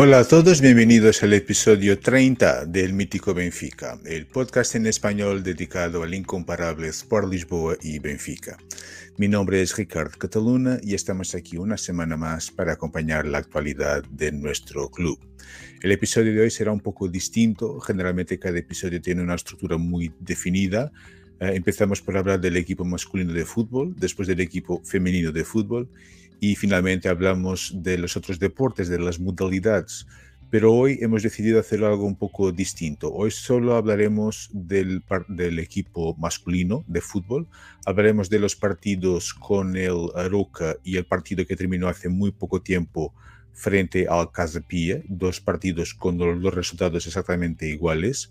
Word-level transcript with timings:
Hola 0.00 0.20
a 0.20 0.24
todos, 0.24 0.60
bienvenidos 0.60 1.22
al 1.22 1.32
episodio 1.32 1.98
30 1.98 2.66
del 2.66 2.92
Mítico 2.92 3.34
Benfica, 3.34 3.98
el 4.04 4.26
podcast 4.26 4.74
en 4.76 4.86
español 4.86 5.42
dedicado 5.42 6.02
al 6.02 6.14
incomparable 6.14 6.88
Sport 6.88 7.28
Lisboa 7.28 7.76
y 7.82 7.98
Benfica. 7.98 8.56
Mi 9.18 9.26
nombre 9.26 9.60
es 9.60 9.76
Ricardo 9.76 10.16
Cataluna 10.16 10.78
y 10.80 10.94
estamos 10.94 11.34
aquí 11.34 11.56
una 11.56 11.76
semana 11.76 12.16
más 12.16 12.52
para 12.52 12.74
acompañar 12.74 13.26
la 13.26 13.38
actualidad 13.38 14.04
de 14.04 14.30
nuestro 14.30 14.92
club. 14.92 15.18
El 15.82 15.90
episodio 15.90 16.32
de 16.32 16.42
hoy 16.42 16.52
será 16.52 16.70
un 16.70 16.78
poco 16.78 17.08
distinto, 17.08 17.80
generalmente 17.80 18.38
cada 18.38 18.56
episodio 18.56 19.02
tiene 19.02 19.20
una 19.20 19.34
estructura 19.34 19.76
muy 19.76 20.12
definida. 20.20 20.92
Eh, 21.40 21.50
empezamos 21.54 22.00
por 22.00 22.16
hablar 22.16 22.40
del 22.40 22.56
equipo 22.56 22.84
masculino 22.84 23.32
de 23.32 23.44
fútbol, 23.44 23.92
después 23.98 24.28
del 24.28 24.38
equipo 24.38 24.80
femenino 24.84 25.32
de 25.32 25.42
fútbol 25.42 25.88
y 26.38 26.54
finalmente 26.54 27.08
hablamos 27.08 27.72
de 27.74 27.98
los 27.98 28.16
otros 28.16 28.38
deportes, 28.38 28.88
de 28.88 29.00
las 29.00 29.18
modalidades. 29.18 30.06
Pero 30.50 30.72
hoy 30.72 30.98
hemos 31.02 31.22
decidido 31.22 31.60
hacer 31.60 31.84
algo 31.84 32.04
un 32.04 32.16
poco 32.16 32.52
distinto. 32.52 33.12
Hoy 33.12 33.30
solo 33.30 33.76
hablaremos 33.76 34.48
del, 34.52 35.02
equipo 35.58 36.16
masculino 36.16 36.84
de 36.86 37.02
fútbol, 37.02 37.46
hablaremos 37.84 38.30
de 38.30 38.38
los 38.38 38.56
partidos 38.56 39.34
con 39.34 39.76
el 39.76 40.08
Aroca 40.14 40.76
y 40.82 40.96
el 40.96 41.04
partido 41.04 41.46
que 41.46 41.56
terminó 41.56 41.88
hace 41.88 42.08
muy 42.08 42.32
poco 42.32 42.62
tiempo 42.62 43.12
frente 43.52 44.06
al 44.08 44.32
Casapía, 44.32 45.02
dos 45.08 45.40
partidos 45.40 45.92
con 45.92 46.16
los 46.16 46.40
dos 46.40 46.54
resultados 46.54 47.06
exactamente 47.06 47.68
iguales. 47.68 48.30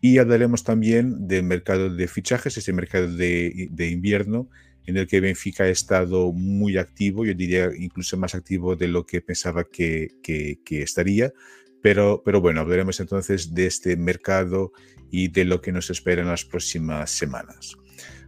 Y 0.00 0.18
hablaremos 0.18 0.64
también 0.64 1.28
del 1.28 1.44
mercado 1.44 1.88
de 1.88 2.08
fichajes, 2.08 2.56
ese 2.56 2.72
mercado 2.72 3.08
de 3.08 3.88
invierno 3.90 4.48
en 4.86 4.96
el 4.96 5.06
que 5.06 5.20
Benfica 5.20 5.64
ha 5.64 5.68
estado 5.68 6.32
muy 6.32 6.76
activo, 6.76 7.24
yo 7.24 7.34
diría 7.34 7.70
incluso 7.76 8.16
más 8.16 8.34
activo 8.34 8.76
de 8.76 8.88
lo 8.88 9.06
que 9.06 9.20
pensaba 9.20 9.64
que, 9.64 10.10
estaría. 10.68 11.32
Pero, 11.82 12.22
pero 12.24 12.40
bueno, 12.40 12.60
hablaremos 12.60 13.00
entonces 13.00 13.54
de 13.54 13.66
este 13.66 13.96
mercado 13.96 14.72
y 15.10 15.28
de 15.28 15.44
lo 15.44 15.60
que 15.60 15.72
nos 15.72 15.90
espera 15.90 16.22
en 16.22 16.28
las 16.28 16.44
próximas 16.44 17.10
semanas. 17.10 17.76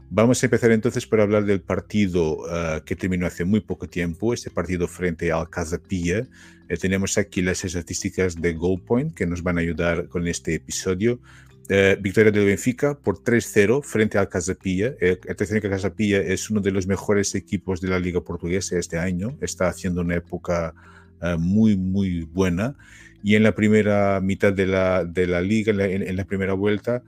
Vamos 0.08 0.40
a 0.40 0.46
empezar 0.46 0.70
entonces 0.70 1.04
por 1.04 1.20
hablar 1.20 1.44
del 1.44 1.62
partido 1.62 2.38
uh, 2.38 2.84
que 2.84 2.94
terminó 2.94 3.26
hace 3.26 3.44
muy 3.44 3.60
poco 3.60 3.88
tiempo, 3.88 4.32
este 4.32 4.50
partido 4.50 4.86
frente 4.86 5.32
al 5.32 5.50
Casapía. 5.50 6.28
Eh, 6.68 6.76
tenemos 6.76 7.18
aquí 7.18 7.42
las 7.42 7.64
estadísticas 7.64 8.40
de 8.40 8.52
Goal 8.52 8.80
Point 8.82 9.14
que 9.14 9.26
nos 9.26 9.42
van 9.42 9.58
a 9.58 9.62
ayudar 9.62 10.08
con 10.08 10.28
este 10.28 10.54
episodio. 10.54 11.20
Eh, 11.68 11.98
victoria 12.00 12.30
del 12.30 12.46
Benfica 12.46 12.96
por 12.96 13.24
3-0 13.24 13.82
frente 13.82 14.18
al 14.18 14.28
Casapilla. 14.28 14.94
Eh, 15.00 15.18
atención 15.28 15.60
que 15.60 15.68
Casapilla 15.68 16.20
es 16.20 16.48
uno 16.48 16.60
de 16.60 16.70
los 16.70 16.86
mejores 16.86 17.34
equipos 17.34 17.80
de 17.80 17.88
la 17.88 17.98
Liga 17.98 18.20
Portuguesa 18.20 18.78
este 18.78 18.98
año. 18.98 19.36
Está 19.40 19.68
haciendo 19.68 20.02
una 20.02 20.14
época 20.14 20.74
eh, 21.22 21.36
muy, 21.38 21.76
muy 21.76 22.22
buena. 22.22 22.76
Y 23.22 23.34
en 23.34 23.42
la 23.42 23.54
primera 23.56 24.20
mitad 24.20 24.52
de 24.52 24.66
la, 24.66 25.04
de 25.04 25.26
la 25.26 25.40
liga, 25.40 25.72
en, 25.84 26.14
la 26.14 26.24
primera 26.24 26.52
vuelta, 26.52 27.02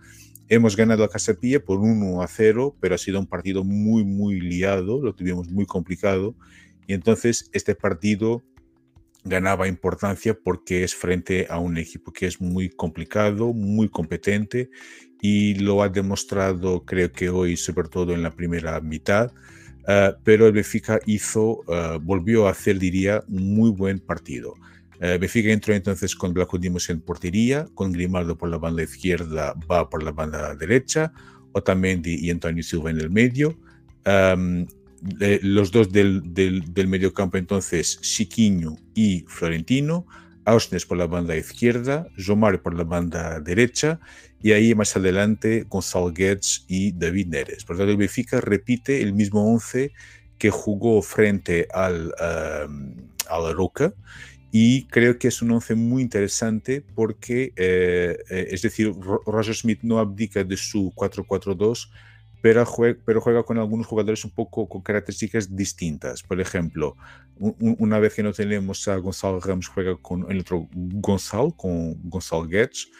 hemos 0.48 0.74
ganado 0.74 1.04
a 1.04 1.08
Casapilla 1.08 1.60
por 1.60 1.78
1 1.78 2.24
0, 2.26 2.76
pero 2.80 2.96
ha 2.96 2.98
sido 2.98 3.20
un 3.20 3.26
partido 3.28 3.62
muy, 3.62 4.04
muy 4.04 4.40
liado. 4.40 5.00
Lo 5.00 5.14
tuvimos 5.14 5.48
muy 5.48 5.66
complicado. 5.66 6.34
Y 6.88 6.94
entonces 6.94 7.48
este 7.52 7.76
partido 7.76 8.42
ganaba 9.28 9.68
importancia 9.68 10.34
porque 10.34 10.84
es 10.84 10.94
frente 10.94 11.46
a 11.48 11.58
un 11.58 11.76
equipo 11.78 12.12
que 12.12 12.26
es 12.26 12.40
muy 12.40 12.68
complicado, 12.70 13.52
muy 13.52 13.88
competente 13.88 14.70
y 15.20 15.54
lo 15.56 15.82
ha 15.82 15.88
demostrado 15.88 16.84
creo 16.84 17.12
que 17.12 17.28
hoy, 17.28 17.56
sobre 17.56 17.88
todo 17.88 18.12
en 18.12 18.22
la 18.22 18.30
primera 18.30 18.80
mitad. 18.80 19.32
Uh, 19.88 20.12
pero 20.22 20.46
el 20.46 20.52
Benfica 20.52 21.00
hizo, 21.06 21.60
uh, 21.66 21.98
volvió 22.00 22.46
a 22.46 22.50
hacer, 22.50 22.78
diría, 22.78 23.22
un 23.28 23.54
muy 23.54 23.70
buen 23.70 24.00
partido. 24.00 24.54
Uh, 25.00 25.18
entró 25.34 25.74
entonces 25.74 26.14
con 26.14 26.34
Dimos 26.60 26.90
en 26.90 27.00
portería, 27.00 27.66
con 27.74 27.92
Grimaldo 27.92 28.36
por 28.36 28.50
la 28.50 28.58
banda 28.58 28.82
izquierda, 28.82 29.54
va 29.70 29.88
por 29.88 30.02
la 30.02 30.12
banda 30.12 30.54
derecha, 30.56 31.12
Otamendi 31.52 32.16
y 32.16 32.30
Antonio 32.30 32.62
Silva 32.62 32.90
en 32.90 33.00
el 33.00 33.10
medio. 33.10 33.58
Los 35.42 35.70
dos 35.70 35.92
del, 35.92 36.34
del, 36.34 36.88
mediocampo 36.88 37.36
entonces, 37.36 38.00
Chiquinho 38.00 38.76
y 38.94 39.24
Florentino, 39.28 40.06
Ausnes 40.44 40.86
por 40.86 40.96
la 40.96 41.06
banda 41.06 41.36
izquierda, 41.36 42.08
Jomar 42.16 42.62
por 42.62 42.74
la 42.74 42.84
banda 42.84 43.38
derecha 43.40 44.00
y 44.40 44.52
ahí 44.52 44.74
más 44.74 44.96
adelante 44.96 45.66
Gonzalo 45.68 46.12
Guedes 46.12 46.64
y 46.68 46.92
David 46.92 47.26
Neres. 47.28 47.64
Por 47.64 47.76
lo 47.76 47.80
tanto, 47.80 47.92
el 47.92 47.98
Benfica 47.98 48.40
repite 48.40 49.02
el 49.02 49.12
mismo 49.12 49.52
11 49.52 49.92
que 50.38 50.50
jugó 50.50 51.02
frente 51.02 51.68
al, 51.72 52.14
um, 52.66 52.94
a 53.28 53.52
Roca 53.52 53.92
y 54.50 54.84
creo 54.86 55.18
que 55.18 55.28
es 55.28 55.42
un 55.42 55.50
11 55.50 55.74
muy 55.74 56.02
interesante 56.02 56.82
porque, 56.94 57.52
eh, 57.56 58.16
eh, 58.30 58.48
es 58.50 58.62
decir, 58.62 58.92
Roger 59.26 59.54
Smith 59.54 59.80
no 59.82 59.98
abdica 59.98 60.42
de 60.44 60.56
su 60.56 60.92
4-4-2, 60.94 61.90
pero 62.40 62.64
juega, 62.64 62.98
pero 63.04 63.20
juega 63.20 63.42
con 63.42 63.58
algunos 63.58 63.86
jugadores 63.86 64.24
un 64.24 64.30
poco 64.30 64.68
con 64.68 64.82
características 64.82 65.54
distintas. 65.54 66.22
Por 66.22 66.40
ejemplo, 66.40 66.96
una 67.36 67.98
vez 67.98 68.14
que 68.14 68.22
no 68.22 68.32
tenemos 68.32 68.86
a 68.88 68.96
Gonzalo 68.96 69.40
Ramos, 69.40 69.68
juega 69.68 69.96
con 69.96 70.30
el 70.30 70.40
otro 70.40 70.68
Gonzalo, 70.72 71.50
con 71.52 71.96
Gonzalo 72.08 72.46
Guedes, 72.46 72.90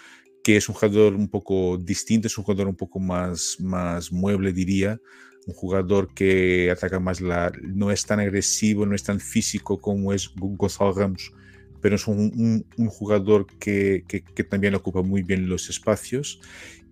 que 0.42 0.56
es 0.56 0.68
un 0.68 0.74
jugador 0.74 1.14
un 1.14 1.28
poco 1.28 1.76
distinto, 1.78 2.26
es 2.26 2.38
un 2.38 2.44
jugador 2.44 2.68
un 2.68 2.76
poco 2.76 2.98
más, 2.98 3.56
más 3.60 4.10
mueble, 4.12 4.52
diría. 4.52 5.00
Un 5.46 5.54
jugador 5.54 6.12
que 6.14 6.70
ataca 6.70 7.00
más 7.00 7.20
la. 7.20 7.52
no 7.62 7.90
es 7.90 8.04
tan 8.04 8.20
agresivo, 8.20 8.86
no 8.86 8.94
es 8.94 9.02
tan 9.02 9.20
físico 9.20 9.80
como 9.80 10.12
es 10.12 10.30
Gonzalo 10.36 10.92
Ramos, 10.92 11.32
pero 11.80 11.96
es 11.96 12.06
un, 12.06 12.64
un, 12.76 12.88
jugador 12.88 13.46
que, 13.58 14.04
que, 14.08 14.22
que, 14.22 14.44
también 14.44 14.74
ocupa 14.74 15.02
muy 15.02 15.22
bien 15.22 15.48
los 15.48 15.68
espacios 15.70 16.40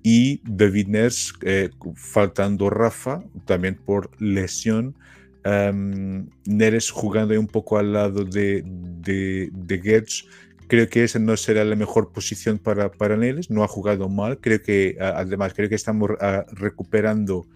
y 0.09 0.41
David 0.45 0.87
Ners, 0.87 1.35
eh, 1.43 1.71
faltando 1.97 2.71
Rafa, 2.71 3.25
también 3.45 3.75
por 3.75 4.11
lesión. 4.23 4.95
Um, 5.45 6.29
Neres 6.45 6.91
jugando 6.91 7.39
un 7.39 7.49
poco 7.49 7.77
al 7.77 7.93
lado 7.93 8.25
de, 8.25 8.63
de, 8.65 9.51
de 9.53 10.05
Creo 10.69 10.89
que 10.89 11.03
esa 11.03 11.19
no 11.19 11.37
será 11.37 11.65
la 11.65 11.75
mejor 11.75 12.13
posición 12.13 12.59
para, 12.59 12.93
para 12.93 13.17
Neres. 13.17 13.51
No 13.51 13.65
ha 13.65 13.69
jugado 13.69 14.09
mal. 14.09 14.39
Creo 14.39 14.63
que, 14.63 14.97
además, 15.01 15.55
creo 15.55 15.69
que 15.69 15.75
estamos 15.75 16.11
recuperando 16.53 17.47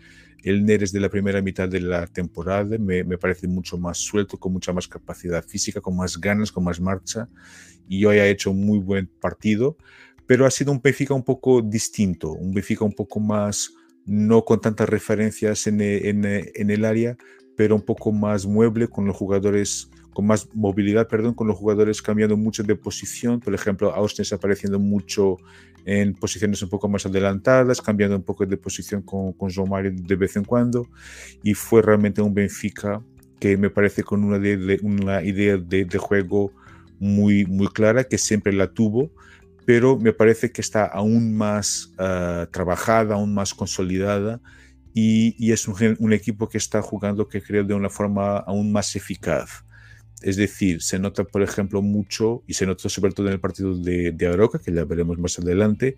el 0.42 0.64
Neres 0.64 0.92
de 0.92 1.00
la 1.00 1.08
primera 1.08 1.42
mitad 1.42 1.68
de 1.68 1.80
la 1.80 2.06
temporada. 2.06 2.76
Me, 2.78 3.04
parece 3.18 3.48
mucho 3.48 3.78
más 3.78 3.98
suelto, 3.98 4.38
con 4.38 4.52
mucha 4.52 4.72
más 4.72 4.88
capacidad 4.88 5.44
física, 5.44 5.80
con 5.80 5.96
más 5.96 6.18
ganas, 6.18 6.52
con 6.52 6.64
más 6.64 6.80
marcha. 6.80 7.28
Y 7.88 8.04
hoy 8.04 8.18
ha 8.18 8.26
hecho 8.26 8.50
un 8.50 8.64
muy 8.64 8.78
buen 8.78 9.06
partido 9.06 9.76
pero 10.30 10.46
ha 10.46 10.50
sido 10.52 10.70
un 10.70 10.80
Benfica 10.80 11.12
un 11.12 11.24
poco 11.24 11.60
distinto, 11.60 12.30
un 12.30 12.54
Benfica 12.54 12.84
un 12.84 12.92
poco 12.92 13.18
más, 13.18 13.74
no 14.06 14.44
con 14.44 14.60
tantas 14.60 14.88
referencias 14.88 15.66
en, 15.66 15.80
en, 15.80 16.70
el 16.70 16.84
área, 16.84 17.16
pero 17.56 17.74
un 17.74 17.82
poco 17.82 18.12
más 18.12 18.46
mueble, 18.46 18.86
con 18.86 19.06
los 19.06 19.16
jugadores, 19.16 19.90
con 20.14 20.28
más 20.28 20.48
movilidad, 20.54 21.08
perdón, 21.08 21.34
con 21.34 21.48
los 21.48 21.56
jugadores 21.56 22.00
cambiando 22.00 22.36
mucho 22.36 22.62
de 22.62 22.76
posición, 22.76 23.40
por 23.40 23.54
ejemplo, 23.54 23.92
Austin 23.92 24.24
apareciendo 24.32 24.78
mucho 24.78 25.36
en 25.90 26.14
posiciones 26.14 26.62
un 26.62 26.68
poco 26.68 26.88
más 26.88 27.04
adelantadas, 27.04 27.80
cambiando 27.80 28.14
un 28.14 28.22
poco 28.22 28.46
de 28.46 28.56
posición 28.56 29.02
con, 29.02 29.32
con 29.32 29.50
João 29.50 29.68
de 29.82 30.14
vez 30.14 30.36
en 30.36 30.44
cuando, 30.44 30.86
y 31.42 31.54
fue 31.54 31.82
realmente 31.82 32.22
un 32.22 32.32
Benfica 32.32 33.02
que 33.40 33.56
me 33.56 33.70
parece 33.70 34.04
con 34.04 34.22
una, 34.22 34.38
una 34.82 35.20
idea 35.24 35.56
de, 35.56 35.98
juego 35.98 36.52
muy, 37.00 37.44
muy 37.44 37.66
clara, 37.66 38.04
que 38.04 38.18
siempre 38.18 38.52
la 38.52 38.68
tuvo, 38.72 39.10
pero 39.66 39.98
me 39.98 40.12
parece 40.12 40.52
que 40.52 40.60
está 40.60 40.84
aún 40.84 41.36
más 41.36 41.92
uh, 41.98 42.46
trabajada, 42.52 43.16
aún 43.16 43.34
más 43.34 43.52
consolidada 43.52 44.40
y, 44.94 45.34
y 45.44 45.50
es 45.50 45.66
un, 45.66 45.96
un, 45.98 46.12
equipo 46.12 46.48
que 46.48 46.58
está 46.58 46.82
jugando, 46.82 47.26
que 47.26 47.42
creo, 47.42 47.64
de 47.64 47.74
una 47.74 47.90
forma 47.90 48.36
aún 48.38 48.70
más 48.70 48.94
eficaz. 48.94 49.64
Es 50.22 50.36
decir, 50.36 50.82
se 50.82 50.98
nota, 50.98 51.24
por 51.24 51.42
ejemplo, 51.42 51.82
mucho, 51.82 52.42
y 52.46 52.54
se 52.54 52.66
nota 52.66 52.88
sobre 52.88 53.12
todo 53.12 53.26
en 53.28 53.34
el 53.34 53.40
partido 53.40 53.76
de, 53.76 54.12
de 54.12 54.26
Aroca, 54.26 54.58
que 54.58 54.72
ya 54.72 54.84
veremos 54.84 55.18
más 55.18 55.38
adelante, 55.38 55.96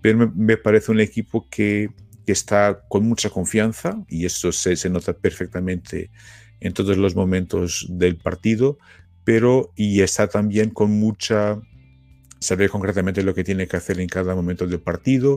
pero 0.00 0.32
me, 0.34 0.56
parece 0.56 0.92
un 0.92 1.00
equipo 1.00 1.48
que, 1.50 1.90
está 2.26 2.82
con 2.90 3.08
mucha 3.08 3.30
confianza, 3.30 4.04
y 4.06 4.26
eso 4.26 4.52
se, 4.52 4.90
nota 4.90 5.14
perfectamente 5.14 6.10
en 6.60 6.74
todos 6.74 6.98
los 6.98 7.16
momentos 7.16 7.86
del 7.88 8.18
partido, 8.18 8.76
pero 9.24 9.72
y 9.76 10.02
está 10.02 10.26
también 10.26 10.68
con 10.68 10.90
mucha 10.90 11.58
saber 12.38 12.68
concretamente 12.68 13.22
lo 13.22 13.32
que 13.32 13.44
tiene 13.44 13.66
que 13.66 13.78
hacer 13.78 13.98
en 13.98 14.08
cada 14.08 14.34
momento 14.34 14.66
del 14.66 14.78
partido, 14.78 15.36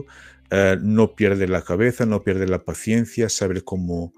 uh, 0.50 0.76
no 0.82 1.14
pierde 1.16 1.48
la 1.48 1.62
cabeza, 1.62 2.04
no 2.04 2.22
pierde 2.24 2.46
la 2.46 2.62
paciencia, 2.62 3.30
saber 3.30 3.64
cómo, 3.64 4.12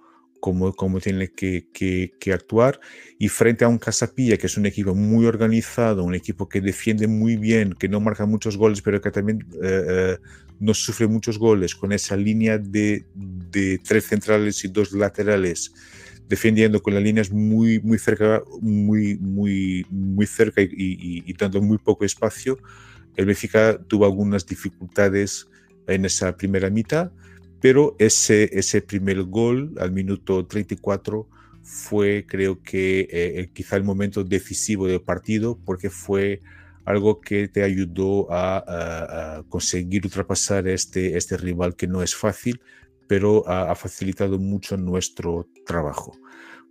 cómo, 0.45 0.75
cómo 0.75 1.01
tiene 1.01 1.29
que, 1.33 1.69
que, 1.73 2.33
actuar. 2.35 2.79
Y 3.19 3.29
frente 3.29 3.65
a 3.65 3.69
un 3.69 3.79
Casapilla, 3.79 4.37
que 4.37 4.47
es 4.47 4.59
un 4.59 4.67
equipo 4.67 4.95
muy 4.95 5.25
organizado, 5.25 6.05
un 6.05 6.15
equipo 6.15 6.51
que 6.51 6.61
defiende 6.61 7.07
muy 7.07 7.39
bien, 7.39 7.73
que 7.73 7.89
no 7.89 7.99
marca 7.99 8.27
muchos 8.27 8.59
goles, 8.59 8.83
pero 8.83 9.01
que 9.01 9.11
también 9.11 9.47
eh, 9.63 10.19
no 10.61 10.75
sufre 10.75 11.07
muchos 11.07 11.39
goles, 11.39 11.75
con 11.75 11.93
esa 11.93 12.15
línea 12.15 12.59
de, 12.59 13.07
de 13.15 13.79
tres 13.79 14.05
centrales 14.05 14.63
y 14.67 14.69
dos 14.69 14.93
laterales 14.93 15.73
defendiendo 16.29 16.83
con 16.83 16.93
las 16.93 17.03
líneas 17.03 17.31
muy, 17.31 17.81
muy 17.81 17.99
cerca, 17.99 18.43
muy, 18.61 19.17
muy, 19.17 19.87
muy 19.91 20.27
cerca 20.27 20.61
y, 20.61 21.33
dando 21.39 21.63
muy 21.63 21.79
poco 21.79 22.05
espacio, 22.05 22.59
el 23.17 23.25
Benfica 23.25 23.79
tuvo 23.87 24.05
algunas 24.05 24.47
dificultades 24.47 25.49
en 25.87 26.05
esa 26.05 26.37
primera 26.37 26.69
mitad, 26.69 27.13
pero 27.65 27.97
ese, 27.99 28.51
ese 28.53 28.83
primer 28.83 29.23
gol 29.23 29.73
al 29.81 29.91
minuto 29.91 30.45
34 30.45 31.27
fue 31.63 32.27
creo 32.29 32.63
que 32.63 33.09
eh, 33.11 33.49
quizá 33.55 33.77
el 33.77 33.85
momento 33.85 34.23
decisivo 34.23 34.87
del 34.87 35.01
partido 35.01 35.59
porque 35.65 35.89
fue 35.89 36.43
algo 36.85 37.23
que 37.23 37.49
te 37.49 37.63
ayudó 37.63 38.27
a, 38.31 39.43
conseguir 39.49 40.05
ultrapasar 40.05 40.69
este, 40.69 41.17
este 41.17 41.39
rival 41.39 41.75
que 41.75 41.87
no 41.87 42.03
es 42.03 42.15
fácil, 42.15 42.61
pero 43.07 43.49
ha, 43.49 43.75
facilitado 43.75 44.39
mucho 44.39 44.77
nuestro 44.77 45.49
trabajo. 45.65 46.13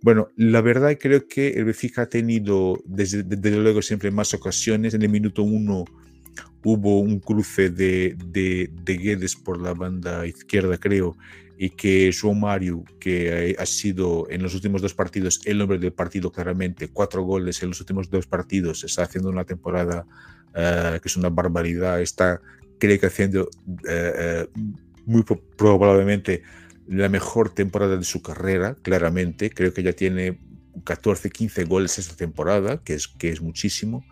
Bueno, 0.00 0.28
la 0.36 0.60
verdad 0.60 0.96
creo 0.96 1.26
que 1.26 1.54
el 1.54 1.64
Benfica 1.64 2.02
ha 2.02 2.08
tenido 2.08 2.80
desde, 2.84 3.24
desde 3.24 3.58
luego 3.58 3.82
siempre 3.82 4.12
más 4.12 4.32
ocasiones. 4.32 4.94
En 4.94 5.02
el 5.02 5.08
minuto 5.08 5.42
uno 5.42 5.86
hubo 6.64 7.00
un 7.00 7.20
cruce 7.20 7.70
de, 7.70 8.16
de, 8.26 8.70
de, 8.72 8.96
Guedes 8.96 9.36
por 9.36 9.60
la 9.60 9.74
banda 9.74 10.26
izquierda, 10.26 10.78
creo, 10.78 11.16
y 11.56 11.70
que 11.70 12.10
João 12.10 12.34
Mario, 12.34 12.84
que 12.98 13.54
ha 13.58 13.66
sido 13.66 14.26
en 14.30 14.42
los 14.42 14.54
últimos 14.54 14.82
dos 14.82 14.94
partidos 14.94 15.40
el 15.44 15.60
hombre 15.60 15.78
del 15.78 15.92
partido 15.92 16.32
claramente, 16.32 16.88
cuatro 16.88 17.22
goles 17.22 17.62
en 17.62 17.68
los 17.68 17.80
últimos 17.80 18.10
dos 18.10 18.26
partidos, 18.26 18.82
está 18.82 19.04
haciendo 19.04 19.28
una 19.28 19.44
temporada 19.44 20.04
eh, 20.54 20.98
que 21.00 21.08
es 21.08 21.16
una 21.16 21.28
barbaridad, 21.28 22.00
está 22.00 22.40
creo 22.78 22.98
que 22.98 23.06
haciendo 23.06 23.48
uh, 23.66 24.60
muy 25.06 25.22
probablemente 25.56 26.42
la 26.86 27.08
mejor 27.08 27.50
temporada 27.50 27.96
de 27.96 28.04
su 28.04 28.22
carrera, 28.22 28.76
claramente. 28.82 29.50
Creo 29.50 29.72
que 29.72 29.82
ya 29.82 29.92
tiene 29.92 30.38
14, 30.84 31.30
15 31.30 31.64
goles 31.64 31.98
esta 31.98 32.16
temporada, 32.16 32.82
que 32.82 32.94
es, 32.94 33.08
que 33.08 33.30
es 33.30 33.40
muchísimo. 33.40 34.04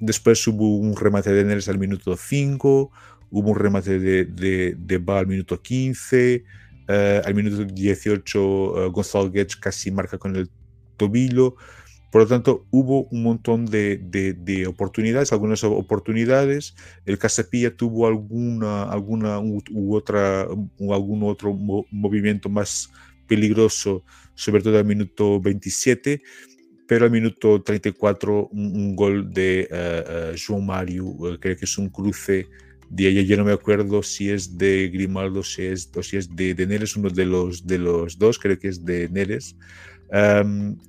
Después 0.00 0.46
hubo 0.46 0.76
un 0.76 0.96
remate 0.96 1.32
de 1.32 1.44
Neres 1.44 1.68
al 1.68 1.78
minuto 1.78 2.16
5, 2.16 2.90
hubo 3.30 3.50
un 3.50 3.58
remate 3.58 3.98
de, 3.98 4.24
de, 4.24 4.76
de 4.78 4.98
Ba 4.98 5.18
al 5.18 5.26
minuto 5.26 5.60
15, 5.60 6.44
eh, 6.88 7.22
al 7.24 7.34
minuto 7.34 7.64
18 7.64 8.40
uh, 8.40 8.90
Gonzalo 8.92 9.30
Guedes 9.30 9.56
casi 9.56 9.90
marca 9.90 10.18
con 10.18 10.36
el 10.36 10.48
tobillo. 10.96 11.56
Por 12.12 12.22
lo 12.22 12.28
tanto, 12.28 12.66
hubo 12.70 13.04
un 13.10 13.24
montón 13.24 13.66
de, 13.66 13.98
de, 13.98 14.66
oportunidades, 14.66 15.32
algunas 15.32 15.64
oportunidades. 15.64 16.74
El 17.04 17.18
Casapilla 17.18 17.76
tuvo 17.76 18.06
alguna, 18.06 18.84
alguna 18.84 19.38
u, 19.40 19.94
otra, 19.94 20.46
u 20.78 20.94
algún 20.94 21.24
otro 21.24 21.52
movimiento 21.52 22.48
más 22.48 22.90
peligroso, 23.26 24.04
sobre 24.34 24.62
todo 24.62 24.78
al 24.78 24.84
minuto 24.84 25.40
27, 25.40 26.22
pero 26.86 27.04
al 27.04 27.10
minuto 27.10 27.62
34 27.62 28.48
un, 28.52 28.94
gol 28.94 29.32
de 29.32 29.68
uh, 29.70 30.36
João 30.36 30.60
Mario, 30.60 31.06
uh, 31.06 31.38
creo 31.38 31.56
que 31.56 31.64
es 31.64 31.78
un 31.78 31.88
cruce 31.88 32.46
de 32.88 33.08
ella, 33.08 33.22
yo 33.22 33.36
no 33.36 33.44
me 33.44 33.52
acuerdo 33.52 34.02
si 34.02 34.30
es 34.30 34.56
de 34.56 34.88
Grimaldo 34.88 35.42
si 35.42 35.62
es, 35.62 35.90
o 35.96 36.02
si 36.02 36.16
es 36.16 36.34
de, 36.34 36.54
de 36.54 36.66
Neres, 36.66 36.96
uno 36.96 37.10
de 37.10 37.26
los, 37.26 37.66
de 37.66 37.78
los 37.78 38.16
dos, 38.18 38.38
creo 38.38 38.58
que 38.58 38.68
es 38.68 38.84
de 38.84 39.08
Neres 39.08 39.56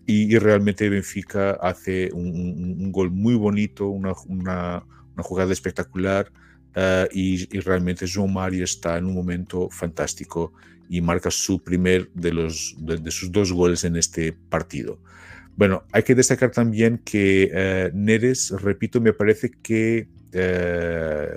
y, 0.06 0.38
realmente 0.38 0.90
Benfica 0.90 1.52
hace 1.62 2.12
un, 2.14 2.92
gol 2.92 3.12
muy 3.12 3.36
bonito, 3.36 3.88
una, 3.88 4.14
una, 4.28 4.84
jugada 5.18 5.54
espectacular 5.54 6.32
y, 7.12 7.46
realmente 7.62 8.06
João 8.06 8.28
Mario 8.28 8.64
está 8.64 8.98
en 8.98 9.06
un 9.06 9.16
momento 9.16 9.70
fantástico 9.70 10.54
y 10.90 11.02
marca 11.02 11.32
su 11.32 11.64
primer 11.64 12.10
de, 12.14 12.32
los, 12.32 12.76
de, 12.78 13.12
sus 13.12 13.32
dos 13.32 13.52
goles 13.52 13.84
en 13.84 13.96
este 13.96 14.32
partido. 14.32 15.00
Bueno, 15.58 15.84
hay 15.92 16.04
que 16.04 16.14
destacar 16.14 16.52
también 16.52 17.00
que 17.04 17.50
eh, 17.52 17.90
Neres, 17.92 18.52
repito, 18.52 19.02
me 19.02 19.12
parece 19.12 19.50
que 19.50 20.08
eh, 20.32 21.28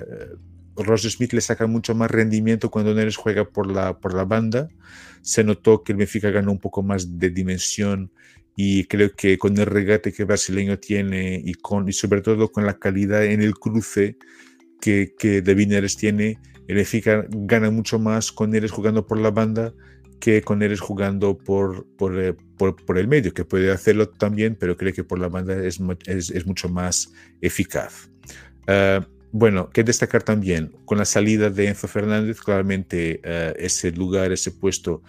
Ross 0.75 1.01
Smith 1.09 1.33
le 1.33 1.41
saca 1.41 1.65
mucho 1.65 1.95
más 1.95 2.11
rendimiento 2.11 2.69
cuando 2.69 2.93
Neres 2.93 3.17
juega 3.17 3.49
por 3.49 3.65
la, 3.65 3.97
por 3.97 4.13
la 4.13 4.23
banda. 4.23 4.69
Se 5.23 5.43
notó 5.43 5.83
que 5.83 5.93
el 5.93 5.97
Benfica 5.97 6.29
ganó 6.29 6.51
un 6.51 6.59
poco 6.59 6.83
más 6.83 7.17
de 7.17 7.31
dimensión 7.31 8.11
y 8.55 8.83
creo 8.83 9.11
que 9.15 9.39
con 9.39 9.57
el 9.57 9.65
regate 9.65 10.13
que 10.13 10.23
brasileño 10.23 10.77
tiene 10.77 11.41
y, 11.43 11.55
con, 11.55 11.89
y 11.89 11.93
sobre 11.93 12.21
todo 12.21 12.51
con 12.51 12.63
la 12.63 12.77
calidad 12.77 13.25
en 13.25 13.41
el 13.41 13.55
cruce 13.55 14.17
que, 14.79 15.15
que 15.17 15.41
David 15.41 15.69
Neres 15.69 15.97
tiene, 15.97 16.39
el 16.67 16.75
Benfica 16.75 17.25
gana 17.27 17.71
mucho 17.71 17.97
más 17.97 18.31
con 18.31 18.51
Neres 18.51 18.69
jugando 18.69 19.07
por 19.07 19.19
la 19.19 19.31
banda 19.31 19.73
que 20.19 20.43
con 20.43 20.59
Neres 20.59 20.79
jugando 20.79 21.37
por, 21.37 21.87
por, 21.97 22.37
eh, 22.69 22.75
por, 22.85 22.97
el 22.97 23.07
medio, 23.07 23.33
que 23.33 23.45
puede 23.45 23.71
hacerlo 23.71 24.09
también, 24.09 24.55
pero 24.59 24.77
creo 24.77 24.93
que 24.93 25.03
por 25.03 25.19
la 25.19 25.27
banda 25.27 25.55
es, 25.65 25.79
es, 26.05 26.29
es 26.29 26.45
mucho 26.45 26.69
más 26.69 27.11
eficaz. 27.41 28.09
Uh, 28.67 29.03
bueno, 29.31 29.69
que 29.69 29.83
destacar 29.83 30.23
también, 30.23 30.73
con 30.85 30.97
la 30.97 31.05
salida 31.05 31.49
de 31.49 31.67
Enzo 31.67 31.87
Fernández, 31.87 32.39
claramente 32.41 33.21
uh, 33.23 33.53
ese 33.57 33.91
lugar, 33.91 34.31
ese 34.31 34.51
puesto 34.51 35.01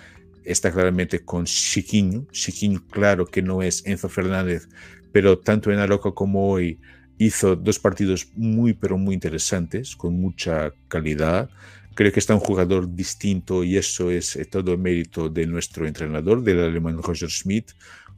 está 0.44 0.70
claramente 0.70 1.25
con 1.25 1.44
Chiquinho. 1.44 2.26
Chiquinho, 2.31 2.84
claro 2.88 3.26
que 3.26 3.43
no 3.43 3.62
es 3.62 3.84
Enzo 3.87 4.08
Fernández, 4.08 4.69
pero 5.12 5.38
tanto 5.38 5.72
en 5.72 5.78
Aroca 5.78 6.12
como 6.12 6.48
hoy 6.48 6.78
hizo 7.19 7.56
dos 7.56 7.78
partidos 7.78 8.28
muy, 8.34 8.72
pero 8.72 8.96
muy 8.98 9.14
interesantes, 9.14 9.96
con 9.96 10.14
mucha 10.14 10.72
calidad. 10.88 11.50
Creo 11.94 12.12
que 12.12 12.20
está 12.20 12.34
un 12.34 12.40
jugador 12.40 12.94
distinto 12.94 13.64
y 13.64 13.76
eso 13.76 14.10
es 14.10 14.36
eh, 14.36 14.44
todo 14.44 14.78
mérito 14.78 15.28
de 15.28 15.46
nuestro 15.46 15.86
entrenador, 15.86 16.42
del 16.42 16.60
alemán 16.60 17.02
Roger 17.02 17.30
Schmidt, 17.30 17.72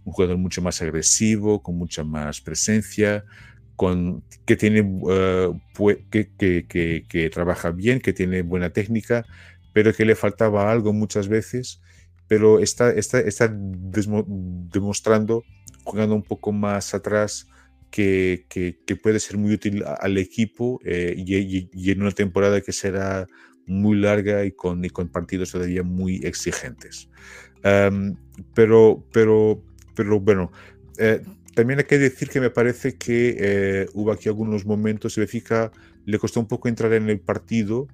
un 0.05 0.13
jugador 0.13 0.37
mucho 0.37 0.63
más 0.63 0.81
agresivo, 0.83 1.63
con 1.63 1.77
mucha 1.77 2.05
más 2.05 2.41
presencia, 2.41 3.25
con, 3.77 4.23
que, 4.45 4.57
tiene, 4.57 4.81
eh, 5.11 5.51
que, 6.11 6.31
que, 6.69 7.07
que, 7.09 7.31
trabaja 7.31 7.71
bien, 7.71 8.01
que 8.01 8.13
tiene 8.13 8.43
buena 8.43 8.71
técnica, 8.71 9.25
pero 9.73 9.93
que 9.93 10.05
le 10.05 10.15
faltaba 10.15 10.71
algo 10.71 10.93
muchas 10.93 11.27
veces, 11.27 11.81
pero 12.29 12.61
está, 12.61 12.91
está, 12.93 13.19
está 13.21 13.53
demostrando, 13.53 15.43
jugando 15.83 16.15
un 16.15 16.23
poco 16.23 16.53
más 16.53 16.95
atrás, 16.95 17.49
que, 17.95 18.99
puede 19.03 19.21
ser 19.21 19.37
muy 19.37 19.53
útil 19.55 19.85
al 20.01 20.19
equipo 20.19 20.81
eh, 20.85 21.15
y, 21.17 21.91
en 21.91 22.03
una 22.03 22.11
temporada 22.11 22.61
que 22.61 22.73
será 22.73 23.27
muy 23.67 23.99
larga 23.99 24.45
y 24.45 24.53
con, 24.53 24.85
y 24.85 24.91
con 24.91 25.09
partidos 25.09 25.53
todavía 25.53 25.83
muy 25.83 26.17
exigentes. 26.25 27.09
pero, 28.55 29.05
pero, 29.13 29.63
pero 29.95 30.21
bueno, 30.21 30.53
eh, 30.99 31.23
también 31.55 31.79
hay 31.79 31.85
que 31.85 31.99
decir 31.99 32.29
que 32.29 32.41
me 32.41 32.51
parece 32.51 32.97
que 32.97 33.37
eh, 33.39 33.87
hubo 33.95 34.13
aquí 34.13 34.29
algunos 34.29 34.67
momentos, 34.67 35.17
Benfica 35.17 35.71
le 36.05 36.19
costó 36.19 36.41
un 36.41 36.49
poco 36.49 36.69
entrar 36.69 36.93
en 36.93 37.09
el 37.09 37.21
partido, 37.21 37.89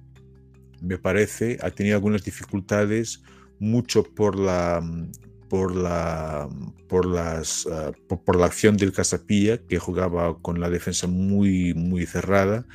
me 0.81 0.97
parece, 0.97 1.57
ha 1.61 1.69
tenido 1.69 1.95
algunas 1.95 2.23
dificultades, 2.23 3.21
mucho 3.59 4.03
por 4.03 4.37
la 4.37 4.81
por 5.47 5.75
la 5.75 6.49
por 6.87 7.05
las 7.05 7.67
por, 8.07 8.23
por, 8.23 8.35
la 8.37 8.47
acción 8.47 8.77
del 8.77 8.91
Casapilla 8.91 9.59
que 9.59 9.77
jugaba 9.77 10.39
con 10.41 10.59
la 10.59 10.69
defensa 10.69 11.07
muy 11.07 11.73
muy 11.75 12.05
cerrada 12.05 12.65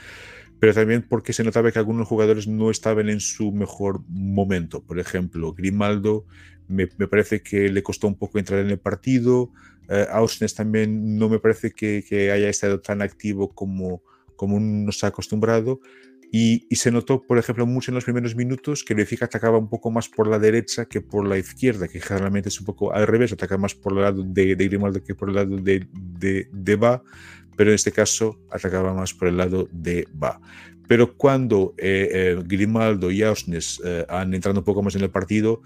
pero 0.58 0.72
también 0.72 1.06
porque 1.08 1.32
se 1.32 1.44
notaba 1.44 1.70
que 1.70 1.78
algunos 1.78 2.08
jugadores 2.08 2.46
no 2.46 2.70
estaban 2.70 3.08
en 3.08 3.20
su 3.20 3.52
mejor 3.52 4.00
momento. 4.08 4.82
Por 4.82 4.98
ejemplo 4.98 5.52
Grimaldo 5.52 6.24
me, 6.68 6.88
me 6.98 7.08
parece 7.08 7.42
que 7.42 7.68
le 7.68 7.82
costó 7.82 8.06
un 8.08 8.16
poco 8.16 8.38
entrar 8.38 8.60
en 8.60 8.70
el 8.70 8.78
partido. 8.78 9.50
Eh, 9.88 10.06
Ausnes 10.10 10.54
también 10.54 11.16
no 11.16 11.28
me 11.28 11.38
parece 11.38 11.70
que, 11.70 12.30
haya 12.32 12.48
estado 12.48 12.80
tan 12.80 13.02
activo 13.02 13.54
como, 13.54 14.02
como 14.34 14.58
nos 14.58 15.04
ha 15.04 15.08
acostumbrado. 15.08 15.80
Y, 16.32 16.66
se 16.74 16.90
notó, 16.90 17.22
por 17.22 17.38
ejemplo, 17.38 17.66
mucho 17.66 17.90
en 17.90 17.94
los 17.94 18.04
primeros 18.04 18.34
minutos 18.34 18.82
que 18.82 18.94
Benfica 18.94 19.26
atacaba 19.26 19.58
un 19.58 19.70
poco 19.70 19.90
más 19.90 20.08
por 20.08 20.26
la 20.26 20.38
derecha 20.38 20.84
que 20.86 21.00
por 21.00 21.26
la 21.26 21.38
izquierda, 21.38 21.86
que 21.86 22.00
generalmente 22.00 22.48
es 22.48 22.58
un 22.58 22.66
poco 22.66 22.92
al 22.92 23.06
revés, 23.06 23.32
ataca 23.32 23.56
más 23.56 23.74
por 23.74 23.92
el 23.92 24.02
lado 24.02 24.22
de, 24.24 24.56
de 24.56 24.68
Grimaldo 24.68 25.02
que 25.02 25.14
por 25.14 25.28
el 25.28 25.36
lado 25.36 25.56
de, 25.56 25.86
de, 25.92 26.48
de 26.52 27.00
pero 27.56 27.70
en 27.70 27.74
este 27.74 27.92
caso 27.92 28.38
atacaba 28.50 28.94
más 28.94 29.14
por 29.14 29.28
el 29.28 29.36
lado 29.36 29.68
de 29.72 30.06
Ba. 30.12 30.40
Pero 30.86 31.16
cuando 31.16 31.74
eh, 31.78 32.08
eh, 32.12 32.42
Grimaldo 32.44 33.10
y 33.10 33.22
Ausnes 33.22 33.80
han 34.08 34.34
entrado 34.34 34.60
un 34.60 34.64
poco 34.64 34.82
más 34.82 34.94
en 34.94 35.02
el 35.02 35.10
partido, 35.10 35.62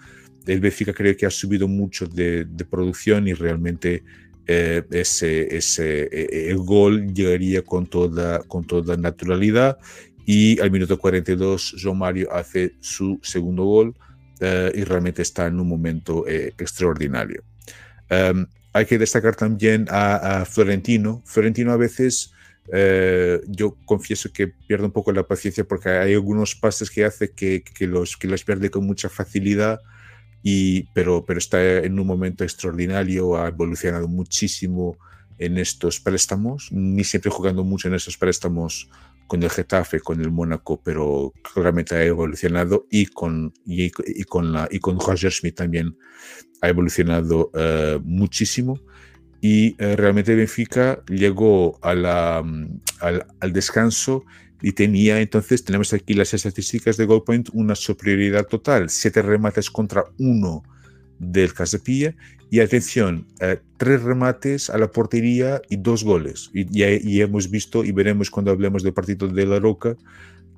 el 0.47 0.61
Benfica 0.61 0.95
creo 0.95 1.17
que 1.17 1.27
ha 1.27 1.31
subido 1.31 1.69
mucho 1.69 2.07
de, 2.07 2.47
producción 2.71 3.29
y 3.29 3.35
realmente 3.35 4.03
eh, 4.47 4.83
ese, 4.91 5.55
ese, 5.55 6.09
e, 6.11 6.51
el 6.51 6.59
gol 6.59 7.13
llegaría 7.13 7.63
con 7.63 7.87
toda, 7.87 8.39
con 8.41 8.65
toda 8.65 8.97
naturalidad 8.97 9.79
y 10.25 10.59
al 10.61 10.71
minuto 10.71 10.99
42 10.99 11.77
João 11.77 11.95
Mario 11.95 12.33
hace 12.33 12.75
su 12.81 13.19
segundo 13.23 13.65
gol 13.65 13.95
y 14.75 14.85
realmente 14.85 15.21
está 15.21 15.49
en 15.49 15.61
un 15.61 15.69
momento 15.69 16.27
extraordinario. 16.27 17.43
Em, 18.09 18.47
hay 18.73 18.87
que 18.87 18.99
destacar 18.99 19.37
también 19.37 19.87
a, 19.91 20.45
Florentino. 20.45 21.23
Florentino 21.25 21.73
a 21.73 21.77
veces, 21.77 22.33
yo 23.49 23.77
confieso 23.85 24.33
que 24.33 24.49
pierde 24.49 24.87
un 24.87 24.93
poco 24.93 25.13
la 25.13 25.27
paciencia 25.27 25.65
porque 25.65 25.89
hay 25.91 26.15
algunos 26.15 26.55
pases 26.55 26.91
que 26.91 27.05
hace 27.05 27.33
que, 27.33 27.63
que, 27.63 27.87
los, 27.87 28.17
que 28.17 28.29
los 28.29 28.45
pierde 28.45 28.71
con 28.71 28.87
mucha 28.87 29.09
facilidad 29.09 29.81
y, 30.43 30.85
pero, 30.95 31.25
pero 31.27 31.39
está 31.39 31.63
en 31.79 31.99
un 31.99 32.07
momento 32.07 32.45
extraordinario, 32.45 33.37
ha 33.37 33.49
evolucionado 33.49 34.09
muchísimo 34.09 34.97
en 35.39 35.59
estos 35.59 36.01
préstamos, 36.01 36.69
ni 36.71 37.05
siempre 37.05 37.31
jugando 37.31 37.65
mucho 37.65 37.89
en 37.89 37.95
estos 37.95 38.17
préstamos 38.17 38.89
con 39.31 39.45
el 39.45 39.51
Getafe, 39.51 40.01
con 40.01 40.21
el 40.21 40.33
Mónaco, 40.33 40.83
pero 40.83 41.33
claramente 41.55 41.95
ha 41.95 42.05
evolucionado 42.05 42.89
y 42.91 43.07
con, 43.07 43.53
y, 43.65 43.93
con, 44.25 44.53
la, 44.53 44.67
y 44.69 44.81
con 44.81 44.99
Roger 44.99 45.31
Schmidt 45.31 45.55
también 45.55 45.97
ha 46.61 46.69
evolucionado 46.69 47.53
uh, 47.55 48.01
muchísimo. 48.03 48.81
Y 49.41 49.75
uh, 49.75 49.95
realmente 49.95 50.35
Benfica 50.35 51.01
llegó 51.07 51.79
a 51.81 51.95
la, 51.95 52.43
mm, 52.45 52.81
al, 53.03 53.25
al 53.39 53.53
descanso 53.53 54.25
y 54.63 54.73
tenía 54.73 55.21
entonces, 55.21 55.63
tenemos 55.63 55.93
aquí 55.93 56.15
las 56.15 56.35
estadísticas 56.35 56.97
de 56.97 57.05
Goalpoint, 57.05 57.51
una 57.53 57.77
superioridad 57.77 58.49
total, 58.49 58.91
siete 58.91 59.23
remates 59.23 59.71
contra 59.71 60.07
uno 60.19 60.65
del 61.21 61.55
Casapilla 61.55 62.17
y 62.51 62.61
atención, 62.61 63.27
eh, 63.41 63.59
tres 63.77 64.03
remates 64.03 64.71
a 64.71 64.79
la 64.79 64.91
portería 64.91 65.63
y 65.69 65.77
dos 65.77 66.03
goles. 66.05 66.51
Y, 66.53 66.67
y, 66.83 67.21
hemos 67.21 67.51
visto 67.51 67.85
y 67.85 67.93
veremos 67.93 68.31
cuando 68.31 68.51
hablemos 68.51 68.83
del 68.83 68.93
partido 68.93 69.29
de 69.29 69.47
La 69.47 69.61
Roca 69.61 69.97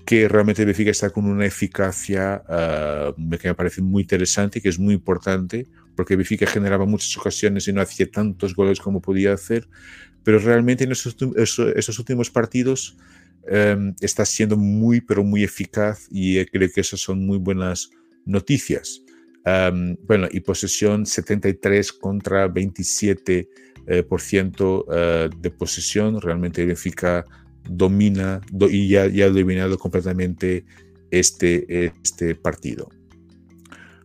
que 0.07 0.27
realmente 0.27 0.65
Benfica 0.65 0.91
está 0.91 1.11
con 1.11 1.27
una 1.27 1.47
eficacia 1.47 2.43
uh, 2.49 3.37
que 3.39 3.49
me 3.49 3.55
parece 3.55 3.83
muy 3.83 4.03
interesante 4.03 4.59
y 4.59 4.63
que 4.63 4.69
es 4.69 4.79
muy 4.79 4.95
importante 4.95 5.69
porque 5.95 6.17
Benfica 6.17 6.45
generaba 6.47 6.87
muchas 6.87 7.17
ocasiones 7.17 7.69
y 7.69 7.73
no 7.73 7.81
hacía 7.81 8.11
tantos 8.11 8.53
goles 8.57 8.81
como 8.81 9.01
podía 9.01 9.33
hacer, 9.33 9.69
pero 10.25 10.41
realmente 10.41 10.83
en 10.85 10.93
esos, 10.93 11.17
esos 11.77 11.99
últimos 12.01 12.31
partidos 12.31 12.97
Em, 13.47 13.95
está 14.01 14.25
siendo 14.25 14.57
muy, 14.57 15.01
pero 15.01 15.25
muy 15.25 15.43
eficaz 15.43 16.07
y 16.11 16.39
eh, 16.39 16.47
creo 16.51 16.69
que 16.73 16.81
esas 16.81 17.01
son 17.01 17.27
muy 17.27 17.39
buenas 17.39 17.91
noticias. 18.25 19.03
Bueno, 19.45 20.29
y 20.31 20.41
posesión 20.41 21.07
73 21.07 21.93
contra 21.95 22.47
27 22.49 23.49
eh, 23.89 24.03
por 24.05 24.21
ciento 24.21 24.87
eh, 24.93 25.29
de 25.37 25.51
posesión. 25.51 26.21
Realmente 26.21 26.65
Benfica 26.65 27.25
domina 27.69 28.41
y 28.71 28.89
ya, 28.89 29.03
ha 29.03 29.29
dominado 29.31 29.79
completamente 29.79 30.65
este, 31.11 31.93
este 32.03 32.35
partido. 32.35 32.89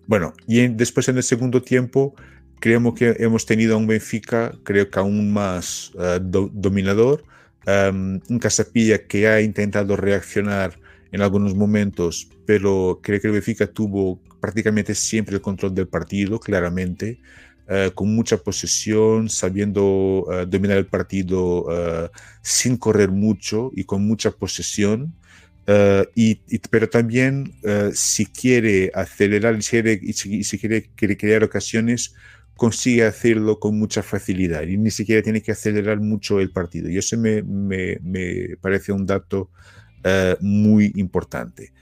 Bueno, 0.08 0.34
y 0.48 0.68
después 0.70 1.08
en 1.10 1.18
el 1.18 1.24
segundo 1.24 1.62
tiempo, 1.62 2.16
creemos 2.60 2.96
que 2.96 3.16
hemos 3.20 3.46
tenido 3.46 3.78
un 3.78 3.88
Benfica, 3.88 4.54
creo 4.64 4.90
que 4.90 5.00
aún 5.00 5.32
más 5.32 5.92
dominador 6.54 7.24
um, 7.68 8.20
un 8.30 8.40
Casapilla 8.40 9.06
que 9.06 9.28
ha 9.28 9.42
intentado 9.42 9.96
reaccionar 9.96 10.80
en 11.12 11.22
algunos 11.22 11.56
momentos, 11.56 12.30
pero 12.46 13.00
creo 13.02 13.20
que 13.20 13.28
el 13.28 13.34
Benfica 13.34 13.68
tuvo 13.68 14.20
prácticamente 14.40 14.94
siempre 14.96 15.36
el 15.36 15.42
control 15.42 15.74
del 15.74 15.88
partido, 15.88 16.40
claramente, 16.40 17.20
uh, 17.70 17.92
con 17.94 18.14
mucha 18.16 18.38
posesión, 18.38 19.30
sabiendo 19.30 20.26
uh, 20.28 20.46
dominar 20.46 20.78
el 20.78 20.88
partido 20.88 21.66
uh, 21.66 22.10
sin 22.42 22.78
correr 22.78 23.10
mucho 23.10 23.72
y 23.76 23.84
con 23.84 24.06
mucha 24.06 24.32
posesión. 24.32 25.14
Y, 26.16 26.40
y, 26.48 26.60
pero 26.70 26.88
también 26.88 27.54
si 27.92 28.26
quiere 28.26 28.90
acelerar 28.94 29.62
si 29.62 29.72
quiere, 29.72 30.00
y 30.02 30.14
si, 30.14 30.42
si 30.46 30.58
quiere, 30.58 30.90
quiere 30.96 31.18
crear 31.18 31.44
ocasiones, 31.44 32.14
consigue 32.56 33.04
hacerlo 33.04 33.60
con 33.60 33.78
mucha 33.78 34.02
facilidad 34.02 34.64
y 34.64 34.78
ni 34.78 34.92
siquiera 34.92 35.22
tiene 35.22 35.42
que 35.42 35.52
acelerar 35.52 36.00
mucho 36.00 36.40
el 36.40 36.52
partido. 36.52 36.90
Y 36.90 36.98
eso 36.98 37.18
me, 37.18 37.44
me, 37.44 38.00
me 38.02 38.56
parece 38.62 38.94
un 38.94 39.06
dato 39.06 39.50
uh, 40.06 40.36
muy 40.44 40.92
importante. 40.96 41.74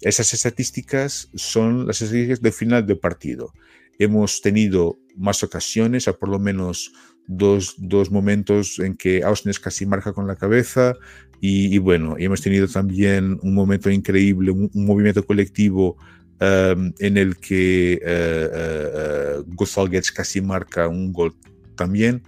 Esas 0.00 0.32
estadísticas 0.32 1.30
son 1.34 1.86
las 1.86 2.00
estadísticas 2.00 2.40
del 2.40 2.52
final 2.52 2.86
del 2.86 2.98
partido. 2.98 3.52
Hemos 3.98 4.40
tenido 4.40 4.98
más 5.16 5.42
ocasiones, 5.42 6.08
a 6.08 6.14
por 6.14 6.30
lo 6.30 6.38
menos 6.38 6.92
dos, 7.26 7.74
dos 7.76 8.10
momentos 8.10 8.78
en 8.78 8.96
que 8.96 9.22
Ausnes 9.22 9.60
casi 9.60 9.86
marca 9.86 10.12
con 10.12 10.26
la 10.26 10.36
cabeza 10.36 10.94
y, 11.40 11.74
y 11.74 11.78
bueno, 11.78 12.16
hemos 12.18 12.40
tenido 12.40 12.66
también 12.66 13.38
un 13.42 13.54
momento 13.54 13.90
increíble, 13.90 14.50
un, 14.50 14.70
un 14.72 14.86
movimiento 14.86 15.24
colectivo 15.24 15.96
um, 16.40 16.92
en 16.98 17.16
el 17.16 17.36
que 17.36 18.00
uh, 18.02 19.42
uh, 19.42 19.66
casi 20.14 20.40
marca 20.40 20.88
un 20.88 21.12
gol 21.12 21.34
también, 21.76 22.22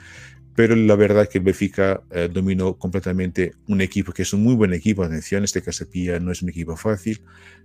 pero 0.54 0.76
la 0.76 0.96
verdad 0.96 1.28
que 1.28 1.38
el 1.38 1.44
Benfica 1.44 2.02
uh, 2.10 2.32
dominó 2.32 2.76
completamente 2.76 3.52
un 3.68 3.80
equipo 3.80 4.12
que 4.12 4.22
es 4.22 4.32
un 4.32 4.42
muy 4.42 4.54
buen 4.54 4.72
equipo, 4.72 5.02
atención, 5.02 5.44
este 5.44 5.62
Casapilla 5.62 6.20
no 6.20 6.30
es 6.30 6.42
un 6.42 6.50
equipo 6.50 6.76
fácil, 6.76 7.22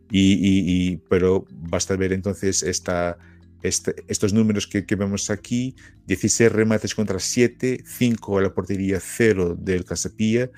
y, 0.10 0.34
y, 0.34 0.92
y 0.92 0.98
pero 1.10 1.46
basta 1.52 1.96
ver 1.96 2.14
entonces 2.14 2.64
esta, 2.64 3.18
este, 3.62 3.96
estos 4.08 4.34
números 4.34 4.68
que, 4.68 4.86
que, 4.86 4.96
vemos 4.96 5.30
aquí, 5.30 5.76
16 6.06 6.52
remates 6.52 6.96
contra 6.96 7.20
7, 7.20 7.84
5 7.86 8.38
a 8.38 8.42
la 8.42 8.54
portería 8.54 9.00
0 9.02 9.58
del 9.60 9.84
Casapilla, 9.84 10.50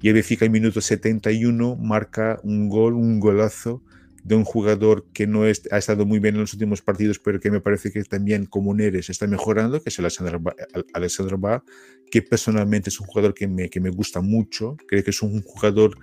y 0.00 0.08
el 0.08 0.14
Benfica 0.14 0.44
en 0.44 0.52
minuto 0.52 0.80
71 0.80 1.76
marca 1.76 2.40
un 2.42 2.68
gol, 2.68 2.94
un 2.94 3.20
golazo, 3.20 3.82
de 4.24 4.34
un 4.34 4.44
jugador 4.44 5.06
que 5.12 5.26
no 5.26 5.46
es, 5.46 5.62
ha 5.70 5.76
estado 5.76 6.06
muy 6.06 6.18
bien 6.18 6.34
en 6.34 6.40
los 6.40 6.54
últimos 6.54 6.80
partidos, 6.80 7.18
pero 7.18 7.38
que 7.38 7.50
me 7.50 7.60
parece 7.60 7.92
que 7.92 8.02
también 8.04 8.46
como 8.46 8.74
Neres 8.74 9.10
está 9.10 9.26
mejorando, 9.26 9.82
que 9.82 9.90
es 9.90 9.98
Alessandro 9.98 10.40
Ba, 10.40 10.56
Alessandro 10.94 11.38
ba 11.38 11.62
que 12.10 12.22
personalmente 12.22 12.88
es 12.88 12.98
un 13.00 13.06
jugador 13.06 13.34
que 13.34 13.46
me, 13.46 13.68
que 13.68 13.80
me 13.80 13.90
gusta 13.90 14.22
mucho, 14.22 14.76
creo 14.88 15.04
que 15.04 15.10
es 15.10 15.20
un 15.20 15.42
jugador 15.42 15.98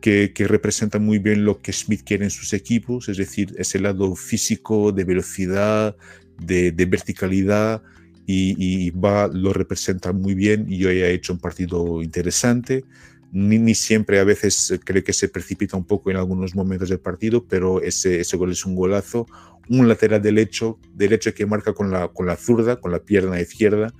que, 0.00 0.32
que, 0.32 0.48
representa 0.48 0.98
muy 0.98 1.18
bien 1.18 1.44
lo 1.44 1.60
que 1.60 1.72
Smith 1.72 2.02
quiere 2.04 2.24
en 2.24 2.30
sus 2.30 2.54
equipos, 2.54 3.08
es 3.10 3.18
decir, 3.18 3.54
ese 3.58 3.78
lado 3.78 4.14
físico, 4.14 4.92
de 4.92 5.04
velocidad, 5.04 5.96
de, 6.38 6.72
de 6.72 6.86
verticalidad, 6.86 7.82
y, 8.24 8.54
y, 8.58 8.90
va 8.90 9.26
lo 9.26 9.52
representa 9.52 10.12
muy 10.12 10.34
bien 10.34 10.66
y 10.68 10.84
hoy 10.84 11.00
ha 11.00 11.08
hecho 11.08 11.32
un 11.32 11.40
partido 11.40 12.02
interesante 12.02 12.84
ni, 13.32 13.74
siempre 13.74 14.18
a 14.18 14.24
veces 14.24 14.70
eh, 14.70 14.80
creo 14.82 15.04
que 15.04 15.12
se 15.12 15.28
precipita 15.28 15.76
un 15.76 15.84
poco 15.84 16.10
en 16.10 16.16
algunos 16.16 16.54
momentos 16.54 16.88
del 16.88 17.00
partido, 17.00 17.46
pero 17.46 17.82
ese, 17.82 18.20
ese 18.20 18.36
gol 18.36 18.52
es 18.52 18.64
un 18.64 18.74
golazo. 18.74 19.26
Un 19.68 19.86
lateral 19.86 20.22
derecho, 20.22 20.78
derecho 20.94 21.34
que 21.34 21.44
marca 21.44 21.74
con 21.74 21.90
la, 21.90 22.08
con 22.08 22.26
la 22.26 22.36
zurda, 22.36 22.80
con 22.80 22.90
la 22.90 23.00
pierna 23.00 23.38
izquierda, 23.38 23.92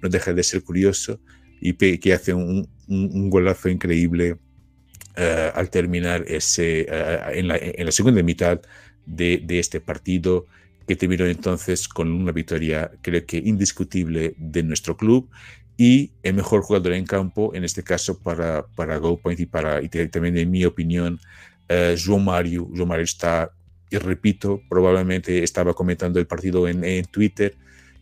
no 0.00 0.08
deja 0.08 0.32
de 0.32 0.44
ser 0.44 0.62
curioso 0.62 1.20
y 1.60 1.72
que 1.72 2.12
hace 2.12 2.32
un, 2.34 2.68
un, 2.86 3.30
golazo 3.30 3.68
increíble 3.68 4.32
uh, 4.32 5.50
al 5.54 5.70
terminar 5.70 6.24
ese, 6.28 6.86
uh, 6.88 7.30
en, 7.32 7.48
la, 7.48 7.56
en, 7.56 7.84
la, 7.84 7.92
segunda 7.92 8.22
mitad 8.22 8.60
de, 9.06 9.42
de 9.44 9.58
este 9.58 9.80
partido 9.80 10.46
que 10.86 10.96
terminó 10.96 11.26
entonces 11.26 11.88
con 11.88 12.12
una 12.12 12.32
victoria 12.32 12.92
creo 13.02 13.24
que 13.24 13.38
indiscutible 13.38 14.34
de 14.36 14.62
nuestro 14.62 14.96
club 14.96 15.28
y 15.76 16.12
el 16.22 16.34
mejor 16.34 16.62
jugador 16.62 16.94
en 16.94 17.04
campo, 17.04 17.54
en 17.54 17.64
este 17.64 17.82
caso 17.82 18.18
para, 18.18 18.66
para 18.74 18.96
GoPoint 18.96 19.40
y, 19.40 19.46
para, 19.46 19.82
y 19.82 19.88
también 19.88 20.38
en 20.38 20.50
mi 20.50 20.64
opinión, 20.64 21.20
uh, 21.68 21.94
João 21.96 22.18
Mario. 22.18 22.68
João 22.72 22.86
Mario 22.86 23.04
está, 23.04 23.50
y 23.90 23.98
repito, 23.98 24.62
probablemente 24.68 25.42
estaba 25.42 25.74
comentando 25.74 26.18
el 26.18 26.26
partido 26.26 26.66
en, 26.66 26.82
en 26.82 27.04
Twitter 27.04 27.56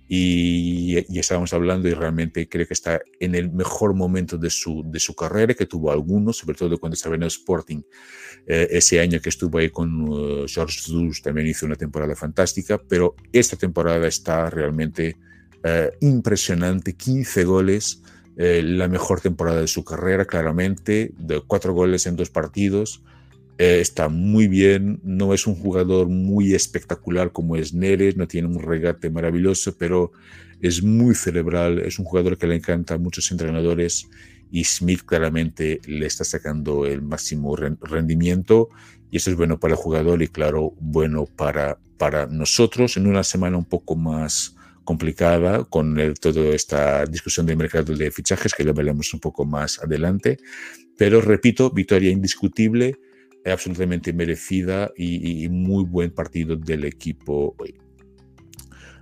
y, 0.06 0.98
y, 1.08 1.18
estábamos 1.18 1.52
hablando 1.54 1.88
y 1.88 1.94
realmente 1.94 2.46
creo 2.48 2.66
que 2.66 2.74
está 2.74 3.00
en 3.18 3.34
el 3.34 3.50
mejor 3.50 3.94
momento 3.94 4.36
de 4.36 4.50
su, 4.50 4.84
de 4.86 5.00
su 5.00 5.14
carrera, 5.14 5.54
que 5.54 5.66
tuvo 5.66 5.90
algunos, 5.90 6.36
sobre 6.36 6.56
todo 6.56 6.78
cuando 6.78 6.94
estaba 6.94 7.16
en 7.16 7.22
el 7.22 7.28
Sporting. 7.28 7.80
Eh, 8.46 8.68
ese 8.70 9.00
año 9.00 9.18
que 9.20 9.30
estuvo 9.30 9.58
ahí 9.58 9.70
con 9.70 10.08
uh, 10.08 10.46
George 10.46 10.78
Jesus 10.78 11.22
también 11.22 11.46
hizo 11.46 11.64
una 11.64 11.76
temporada 11.76 12.14
fantástica, 12.14 12.78
pero 12.78 13.16
esta 13.32 13.56
temporada 13.56 14.06
está 14.06 14.50
realmente 14.50 15.16
eh, 15.64 15.92
impresionante, 16.00 16.94
15 16.94 17.44
goles, 17.44 18.02
eh, 18.36 18.62
la 18.62 18.86
mejor 18.86 19.22
temporada 19.22 19.62
de 19.62 19.66
su 19.66 19.82
carrera, 19.82 20.26
claramente, 20.26 21.12
de 21.16 21.40
cuatro 21.40 21.72
goles 21.72 22.06
en 22.06 22.16
dos 22.16 22.28
partidos. 22.28 23.02
Eh, 23.56 23.78
está 23.80 24.08
muy 24.10 24.46
bien, 24.46 25.00
no 25.04 25.32
es 25.32 25.46
un 25.46 25.54
jugador 25.54 26.08
muy 26.08 26.52
espectacular 26.54 27.32
como 27.32 27.56
es 27.56 27.72
Neres, 27.72 28.16
no 28.16 28.28
tiene 28.28 28.48
un 28.48 28.60
regate 28.60 29.08
maravilloso, 29.08 29.74
pero 29.78 30.12
es 30.60 30.82
muy 30.82 31.14
cerebral, 31.14 31.78
es 31.78 31.98
un 31.98 32.04
jugador 32.04 32.36
que 32.36 32.46
le 32.46 32.56
encanta 32.56 32.94
a 32.94 32.98
muchos 32.98 33.30
entrenadores 33.30 34.08
y 34.50 34.64
Smith 34.64 35.02
claramente 35.06 35.80
le 35.86 36.04
está 36.04 36.24
sacando 36.24 36.84
el 36.84 37.00
máximo 37.00 37.56
rendimiento 37.56 38.68
y 39.10 39.16
eso 39.16 39.30
es 39.30 39.36
bueno 39.36 39.58
para 39.58 39.74
el 39.74 39.78
jugador 39.78 40.22
y 40.22 40.28
claro, 40.28 40.74
bueno 40.78 41.24
para, 41.24 41.78
para 41.96 42.26
nosotros 42.26 42.96
en 42.96 43.06
una 43.06 43.24
semana 43.24 43.56
un 43.56 43.64
poco 43.64 43.96
más 43.96 44.53
complicada 44.84 45.64
con 45.64 45.98
el, 45.98 46.18
toda 46.18 46.54
esta 46.54 47.04
discusión 47.06 47.46
del 47.46 47.56
mercado 47.56 47.94
de 47.94 48.10
fichajes, 48.10 48.54
que 48.54 48.64
lo 48.64 48.74
veremos 48.74 49.12
un 49.14 49.20
poco 49.20 49.44
más 49.44 49.80
adelante. 49.82 50.38
Pero 50.96 51.20
repito, 51.20 51.70
victoria 51.70 52.10
indiscutible 52.10 52.98
absolutamente 53.52 54.12
merecida 54.12 54.90
y, 54.96 55.48
muy 55.48 55.84
buen 55.84 56.10
partido 56.10 56.56
del 56.56 56.84
equipo 56.84 57.54
hoy. 57.58 57.74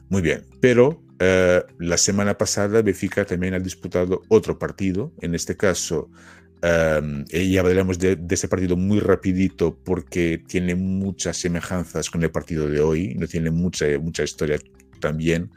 Muy 0.08 0.22
bien, 0.22 0.44
pero 0.60 1.02
eh, 1.18 1.62
la 1.78 1.96
semana 1.96 2.36
pasada 2.36 2.82
Benfica 2.82 3.24
también 3.24 3.54
ha 3.54 3.58
disputado 3.58 4.22
otro 4.28 4.58
partido, 4.58 5.12
en 5.20 5.34
este 5.34 5.56
caso, 5.56 6.10
um, 6.62 7.24
y 7.30 7.56
hablaremos 7.56 7.98
de, 7.98 8.18
ese 8.28 8.48
partido 8.48 8.76
muy 8.76 9.00
rapidito 9.00 9.78
porque 9.84 10.42
tiene 10.46 10.74
muchas 10.74 11.36
semejanzas 11.36 12.10
con 12.10 12.22
el 12.22 12.30
partido 12.30 12.68
de 12.68 12.80
hoy, 12.80 13.14
no 13.14 13.26
tiene 13.26 13.50
mucha, 13.50 13.86
mucha 14.00 14.24
historia 14.24 14.58
también, 15.02 15.50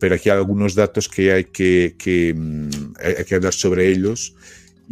pero 0.00 0.16
aquí 0.16 0.30
hay 0.30 0.38
algunos 0.38 0.74
datos 0.74 1.08
que 1.08 1.32
hay 1.32 1.44
que, 1.44 1.94
que, 1.96 2.34
mm, 2.34 2.94
hay 3.18 3.24
que 3.24 3.34
hablar 3.36 3.52
sobre 3.52 3.86
ellos 3.88 4.34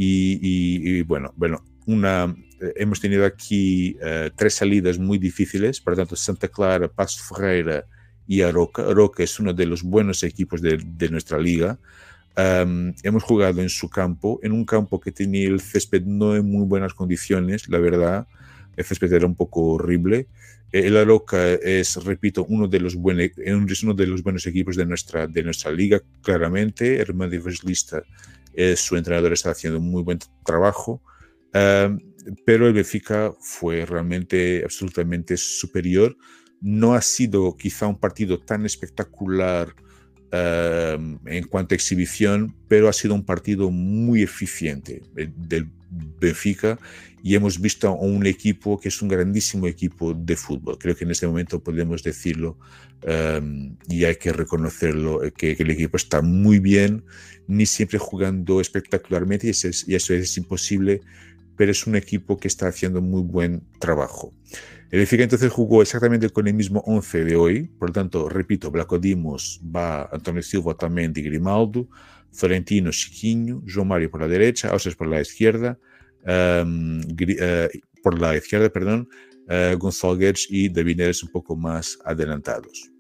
y, 0.00 1.02
bueno, 1.02 1.32
bueno, 1.36 1.64
una, 1.86 2.34
eh, 2.60 2.72
hemos 2.76 3.00
tenido 3.00 3.24
aquí 3.26 3.96
uh, 3.96 4.30
tres 4.36 4.54
salidas 4.54 4.98
muy 4.98 5.18
difíciles, 5.18 5.80
por 5.80 5.96
tanto 5.96 6.14
Santa 6.14 6.46
Clara, 6.46 6.88
Paso 6.88 7.22
Ferreira 7.34 7.84
y 8.26 8.42
Aroca. 8.42 8.82
Aroca 8.82 9.24
es 9.24 9.40
uno 9.40 9.52
de 9.52 9.66
los 9.66 9.82
buenos 9.82 10.22
equipos 10.22 10.62
de, 10.62 11.08
nuestra 11.10 11.38
liga. 11.38 11.78
Hemos 13.02 13.24
jugado 13.24 13.60
en 13.60 13.68
su 13.68 13.90
campo, 13.90 14.38
en 14.44 14.52
un 14.52 14.64
campo 14.64 15.00
que 15.00 15.10
tenía 15.10 15.48
el 15.48 15.60
césped 15.60 16.04
no 16.04 16.36
en 16.36 16.48
muy 16.48 16.64
buenas 16.64 16.94
condiciones, 16.94 17.68
la 17.68 17.78
verdad. 17.78 18.28
Césped 18.84 19.12
era 19.12 19.26
un 19.26 19.34
poco 19.34 19.62
horrible. 19.62 20.28
Eh, 20.72 20.86
el 20.86 20.96
Aroca 20.96 21.54
es, 21.54 21.96
repito, 22.04 22.44
uno 22.48 22.68
de 22.68 22.80
los, 22.80 22.94
buen, 22.94 23.20
es 23.20 23.82
uno 23.82 23.94
de 23.94 24.06
los 24.06 24.22
buenos 24.22 24.46
equipos 24.46 24.76
de 24.76 24.86
nuestra, 24.86 25.26
de 25.26 25.42
nuestra 25.42 25.70
liga, 25.70 26.00
claramente. 26.22 26.98
Hermano 26.98 27.32
Lista, 27.64 28.02
es, 28.54 28.80
su 28.80 28.96
entrenador, 28.96 29.32
está 29.32 29.50
haciendo 29.50 29.78
un 29.78 29.90
muy 29.90 30.02
buen 30.02 30.18
trabajo. 30.44 31.02
Pero 31.52 32.66
el 32.66 32.74
Benfica 32.74 33.32
fue 33.40 33.86
realmente 33.86 34.62
absolutamente 34.62 35.36
superior. 35.36 36.16
No 36.60 36.94
ha 36.94 37.00
sido 37.00 37.56
quizá 37.56 37.86
un 37.86 37.98
partido 37.98 38.38
tan 38.38 38.66
espectacular 38.66 39.74
en 40.30 41.44
cuanto 41.48 41.74
a 41.74 41.76
exhibición, 41.76 42.54
pero 42.68 42.88
ha 42.88 42.92
sido 42.92 43.14
un 43.14 43.24
partido 43.24 43.70
muy 43.70 44.22
eficiente 44.22 45.02
del 45.14 45.70
Benfica 45.90 46.78
y 47.22 47.34
hemos 47.34 47.60
visto 47.60 47.92
un 47.94 48.26
equipo 48.26 48.78
que 48.78 48.88
es 48.88 49.02
un 49.02 49.08
grandísimo 49.08 49.66
equipo 49.66 50.14
de 50.14 50.36
fútbol. 50.36 50.78
Creo 50.78 50.94
que 50.94 51.04
en 51.04 51.10
este 51.10 51.26
momento 51.26 51.62
podemos 51.62 52.02
decirlo 52.02 52.58
um, 53.06 53.76
y 53.88 54.04
hay 54.04 54.16
que 54.16 54.32
reconocerlo, 54.32 55.24
eh, 55.24 55.32
que, 55.32 55.56
el 55.58 55.70
equipo 55.70 55.96
está 55.96 56.22
muy 56.22 56.58
bien, 56.58 57.04
ni 57.46 57.66
siempre 57.66 57.98
jugando 57.98 58.60
espectacularmente 58.60 59.46
y 59.46 59.50
eso 59.50 59.68
es, 60.14 60.36
y 60.36 60.40
imposible 60.40 61.00
pero 61.58 61.72
es 61.72 61.88
un 61.88 61.96
equipo 61.96 62.38
que 62.38 62.46
está 62.46 62.68
haciendo 62.68 63.02
muy 63.02 63.20
buen 63.20 63.64
trabajo. 63.80 64.32
El 64.90 65.00
Benfica 65.00 65.24
entonces 65.24 65.50
jugó 65.52 65.82
exactamente 65.82 66.30
con 66.30 66.46
el 66.46 66.54
mismo 66.54 66.84
11 66.86 67.24
de 67.24 67.36
hoy, 67.36 67.64
por 67.64 67.90
lo 67.90 67.92
tanto, 67.92 68.28
repito, 68.28 68.70
Blanco 68.70 68.98
Dimos 68.98 69.60
va 69.64 70.08
Antonio 70.12 70.40
Silva, 70.40 70.70
Otamendi, 70.70 71.20
Grimaldo, 71.20 71.88
Florentino, 72.32 72.92
Chiquinho, 72.92 73.62
João 73.66 73.84
Mario 73.84 74.10
por 74.10 74.20
la 74.20 74.28
derecha, 74.28 74.68
Ausas 74.70 74.94
por 74.94 75.06
la 75.06 75.20
izquierda, 75.20 75.78
um, 76.64 77.00
uh, 77.00 78.02
por 78.02 78.18
la 78.18 78.36
izquierda, 78.36 78.70
perdón, 78.70 79.08
uh, 79.48 79.76
Gonzalo 79.78 80.16
Guedes 80.16 80.46
y 80.50 80.68
David 80.68 80.96
Neres 80.96 81.22
un 81.22 81.30
poco 81.30 81.56
más 81.56 81.98
adelantados. 82.04 82.90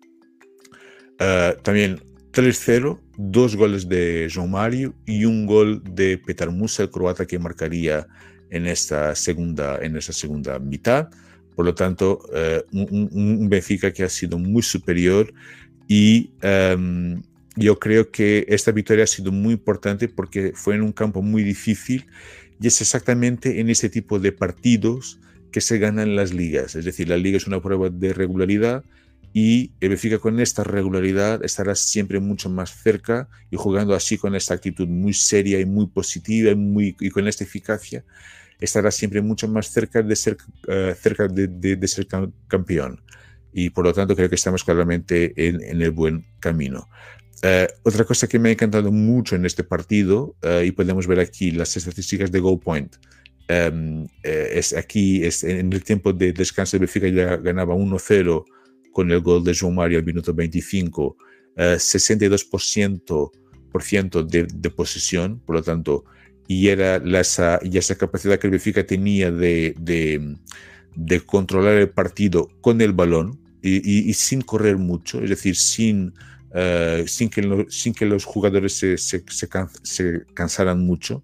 Uh, 1.20 1.60
también 1.62 2.00
3-0, 2.32 3.00
dos 3.16 3.56
goles 3.56 3.88
de 3.88 4.28
João 4.30 4.48
Mario 4.48 4.94
y 5.06 5.24
un 5.24 5.46
gol 5.46 5.82
de 5.84 6.18
Petar 6.18 6.50
Musa, 6.50 6.84
el 6.84 6.90
croata 6.90 7.26
que 7.26 7.38
marcaría 7.38 8.06
en 8.50 8.66
esta 8.66 9.14
segunda, 9.14 9.78
en 9.82 9.96
esta 9.96 10.12
segunda 10.12 10.58
mitad. 10.58 11.08
Por 11.54 11.64
lo 11.64 11.74
tanto, 11.74 12.20
eh, 12.32 12.62
un, 12.72 13.08
un, 13.10 13.48
Benfica 13.48 13.92
que 13.92 14.04
ha 14.04 14.08
sido 14.08 14.38
muy 14.38 14.62
superior 14.62 15.32
y 15.88 16.30
um, 16.42 17.20
yo 17.58 17.78
creo 17.78 18.10
que 18.10 18.46
esta 18.48 18.70
victoria 18.70 19.04
ha 19.04 19.08
sido 19.08 19.32
muy 19.32 19.54
importante 19.54 20.08
porque 20.08 20.52
fue 20.54 20.76
en 20.76 20.82
un 20.82 20.92
campo 20.92 21.22
muy 21.22 21.42
difícil 21.42 22.06
y 22.60 22.68
es 22.68 22.80
exactamente 22.80 23.60
en 23.60 23.68
este 23.68 23.88
tipo 23.88 24.18
de 24.18 24.32
partidos 24.32 25.18
que 25.50 25.60
se 25.60 25.78
ganan 25.78 26.14
las 26.14 26.32
ligas. 26.32 26.76
Es 26.76 26.84
decir, 26.84 27.08
la 27.08 27.16
liga 27.16 27.36
es 27.36 27.46
una 27.46 27.60
prueba 27.60 27.88
de 27.90 28.12
regularidad 28.12 28.84
y 29.32 29.72
el 29.80 29.90
Benfica 29.90 30.18
con 30.18 30.40
esta 30.40 30.62
regularidad 30.64 31.44
estará 31.44 31.74
siempre 31.74 32.20
mucho 32.20 32.48
más 32.48 32.70
cerca 32.82 33.28
y 33.50 33.56
jugando 33.56 33.94
así 33.94 34.18
con 34.18 34.34
esta 34.34 34.54
actitud 34.54 34.86
muy 34.86 35.12
seria 35.12 35.58
y 35.60 35.66
muy 35.66 35.86
positiva 35.86 36.50
y, 36.50 36.54
muy, 36.54 36.96
y 37.00 37.10
con 37.10 37.26
esta 37.26 37.44
eficacia 37.44 38.04
estará 38.60 38.90
siempre 38.90 39.20
mucho 39.20 39.48
más 39.48 39.70
cerca 39.70 40.02
de 40.02 40.16
ser, 40.16 40.36
uh, 40.68 40.94
cerca 40.94 41.28
de, 41.28 41.48
de, 41.48 41.76
de, 41.76 41.88
ser 41.88 42.06
campeón. 42.48 43.00
Y 43.52 43.70
por 43.70 43.84
lo 43.84 43.92
tanto 43.92 44.14
creo 44.14 44.28
que 44.28 44.34
estamos 44.34 44.64
claramente 44.64 45.32
en, 45.36 45.62
en 45.62 45.82
el 45.82 45.90
buen 45.90 46.24
camino. 46.40 46.88
Uh, 47.42 47.66
otra 47.84 48.04
cosa 48.04 48.26
que 48.26 48.38
me 48.38 48.48
ha 48.48 48.52
encantado 48.52 48.90
mucho 48.90 49.36
en 49.36 49.46
este 49.46 49.62
partido, 49.62 50.34
uh, 50.42 50.62
y 50.64 50.72
podemos 50.72 51.06
ver 51.06 51.20
aquí 51.20 51.52
las 51.52 51.76
estadísticas 51.76 52.32
de 52.32 52.40
Goal 52.40 52.58
Point, 52.58 52.96
um, 53.48 54.08
es 54.24 54.72
aquí 54.74 55.24
es 55.24 55.44
en 55.44 55.72
el 55.72 55.84
tiempo 55.84 56.12
de 56.12 56.32
descanso 56.32 56.76
de 56.76 56.80
Benfica 56.80 57.06
ya 57.08 57.36
ganaba 57.36 57.76
1-0 57.76 58.44
con 58.92 59.10
el 59.12 59.20
gol 59.20 59.44
de 59.44 59.52
João 59.52 59.72
Mario 59.72 59.98
al 59.98 60.04
minuto 60.04 60.34
25, 60.34 61.16
62% 61.56 63.30
por 63.70 63.82
ciento 63.82 64.24
de, 64.24 64.48
de 64.52 64.70
posesión, 64.70 65.40
por 65.40 65.54
lo 65.56 65.62
tanto, 65.62 66.04
y 66.48 66.68
era 66.68 66.98
la, 66.98 67.20
esa, 67.20 67.60
y 67.62 67.78
esa 67.78 67.96
capacidad 67.96 68.38
que 68.38 68.48
el 68.48 68.52
Benfica 68.52 68.84
tenía 68.84 69.30
de, 69.30 69.74
de, 69.78 70.36
de 70.96 71.20
controlar 71.20 71.74
el 71.74 71.90
partido 71.90 72.48
con 72.60 72.80
el 72.80 72.92
balón 72.92 73.38
y, 73.62 73.76
y, 73.76 74.10
y, 74.10 74.14
sin 74.14 74.40
correr 74.40 74.76
mucho, 74.76 75.22
es 75.22 75.30
decir, 75.30 75.54
sin, 75.56 76.14
uh, 76.54 77.06
sin, 77.06 77.28
que, 77.28 77.66
sin 77.68 77.94
que 77.94 78.06
los 78.06 78.24
jugadores 78.24 78.74
se, 78.74 78.98
se, 78.98 79.24
se, 79.28 79.48
can, 79.48 79.68
se, 79.82 80.24
cansaran 80.34 80.84
mucho. 80.84 81.22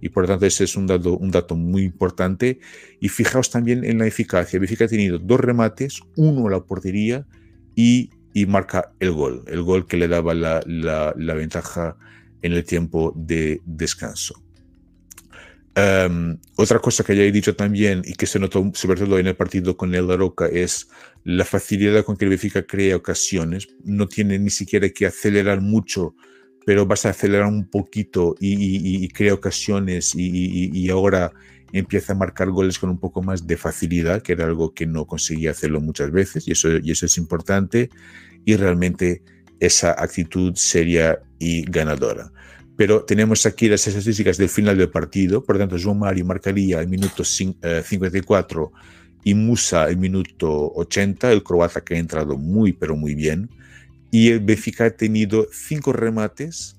Y 0.00 0.10
por 0.10 0.24
lo 0.24 0.28
tanto 0.28 0.46
ese 0.46 0.64
es 0.64 0.76
un 0.76 0.86
dato, 0.86 1.16
un 1.16 1.30
dato 1.30 1.56
muy 1.56 1.82
importante. 1.82 2.60
Y 3.00 3.08
fijaos 3.08 3.50
también 3.50 3.84
en 3.84 3.98
la 3.98 4.06
eficacia. 4.06 4.58
Benfica 4.58 4.84
ha 4.84 4.88
tenido 4.88 5.18
dos 5.18 5.40
remates, 5.40 6.00
uno 6.16 6.48
a 6.48 6.50
la 6.50 6.60
portería 6.60 7.26
y, 7.74 8.10
y 8.34 8.46
marca 8.46 8.92
el 9.00 9.12
gol, 9.12 9.44
el 9.46 9.62
gol 9.62 9.86
que 9.86 9.96
le 9.96 10.08
daba 10.08 10.34
la, 10.34 10.60
la, 10.66 11.14
la 11.16 11.34
ventaja 11.34 11.96
en 12.42 12.52
el 12.52 12.64
tiempo 12.64 13.12
de 13.16 13.62
descanso. 13.64 14.45
Um, 15.76 16.38
otra 16.56 16.78
cosa 16.78 17.04
que 17.04 17.14
ya 17.14 17.22
he 17.22 17.30
dicho 17.30 17.54
también 17.54 18.00
y 18.06 18.14
que 18.14 18.24
se 18.24 18.38
notó 18.38 18.70
sobre 18.72 18.98
todo 18.98 19.18
en 19.18 19.26
el 19.26 19.36
partido 19.36 19.76
con 19.76 19.94
el 19.94 20.08
Roca 20.16 20.46
es 20.46 20.88
la 21.22 21.44
facilidad 21.44 22.02
con 22.02 22.16
que 22.16 22.24
el 22.24 22.30
Benfica 22.30 22.66
crea 22.66 22.96
ocasiones. 22.96 23.68
No 23.84 24.08
tiene 24.08 24.38
ni 24.38 24.48
siquiera 24.48 24.88
que 24.88 25.04
acelerar 25.04 25.60
mucho, 25.60 26.14
pero 26.64 26.86
vas 26.86 27.04
a 27.04 27.10
acelerar 27.10 27.48
un 27.48 27.68
poquito 27.68 28.36
y, 28.40 28.54
y, 28.54 29.04
y 29.04 29.08
crea 29.08 29.34
ocasiones 29.34 30.14
y, 30.14 30.70
y, 30.72 30.88
ahora 30.88 31.30
empieza 31.72 32.14
a 32.14 32.16
marcar 32.16 32.50
goles 32.50 32.78
con 32.78 32.88
un 32.88 32.98
poco 32.98 33.22
más 33.22 33.46
de 33.46 33.58
facilidad, 33.58 34.22
que 34.22 34.32
era 34.32 34.46
algo 34.46 34.72
que 34.72 34.86
no 34.86 35.06
conseguía 35.06 35.50
hacerlo 35.50 35.82
muchas 35.82 36.10
veces 36.10 36.48
y 36.48 36.52
eso, 36.52 36.70
y 36.78 36.90
eso 36.90 37.04
es 37.04 37.18
importante 37.18 37.90
y 38.46 38.56
realmente 38.56 39.22
esa 39.60 39.90
actitud 39.90 40.54
seria 40.54 41.20
y 41.38 41.62
ganadora 41.70 42.32
pero 42.76 43.04
tenemos 43.04 43.46
aquí 43.46 43.68
las 43.68 43.86
estadísticas 43.86 44.36
del 44.36 44.50
final 44.50 44.76
del 44.76 44.90
partido, 44.90 45.42
por 45.42 45.56
lo 45.56 45.60
tanto, 45.60 45.76
João 45.76 45.96
Mario 45.96 46.26
marcaría 46.26 46.80
el 46.80 46.88
minuto 46.88 47.24
54 47.24 48.72
eh, 48.74 48.78
y 49.24 49.34
Musa 49.34 49.88
el 49.88 49.96
minuto 49.96 50.72
80, 50.74 51.32
el 51.32 51.42
croata 51.42 51.80
que 51.80 51.94
ha 51.94 51.98
entrado 51.98 52.36
muy, 52.36 52.72
pero 52.74 52.94
muy 52.94 53.14
bien, 53.14 53.48
y 54.10 54.28
el 54.28 54.40
Benfica 54.40 54.84
ha 54.84 54.90
tenido 54.90 55.46
cinco 55.50 55.92
remates, 55.92 56.76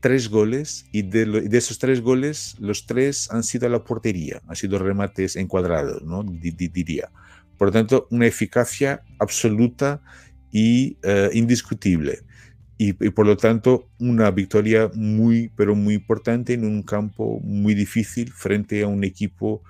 tres 0.00 0.28
goles, 0.28 0.86
y 0.92 1.02
de, 1.02 1.26
de 1.26 1.58
esos 1.58 1.78
tres 1.78 2.00
goles, 2.00 2.54
los 2.60 2.86
tres 2.86 3.30
han 3.30 3.42
sido 3.42 3.66
a 3.66 3.70
la 3.70 3.84
portería, 3.84 4.40
han 4.46 4.56
sido 4.56 4.78
remates 4.78 5.36
encuadrados, 5.36 6.02
¿no? 6.02 6.22
diría. 6.22 7.10
Por 7.58 7.68
lo 7.68 7.72
tanto, 7.72 8.06
una 8.10 8.26
eficacia 8.26 9.02
absoluta 9.18 10.00
y 10.50 10.96
uh, 11.04 11.28
indiscutible 11.32 12.22
y, 12.82 12.94
por 12.94 13.26
lo 13.26 13.36
tanto 13.36 13.90
una 13.98 14.30
victoria 14.30 14.90
muy, 14.94 15.50
pero 15.54 15.74
muy 15.74 15.92
importante 15.92 16.54
en 16.54 16.64
un 16.64 16.82
campo 16.82 17.38
muy 17.40 17.74
difícil 17.74 18.32
frente 18.32 18.82
a 18.82 18.86
un 18.86 19.04
equipo 19.04 19.62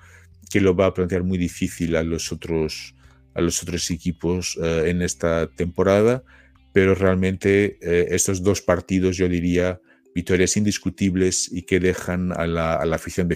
que 0.49 0.61
lo 0.61 0.77
va 0.77 0.85
a 0.85 0.93
plantear 0.93 1.21
muy 1.23 1.37
difícil 1.37 1.97
a 1.97 2.03
los 2.03 2.31
otros, 2.31 2.95
a 3.33 3.41
los 3.41 3.61
otros 3.63 3.91
equipos 3.91 4.55
uh, 4.55 4.85
en 4.85 5.01
esta 5.01 5.47
temporada, 5.47 6.23
pero 6.71 6.95
realmente 6.95 7.79
uh, 7.81 8.13
estos 8.15 8.41
dos 8.43 8.61
partidos 8.61 9.17
yo 9.17 9.27
diría 9.27 9.81
victorias 10.15 10.55
indiscutibles 10.55 11.51
y 11.51 11.63
que 11.63 11.81
dejan 11.81 12.31
a 12.31 12.47
la, 12.47 12.75
a 12.75 12.85
la 12.85 12.95
afición 12.95 13.27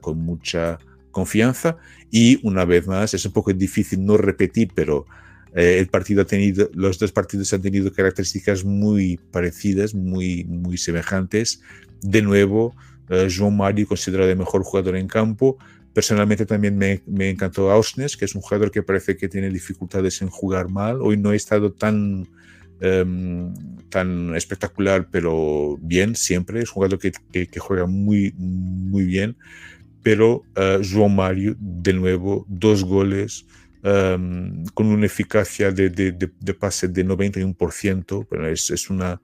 con 0.00 0.18
mucha 0.18 0.78
confianza. 1.10 1.76
Y 2.12 2.38
una 2.46 2.64
vez 2.64 2.86
más 2.86 3.14
es 3.14 3.26
un 3.26 3.32
poco 3.32 3.52
difícil 3.52 4.04
no 4.04 4.16
repetir, 4.16 4.68
pero 4.76 5.06
eh, 5.54 5.78
el 5.78 5.88
partido 5.88 6.22
ha 6.22 6.24
tenido, 6.24 6.70
los 6.74 6.98
dos 6.98 7.12
partidos 7.12 7.52
han 7.52 7.62
tenido 7.62 7.92
características 7.92 8.64
muy 8.64 9.18
parecidas, 9.30 9.94
muy, 9.94 10.44
muy 10.44 10.76
semejantes. 10.76 11.62
De 12.02 12.22
nuevo, 12.22 12.74
eh, 13.08 13.28
João 13.28 13.50
Mario 13.50 13.86
considerado 13.86 14.30
el 14.30 14.36
mejor 14.36 14.62
jugador 14.62 14.96
en 14.96 15.08
campo, 15.08 15.58
personalmente 15.92 16.46
también 16.46 16.76
me, 16.76 17.02
me, 17.06 17.30
encantó 17.30 17.70
Ausnes, 17.70 18.16
que 18.16 18.24
es 18.24 18.34
un 18.34 18.40
jugador 18.40 18.70
que 18.70 18.82
parece 18.82 19.16
que 19.16 19.28
tiene 19.28 19.50
dificultades 19.50 20.22
en 20.22 20.28
jugar 20.28 20.68
mal. 20.68 21.00
Hoy 21.02 21.16
no 21.16 21.32
he 21.32 21.36
estado 21.36 21.72
tan, 21.72 22.28
um, 22.80 23.54
tan 23.88 24.36
espectacular, 24.36 25.08
pero 25.10 25.76
bien 25.80 26.14
siempre. 26.14 26.60
Es 26.60 26.68
un 26.68 26.74
jugador 26.74 26.98
que, 26.98 27.12
que, 27.32 27.48
que 27.48 27.60
juega 27.60 27.86
muy, 27.86 28.32
muy 28.36 29.04
bien. 29.04 29.36
Pero 30.02 30.44
uh, 30.56 30.80
João 30.82 31.08
Mario, 31.08 31.56
de 31.58 31.92
nuevo, 31.92 32.46
dos 32.48 32.84
goles. 32.84 33.44
Um, 33.80 34.64
con 34.74 34.88
una 34.88 35.06
eficacia 35.06 35.70
de, 35.70 35.88
de, 35.88 36.10
de, 36.10 36.28
de, 36.40 36.54
pase 36.54 36.88
de 36.88 37.06
91%, 37.06 38.26
pero 38.28 38.48
es, 38.48 38.70
es 38.70 38.90
una, 38.90 39.22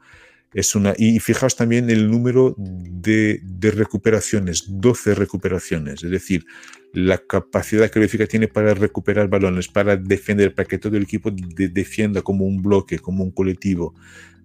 es 0.52 0.76
una, 0.76 0.94
y 0.96 1.18
fijaos 1.18 1.56
también 1.56 1.90
el 1.90 2.08
número 2.08 2.54
de, 2.56 3.40
de, 3.42 3.70
recuperaciones, 3.72 4.66
12 4.68 5.16
recuperaciones, 5.16 6.04
es 6.04 6.10
decir, 6.12 6.46
la 6.92 7.18
capacidad 7.18 7.90
que 7.90 7.98
Benfica 7.98 8.28
tiene 8.28 8.46
para 8.46 8.74
recuperar 8.74 9.26
balones, 9.26 9.66
para 9.66 9.96
defender, 9.96 10.54
para 10.54 10.68
que 10.68 10.78
todo 10.78 10.96
el 10.96 11.02
equipo 11.02 11.32
de, 11.32 11.68
defienda 11.68 12.22
como 12.22 12.44
un 12.44 12.62
bloque, 12.62 13.00
como 13.00 13.24
un 13.24 13.32
colectivo. 13.32 13.92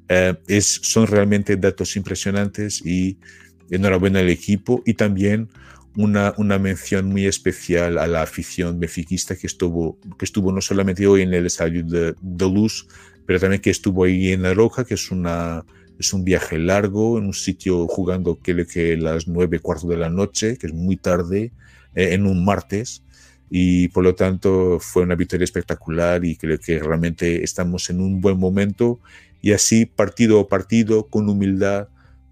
Eh, 0.07 0.33
es, 0.47 0.65
son 0.65 1.05
realmente 1.05 1.55
datos 1.55 1.95
impresionantes 1.95 2.83
y 2.83 3.19
enhorabuena 3.69 4.21
al 4.21 4.29
equipo 4.29 4.81
y 4.87 4.95
también 4.95 5.49
una, 5.95 6.59
mención 6.59 7.07
muy 7.07 7.25
especial 7.25 7.97
a 7.97 8.07
la 8.07 8.21
afición 8.21 8.79
benfiquista 8.79 9.35
que 9.35 9.47
estuvo, 9.47 9.97
que 10.17 10.25
estuvo 10.25 10.51
no 10.51 10.61
solamente 10.61 11.05
hoy 11.07 11.23
en 11.23 11.33
el 11.33 11.45
estadio 11.45 11.83
de, 11.83 12.15
de 12.21 12.45
Luz, 12.49 12.87
pero 13.25 13.39
también 13.39 13.61
que 13.61 13.69
estuvo 13.69 14.03
ahí 14.03 14.31
en 14.31 14.43
La 14.43 14.53
Roja, 14.53 14.85
que 14.85 14.93
es 14.93 15.11
una 15.11 15.63
es 15.99 16.13
un 16.13 16.23
viaje 16.23 16.57
largo, 16.57 17.17
en 17.17 17.25
un 17.25 17.33
sitio 17.33 17.85
jugando 17.87 18.39
que, 18.41 18.65
que 18.65 18.95
las 18.95 19.27
nueve 19.27 19.59
cuartos 19.59 19.89
de 19.89 19.97
la 19.97 20.09
noche, 20.09 20.57
que 20.57 20.67
es 20.67 20.73
muy 20.73 20.95
tarde, 20.95 21.51
eh, 21.93 22.13
en 22.13 22.25
un 22.25 22.45
martes. 22.45 23.03
Y 23.49 23.89
por 23.89 24.03
lo 24.03 24.15
tanto 24.15 24.79
fue 24.79 25.03
una 25.03 25.15
victoria 25.15 25.43
espectacular 25.43 26.23
y 26.23 26.37
creo 26.37 26.57
que 26.57 26.79
realmente 26.79 27.43
estamos 27.43 27.89
en 27.89 27.99
un 27.99 28.21
buen 28.21 28.39
momento. 28.39 28.99
Y 29.41 29.51
así, 29.51 29.85
partido 29.85 30.39
a 30.39 30.47
partido, 30.47 31.07
con 31.07 31.27
humildad, 31.29 31.89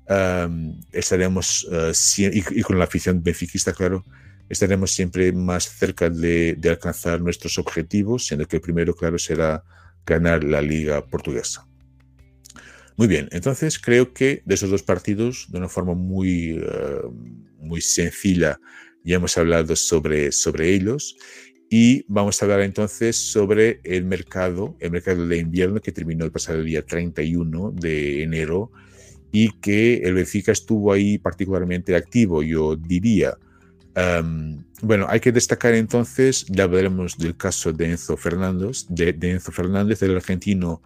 um, 0.10 0.80
estaremos, 0.92 1.66
uh, 1.66 1.92
y, 2.18 2.60
y, 2.60 2.62
con 2.62 2.78
la 2.78 2.86
afición 2.86 3.22
benfiquista, 3.22 3.74
claro, 3.74 4.06
estaremos 4.50 4.92
siempre 4.92 5.32
más 5.32 5.70
cerca 5.70 6.10
de, 6.10 6.56
de 6.56 6.70
alcanzar 6.70 7.22
nuestros 7.22 7.58
objetivos, 7.58 8.26
siendo 8.26 8.48
que 8.48 8.58
el 8.58 8.62
primero, 8.62 8.96
claro, 8.96 9.18
será 9.18 9.64
ganar 10.06 10.44
la 10.44 10.62
Liga 10.62 11.06
Portuguesa. 11.06 11.68
Muy 12.96 13.08
bien, 13.08 13.30
entonces 13.32 13.78
creo 13.78 14.14
que 14.14 14.42
de 14.46 14.56
esos 14.56 14.72
dos 14.72 14.82
partidos, 14.82 15.48
de 15.50 15.60
una 15.60 15.70
forma 15.70 15.94
muy, 15.94 16.60
uh, 16.60 17.12
muy 17.60 17.82
sencilla, 17.82 18.60
ya 19.04 19.16
hemos 19.16 19.38
hablado 19.38 19.76
sobre, 19.76 20.32
sobre 20.32 20.74
ellos. 20.74 21.16
Y 21.70 22.06
vamos 22.08 22.42
a 22.42 22.46
hablar 22.46 22.62
entonces 22.62 23.18
sobre 23.18 23.82
el 23.84 24.06
mercado, 24.06 24.78
el 24.80 24.92
mercado 24.92 25.28
de 25.28 25.38
invierno 25.38 25.82
que 25.82 25.92
terminó 25.92 26.24
el 26.24 26.32
pasado 26.32 26.64
día 26.64 26.86
31 26.86 27.72
de 27.72 28.24
enero 28.24 28.72
y 29.40 29.52
que 29.60 29.98
el 29.98 30.16
Benfica 30.16 30.52
estuvo 30.52 30.92
ahí 30.92 31.20
particularmente 31.20 31.96
activo, 31.96 32.42
yo 32.42 32.76
diría. 32.76 33.38
Um, 33.96 34.64
bueno, 34.82 35.06
hay 35.08 35.20
que 35.20 35.32
destacar 35.32 35.76
entonces, 35.76 36.44
ya 36.50 36.64
hablaremos 36.64 37.20
del 37.20 37.38
caso 37.38 37.72
de 37.72 37.92
Enzo 37.92 38.18
Fernández, 38.18 38.88
de, 38.90 39.14
de 39.14 39.32
Enzo 39.34 39.52
Fernández, 39.52 40.02
el 40.02 40.16
argentino 40.16 40.82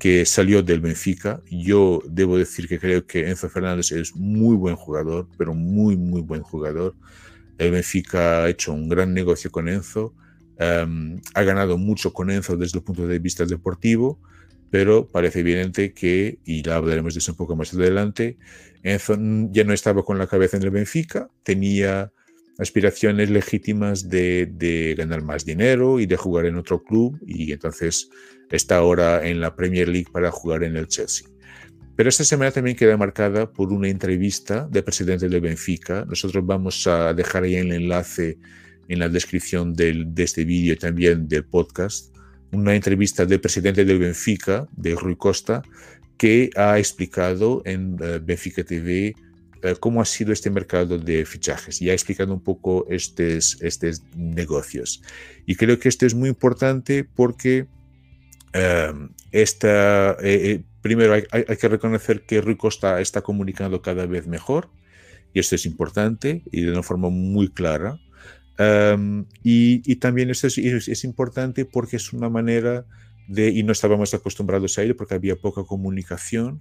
que 0.00 0.26
salió 0.26 0.64
del 0.64 0.80
Benfica. 0.80 1.40
Yo 1.48 2.02
debo 2.04 2.36
decir 2.36 2.66
que 2.66 2.80
creo 2.80 3.06
que 3.06 3.28
Enzo 3.30 3.48
Fernández 3.48 3.92
es 3.92 4.16
muy 4.16 4.56
buen 4.56 4.74
jugador, 4.74 5.28
pero 5.38 5.54
muy, 5.54 5.96
muy 5.96 6.22
buen 6.22 6.42
jugador. 6.42 6.96
El 7.56 7.70
Benfica 7.70 8.42
ha 8.42 8.48
hecho 8.48 8.72
un 8.72 8.88
gran 8.88 9.14
negocio 9.14 9.48
con 9.52 9.68
Enzo, 9.68 10.12
um, 10.58 11.20
ha 11.34 11.42
ganado 11.44 11.78
mucho 11.78 12.12
con 12.12 12.32
Enzo 12.32 12.56
desde 12.56 12.78
el 12.78 12.84
punto 12.84 13.06
de 13.06 13.20
vista 13.20 13.44
deportivo, 13.44 14.18
pero 14.72 15.06
parece 15.06 15.40
evidente 15.40 15.92
que, 15.92 16.38
y 16.46 16.62
ya 16.62 16.76
hablaremos 16.76 17.12
de 17.12 17.18
eso 17.18 17.32
un 17.32 17.36
poco 17.36 17.54
más 17.54 17.74
adelante, 17.74 18.38
Enzo 18.82 19.18
ya 19.50 19.64
no 19.64 19.74
estaba 19.74 20.02
con 20.02 20.16
la 20.16 20.26
cabeza 20.26 20.56
en 20.56 20.62
el 20.62 20.70
Benfica, 20.70 21.28
tenía 21.42 22.10
aspiraciones 22.56 23.28
legítimas 23.28 24.08
de, 24.08 24.94
ganar 24.96 25.22
más 25.24 25.44
dinero 25.44 26.00
y 26.00 26.06
de 26.06 26.16
jugar 26.16 26.46
en 26.46 26.56
otro 26.56 26.82
club 26.82 27.20
y 27.26 27.52
entonces 27.52 28.08
está 28.50 28.76
ahora 28.76 29.28
en 29.28 29.40
la 29.40 29.54
Premier 29.54 29.88
League 29.88 30.08
para 30.10 30.30
jugar 30.30 30.64
en 30.64 30.74
el 30.78 30.88
Chelsea. 30.88 31.28
Pero 31.94 32.08
esta 32.08 32.24
semana 32.24 32.50
también 32.50 32.74
queda 32.74 32.96
marcada 32.96 33.52
por 33.52 33.74
una 33.74 33.90
entrevista 33.90 34.66
del 34.70 34.84
presidente 34.84 35.28
de 35.28 35.38
Benfica. 35.38 36.06
Nosotros 36.06 36.46
vamos 36.46 36.86
a 36.86 37.12
dejar 37.12 37.42
ahí 37.42 37.56
el 37.56 37.72
enlace 37.72 38.38
en 38.88 39.00
la 39.00 39.10
descripción 39.10 39.74
del, 39.74 40.14
de 40.14 40.22
este 40.22 40.46
vídeo 40.46 40.72
y 40.72 40.76
también 40.76 41.28
del 41.28 41.44
podcast. 41.44 42.11
Una 42.52 42.74
entrevista 42.74 43.24
del 43.24 43.40
presidente 43.40 43.84
del 43.84 43.98
Benfica, 43.98 44.68
de 44.76 44.94
Rui 44.94 45.16
Costa, 45.16 45.62
que 46.18 46.50
ha 46.54 46.78
explicado 46.78 47.62
en 47.64 47.94
uh, 47.94 48.20
Benfica 48.22 48.62
TV 48.62 49.14
uh, 49.64 49.76
cómo 49.80 50.00
ha 50.00 50.04
sido 50.04 50.32
este 50.32 50.50
mercado 50.50 50.98
de 50.98 51.24
fichajes 51.24 51.82
y 51.82 51.90
ha 51.90 51.94
explicado 51.94 52.32
un 52.32 52.40
poco 52.40 52.86
estos, 52.88 53.60
estos 53.62 54.02
negocios. 54.14 55.02
Y 55.46 55.56
creo 55.56 55.78
que 55.78 55.88
esto 55.88 56.06
es 56.06 56.14
muy 56.14 56.28
importante 56.28 57.04
porque 57.04 57.66
uh, 58.54 59.08
esta, 59.32 60.16
eh, 60.22 60.62
primero 60.82 61.14
hay, 61.14 61.24
hay, 61.32 61.44
hay, 61.48 61.56
que 61.56 61.68
reconocer 61.68 62.26
que 62.26 62.40
Rui 62.40 62.56
Costa 62.56 63.00
está 63.00 63.22
comunicando 63.22 63.80
cada 63.82 64.06
vez 64.06 64.26
mejor 64.26 64.68
y 65.32 65.40
esto 65.40 65.54
es 65.54 65.66
importante 65.66 66.42
y 66.52 66.60
de 66.60 66.72
una 66.72 66.82
forma 66.82 67.08
muy 67.08 67.48
clara. 67.48 67.98
Um, 68.62 69.24
y, 69.42 69.82
y, 69.90 69.96
también 69.96 70.28
esto 70.28 70.46
es, 70.46 70.58
es, 70.58 70.88
es, 70.88 71.04
importante 71.04 71.64
porque 71.64 71.96
es 71.96 72.12
una 72.12 72.28
manera 72.28 72.84
de, 73.26 73.48
y 73.48 73.62
no 73.62 73.72
estábamos 73.72 74.12
acostumbrados 74.12 74.76
a 74.76 74.82
ello 74.82 74.94
porque 74.94 75.14
había 75.14 75.36
poca 75.36 75.64
comunicación, 75.64 76.60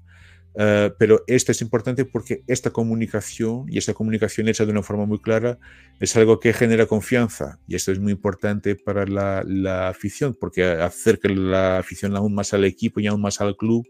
Uh, 0.53 0.91
pero 0.99 1.23
esto 1.27 1.53
es 1.53 1.61
importante 1.61 2.03
porque 2.03 2.43
esta 2.45 2.71
comunicación 2.71 3.67
y 3.69 3.77
esta 3.77 3.93
comunicación 3.93 4.49
hecha 4.49 4.65
de 4.65 4.71
una 4.73 4.83
forma 4.83 5.05
muy 5.05 5.19
clara 5.19 5.59
es 6.01 6.17
algo 6.17 6.41
que 6.41 6.51
genera 6.51 6.87
confianza 6.87 7.57
y 7.69 7.75
esto 7.75 7.93
es 7.93 7.99
muy 7.99 8.11
importante 8.11 8.75
para 8.75 9.05
la, 9.05 9.45
la, 9.47 9.87
afición 9.87 10.35
porque 10.37 10.65
acerca 10.65 11.29
la 11.29 11.77
afición 11.77 12.17
aún 12.17 12.35
más 12.35 12.53
al 12.53 12.65
equipo 12.65 12.99
y 12.99 13.07
aún 13.07 13.21
más 13.21 13.39
al 13.39 13.55
club 13.55 13.87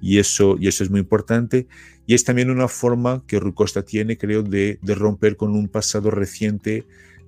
y 0.00 0.18
eso, 0.18 0.56
y 0.60 0.68
eso 0.68 0.84
es 0.84 0.90
muy 0.90 1.00
importante. 1.00 1.66
Y 2.06 2.14
es 2.14 2.22
también 2.22 2.50
una 2.50 2.68
forma 2.68 3.24
que 3.26 3.40
Rui 3.40 3.52
Costa 3.52 3.82
tiene 3.82 4.16
creo 4.16 4.44
de, 4.44 4.78
de 4.80 4.94
romper 4.94 5.36
con 5.36 5.56
un 5.56 5.68
pasado 5.68 6.12
reciente 6.12 6.84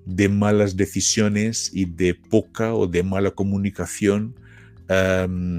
de 0.06 0.28
malas 0.28 0.76
decisiones 0.76 1.70
y 1.72 1.84
de 1.84 2.14
poca 2.14 2.74
o 2.74 2.87
de 2.87 3.02
mala 3.02 3.30
comunicación 3.30 4.34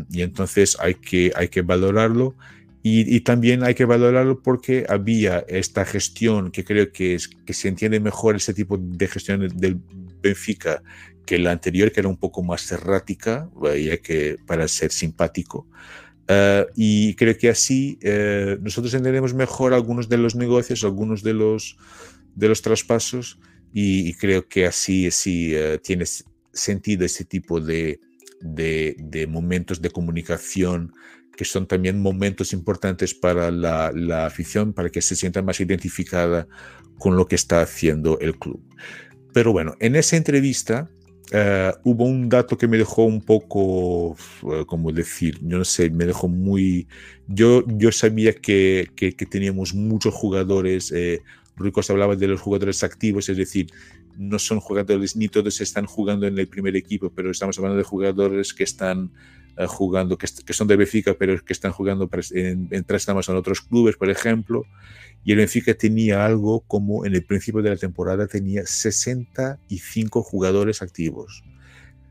y 0.09 0.21
entonces 0.23 0.75
hay 0.79 0.95
que, 0.95 1.31
hay 1.35 1.49
que 1.49 1.61
valorarlo 1.61 2.35
y, 2.81 3.19
también 3.19 3.63
hay 3.63 3.75
que 3.75 3.85
valorarlo 3.85 4.41
porque 4.41 4.85
había 4.87 5.39
esta 5.47 5.85
gestión 5.85 6.49
que 6.49 6.63
creo 6.63 6.91
que, 6.91 7.13
es, 7.15 7.27
que 7.27 7.53
se 7.53 7.67
entiende 7.67 7.99
mejor 7.99 8.37
ese 8.37 8.53
tipo 8.53 8.77
de 8.77 9.07
gestión 9.07 9.47
del 9.47 9.79
Benfica 10.21 10.81
que 11.25 11.37
la 11.37 11.51
anterior, 11.51 11.91
que 11.91 11.99
era 11.99 12.09
un 12.09 12.17
poco 12.17 12.41
más 12.41 12.71
errática, 12.71 13.49
que 14.01 14.37
para 14.47 14.67
ser 14.67 14.91
simpático. 14.91 15.67
Uh, 16.27 16.65
y 16.75 17.15
creo 17.15 17.37
que 17.37 17.49
así 17.49 17.99
uh, 18.03 18.61
nosotros 18.61 18.93
entendemos 18.93 19.33
mejor 19.33 19.73
algunos 19.73 20.09
de 20.09 20.17
los 20.17 20.35
negocios, 20.35 20.83
algunos 20.83 21.21
de 21.21 21.33
los, 21.33 21.77
de 22.35 22.47
los 22.47 22.61
traspasos, 22.61 23.39
y, 23.73 24.09
y 24.09 24.13
creo 24.13 24.47
que 24.47 24.65
así, 24.65 25.07
así 25.07 25.55
uh, 25.55 25.77
tiene 25.77 26.05
sentido 26.51 27.05
ese 27.05 27.25
tipo 27.25 27.59
de, 27.59 27.99
de, 28.41 28.95
de 28.99 29.27
momentos 29.27 29.81
de 29.81 29.89
comunicación 29.89 30.93
que 31.39 31.45
son 31.45 31.67
también 31.67 32.01
momentos 32.01 32.51
importantes 32.51 33.13
para 33.13 33.49
la, 33.49 33.93
la, 33.95 34.25
afición, 34.25 34.73
para 34.73 34.89
que 34.89 35.01
se 35.01 35.15
sienta 35.15 35.41
más 35.41 35.61
identificada 35.61 36.49
con 36.97 37.15
lo 37.15 37.27
que 37.27 37.35
está 37.35 37.61
haciendo 37.61 38.19
el 38.19 38.37
club. 38.37 38.61
Pero 39.31 39.53
bueno, 39.53 39.73
en 39.79 39.95
esa 39.95 40.17
entrevista 40.17 40.89
uh, 41.31 41.89
hubo 41.89 42.03
un 42.03 42.27
dato 42.27 42.57
que 42.57 42.67
me 42.67 42.77
dejó 42.77 43.05
un 43.05 43.21
poco, 43.21 44.17
uh, 44.41 44.65
como 44.67 44.91
decir, 44.91 45.39
yo 45.41 45.59
no 45.59 45.63
sé, 45.63 45.89
me 45.89 46.05
dejó 46.05 46.27
muy... 46.27 46.89
Yo, 47.25 47.63
yo 47.67 47.93
sabía 47.93 48.33
que, 48.33 48.89
que, 48.97 49.13
que 49.13 49.25
teníamos 49.25 49.73
muchos 49.73 50.13
jugadores, 50.13 50.91
eh, 50.91 51.21
Ricos 51.59 51.89
hablaba 51.89 52.15
de 52.15 52.27
los 52.27 52.41
jugadores 52.41 52.83
activos, 52.83 53.29
es 53.29 53.37
decir, 53.37 53.67
no 54.17 54.39
son 54.39 54.59
jugadores, 54.59 55.15
ni 55.15 55.27
todos 55.27 55.61
están 55.61 55.85
jugando 55.85 56.27
en 56.27 56.37
el 56.37 56.47
primer 56.47 56.75
equipo, 56.75 57.09
pero 57.09 57.31
estamos 57.31 57.57
hablando 57.57 57.77
de 57.77 57.83
jugadores 57.83 58.53
que 58.53 58.63
están 58.63 59.11
uh, 59.57 59.67
jugando, 59.67 60.17
que, 60.17 60.27
que, 60.45 60.53
son 60.53 60.67
de 60.67 60.75
Benfica, 60.75 61.13
pero 61.13 61.43
que 61.43 61.53
están 61.53 61.71
jugando 61.71 62.09
en, 62.31 62.67
en 62.71 62.83
préstamos 62.83 63.29
en 63.29 63.35
otros 63.35 63.61
clubes, 63.61 63.95
por 63.95 64.09
ejemplo. 64.09 64.65
Y 65.23 65.31
el 65.31 65.37
Benfica 65.37 65.73
tenía 65.73 66.25
algo 66.25 66.61
como 66.61 67.05
en 67.05 67.13
el 67.13 67.23
principio 67.23 67.61
de 67.61 67.69
la 67.69 67.77
temporada 67.77 68.27
tenía 68.27 68.65
65 68.65 70.23
jugadores 70.23 70.81
activos. 70.81 71.43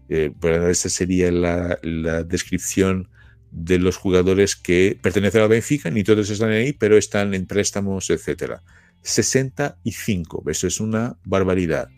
Eh, 0.08 0.32
bueno, 0.40 0.68
esa 0.68 0.88
sería 0.88 1.30
la, 1.30 1.78
la, 1.82 2.22
descripción 2.22 3.08
de 3.50 3.78
los 3.78 3.96
jugadores 3.96 4.56
que 4.56 4.98
pertenecen 5.00 5.42
al 5.42 5.48
Benfica, 5.48 5.90
ni 5.90 6.04
todos 6.04 6.30
están 6.30 6.50
ahí, 6.50 6.72
pero 6.72 6.96
están 6.96 7.34
en 7.34 7.46
préstamos, 7.46 8.08
etcétera. 8.08 8.62
65, 9.02 10.44
eso 10.48 10.66
es 10.66 10.80
una 10.80 11.16
barbaridad. 11.24 11.88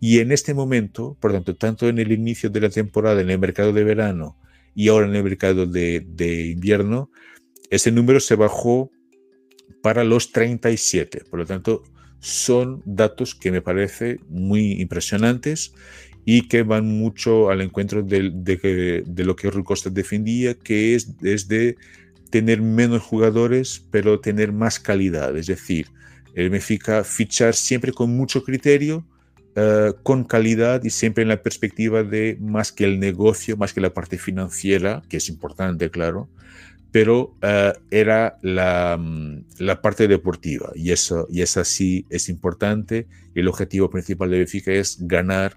Y 0.00 0.18
en 0.18 0.32
este 0.32 0.52
momento, 0.52 1.16
por 1.18 1.32
tanto, 1.32 1.56
tanto 1.56 1.88
en 1.88 1.98
el 1.98 2.12
inicio 2.12 2.50
de 2.50 2.60
la 2.60 2.68
temporada, 2.68 3.20
en 3.20 3.30
el 3.30 3.38
mercado 3.38 3.72
de 3.72 3.84
verano 3.84 4.36
y 4.74 4.88
ahora 4.88 5.06
en 5.06 5.14
el 5.14 5.24
mercado 5.24 5.66
de, 5.66 6.50
invierno, 6.52 7.10
ese 7.70 7.90
número 7.90 8.20
se 8.20 8.34
bajó 8.34 8.90
para 9.82 10.04
los 10.04 10.30
37. 10.30 11.24
Por 11.30 11.38
lo 11.38 11.46
tanto, 11.46 11.84
son 12.20 12.82
datos 12.84 13.34
que 13.34 13.50
me 13.50 13.62
parece 13.62 14.18
muy 14.28 14.72
impresionantes 14.80 15.74
y 16.26 16.48
que 16.48 16.62
van 16.62 16.86
mucho 16.86 17.50
al 17.50 17.60
encuentro 17.60 18.02
de, 18.02 18.30
de, 18.30 19.24
lo 19.24 19.36
que 19.36 19.50
Rui 19.50 19.64
Costa 19.64 19.90
defendía, 19.90 20.54
que 20.54 20.94
es, 20.94 21.14
es, 21.22 21.48
de 21.48 21.76
tener 22.30 22.60
menos 22.60 23.02
jugadores, 23.02 23.86
pero 23.90 24.20
tener 24.20 24.52
más 24.52 24.78
calidad. 24.80 25.36
Es 25.36 25.46
decir, 25.46 25.86
Benfica 26.34 27.04
fichar 27.04 27.54
siempre 27.54 27.92
con 27.92 28.10
mucho 28.10 28.42
criterio, 28.42 29.06
uh, 29.56 29.94
con 30.02 30.24
calidad 30.24 30.82
y 30.84 30.90
siempre 30.90 31.22
en 31.22 31.28
la 31.28 31.42
perspectiva 31.42 32.02
de 32.02 32.36
más 32.40 32.72
que 32.72 32.84
el 32.84 32.98
negocio, 32.98 33.56
más 33.56 33.72
que 33.72 33.80
la 33.80 33.94
parte 33.94 34.18
financiera, 34.18 35.02
que 35.08 35.18
es 35.18 35.28
importante, 35.28 35.90
claro, 35.90 36.28
pero 36.90 37.36
uh, 37.42 37.76
era 37.90 38.38
la, 38.42 39.00
la, 39.58 39.82
parte 39.82 40.06
deportiva 40.06 40.70
y 40.74 40.92
eso, 40.92 41.26
y 41.28 41.42
esa 41.42 41.64
sí 41.64 42.06
es 42.08 42.28
importante. 42.28 43.08
El 43.34 43.48
objetivo 43.48 43.90
principal 43.90 44.30
de 44.30 44.38
Benfica 44.38 44.72
es 44.72 44.98
ganar 45.00 45.56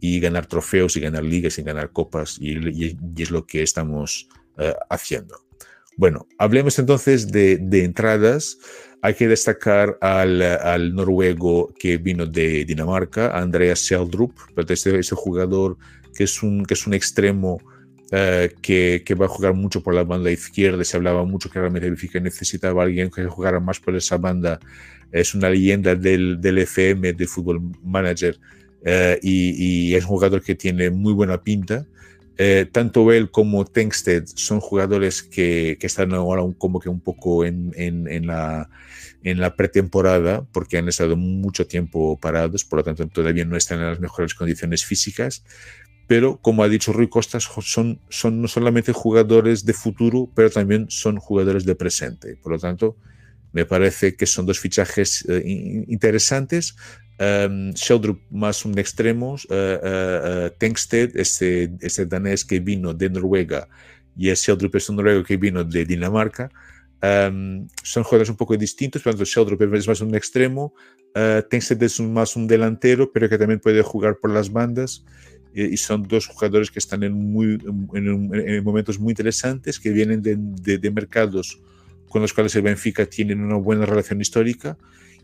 y 0.00 0.20
ganar 0.20 0.46
trofeos 0.46 0.96
y 0.96 1.00
ganar 1.00 1.24
ligas 1.24 1.58
y 1.58 1.62
ganar 1.62 1.90
copas 1.92 2.38
y, 2.40 2.56
y, 2.68 2.96
es 3.18 3.30
lo 3.30 3.46
que 3.46 3.62
estamos 3.62 4.28
uh, 4.58 4.72
haciendo. 4.88 5.48
Bueno, 5.98 6.28
hablemos 6.38 6.78
entonces 6.78 7.32
de, 7.32 7.58
de 7.58 7.84
entradas. 7.84 8.58
Hay 9.00 9.14
que 9.14 9.28
destacar 9.28 9.96
al, 10.00 10.42
al, 10.42 10.94
noruego 10.94 11.72
que 11.78 11.98
vino 11.98 12.26
de 12.26 12.64
Dinamarca, 12.64 13.38
Andreas 13.38 13.80
Seldrup, 13.80 14.32
este, 14.68 14.98
ese 14.98 15.14
jugador 15.14 15.76
que 16.14 16.24
es 16.24 16.42
un, 16.42 16.64
que 16.64 16.74
es 16.74 16.86
un 16.86 16.94
extremo 16.94 17.60
Uh, 18.10 18.48
que, 18.62 19.02
que, 19.04 19.14
va 19.14 19.26
a 19.26 19.28
jugar 19.28 19.52
mucho 19.52 19.82
por 19.82 19.92
la 19.94 20.02
banda 20.02 20.30
izquierda. 20.30 20.82
Se 20.82 20.96
hablaba 20.96 21.26
mucho 21.26 21.50
que 21.50 21.58
realmente 21.58 21.90
Benfica 21.90 22.18
necesitaba 22.18 22.80
a 22.80 22.86
alguien 22.86 23.10
que 23.10 23.26
jugara 23.26 23.60
más 23.60 23.80
por 23.80 23.94
esa 23.96 24.16
banda. 24.16 24.58
Es 25.12 25.34
una 25.34 25.50
leyenda 25.50 25.94
del, 25.94 26.40
del 26.40 26.56
FM, 26.56 27.12
de 27.12 27.26
Fútbol 27.26 27.60
Manager, 27.84 28.38
y, 29.20 29.90
y, 29.90 29.94
es 29.94 30.04
un 30.04 30.08
jugador 30.08 30.42
que 30.42 30.54
tiene 30.54 30.88
muy 30.88 31.12
buena 31.12 31.42
pinta. 31.42 31.86
Uh, 32.38 32.66
tanto 32.70 33.10
él 33.10 33.32
como 33.32 33.64
Tengsted 33.64 34.24
son 34.26 34.60
jugadores 34.60 35.24
que, 35.24 35.76
están 35.80 36.14
ahora 36.14 36.42
un, 36.42 36.52
como 36.52 36.78
que 36.78 36.88
un 36.88 37.00
poco 37.00 37.44
en, 37.44 37.72
la, 38.28 38.68
pretemporada, 39.56 40.46
porque 40.52 40.78
han 40.78 40.88
estado 40.88 41.16
mucho 41.16 41.66
tiempo 41.66 42.16
parados, 42.20 42.64
por 42.64 42.78
lo 42.78 42.84
tanto 42.84 43.08
todavía 43.08 43.44
no 43.44 43.56
están 43.56 43.80
en 43.80 43.86
las 43.86 43.98
mejores 43.98 44.34
condiciones 44.34 44.84
físicas, 44.84 45.42
pero 46.06 46.36
como 46.40 46.62
ha 46.62 46.68
dicho 46.68 46.92
Rui 46.92 47.08
Costas, 47.08 47.48
son, 47.62 48.00
no 48.40 48.46
solamente 48.46 48.92
jugadores 48.92 49.64
de 49.64 49.72
futuro, 49.72 50.30
pero 50.32 50.48
también 50.48 50.86
son 50.90 51.16
jugadores 51.18 51.64
de 51.64 51.74
presente. 51.74 52.36
Por 52.36 52.52
lo 52.52 52.58
tanto, 52.60 52.96
me 53.52 53.66
parece 53.66 54.14
que 54.14 54.26
son 54.26 54.46
dos 54.46 54.60
fichajes 54.60 55.26
uh, 55.28 55.42
interesantes. 55.44 56.76
Um, 57.20 57.72
Sheldrup 57.72 58.20
más 58.30 58.64
un 58.64 58.78
extremo, 58.78 59.32
uh, 59.32 59.54
uh, 59.54 60.50
Tengsted, 60.56 61.16
este, 61.16 61.72
este 61.80 62.06
danés 62.06 62.44
que 62.44 62.60
vino 62.60 62.94
de 62.94 63.10
Noruega, 63.10 63.68
y 64.16 64.28
el 64.28 64.36
Sheldrup 64.36 64.76
es 64.76 64.88
un 64.88 64.96
noruego 64.96 65.24
que 65.24 65.36
vino 65.36 65.64
de 65.64 65.84
Dinamarca. 65.84 66.48
Um, 67.02 67.66
son 67.82 68.04
jugadores 68.04 68.28
un 68.28 68.36
poco 68.36 68.56
distintos, 68.56 69.02
por 69.02 69.12
lo 69.12 69.18
tanto, 69.18 69.30
Sheldrup 69.30 69.74
es 69.74 69.88
más 69.88 70.00
un 70.00 70.14
extremo, 70.14 70.74
uh, 71.16 71.42
Tengsted 71.42 71.82
es 71.82 71.98
un, 71.98 72.12
más 72.12 72.36
un 72.36 72.46
delantero, 72.46 73.10
pero 73.10 73.28
que 73.28 73.36
también 73.36 73.58
puede 73.58 73.82
jugar 73.82 74.18
por 74.20 74.30
las 74.30 74.52
bandas 74.52 75.04
y 75.52 75.76
son 75.76 76.06
dos 76.06 76.26
jugadores 76.26 76.70
que 76.70 76.78
están 76.78 77.02
en, 77.02 77.14
muy, 77.14 77.58
en, 77.94 78.30
en 78.32 78.62
momentos 78.62 79.00
muy 79.00 79.10
interesantes, 79.10 79.80
que 79.80 79.90
vienen 79.90 80.22
de, 80.22 80.36
de, 80.38 80.78
de, 80.78 80.90
mercados 80.90 81.60
con 82.08 82.22
los 82.22 82.32
cuales 82.32 82.54
el 82.54 82.62
Benfica 82.62 83.06
tiene 83.06 83.34
una 83.34 83.56
buena 83.56 83.86
relación 83.86 84.20
histórica 84.20 84.76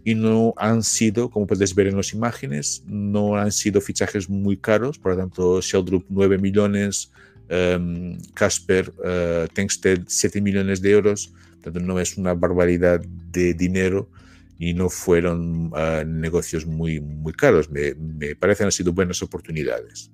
y 0.05 0.15
no 0.15 0.53
han 0.59 0.83
sido, 0.83 1.31
como 1.31 1.47
puedes 1.47 1.75
ver 1.75 1.87
en 1.87 1.97
las 1.97 2.13
imágenes, 2.13 2.83
no 2.87 3.37
han 3.37 3.51
sido 3.51 3.81
fichajes 3.81 4.29
muy 4.29 4.59
caros, 4.59 4.99
por 4.99 5.13
lo 5.13 5.19
tanto, 5.19 5.61
Sheldrup 5.63 6.05
9 6.11 6.39
millones, 6.39 7.11
um, 7.51 8.19
Casper 8.35 8.93
uh, 8.99 9.49
Tengsted 9.53 10.03
7 10.07 10.43
millones 10.43 10.83
de 10.83 10.91
euros, 10.91 11.33
tanto 11.63 11.81
no 11.81 11.99
es 11.99 12.19
una 12.19 12.35
barbaridad 12.35 13.01
de 13.01 13.55
dinero 13.55 14.11
y 14.59 14.75
no 14.75 14.91
fueron 14.91 15.73
uh, 15.73 16.05
negocios 16.07 16.67
muy, 16.67 17.01
muy 17.01 17.33
caros. 17.33 17.71
Me, 17.71 17.95
me, 17.95 18.37
parecen 18.37 18.67
han 18.67 18.73
sido 18.73 18.93
buenas 18.93 19.23
oportunidades. 19.23 20.11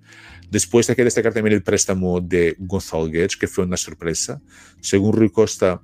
Después 0.51 0.89
hay 0.89 0.97
que 0.97 1.05
destacar 1.05 1.33
también 1.33 1.55
el 1.55 1.63
préstamo 1.63 2.21
de 2.21 2.55
Gonzalo 2.59 3.07
Guedes, 3.07 3.37
que 3.37 3.49
fue 3.49 3.65
una 3.65 3.77
sorpresa. 3.77 4.41
Según 4.81 5.13
Rui 5.13 5.31
Costa, 5.31 5.83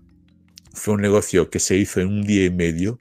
fue 0.73 0.95
un 0.95 1.01
negocio 1.01 1.51
que 1.51 1.59
se 1.59 1.77
hizo 1.77 2.01
en 2.01 2.09
un 2.09 2.23
día 2.23 2.45
y 2.45 2.51
medio 2.51 2.99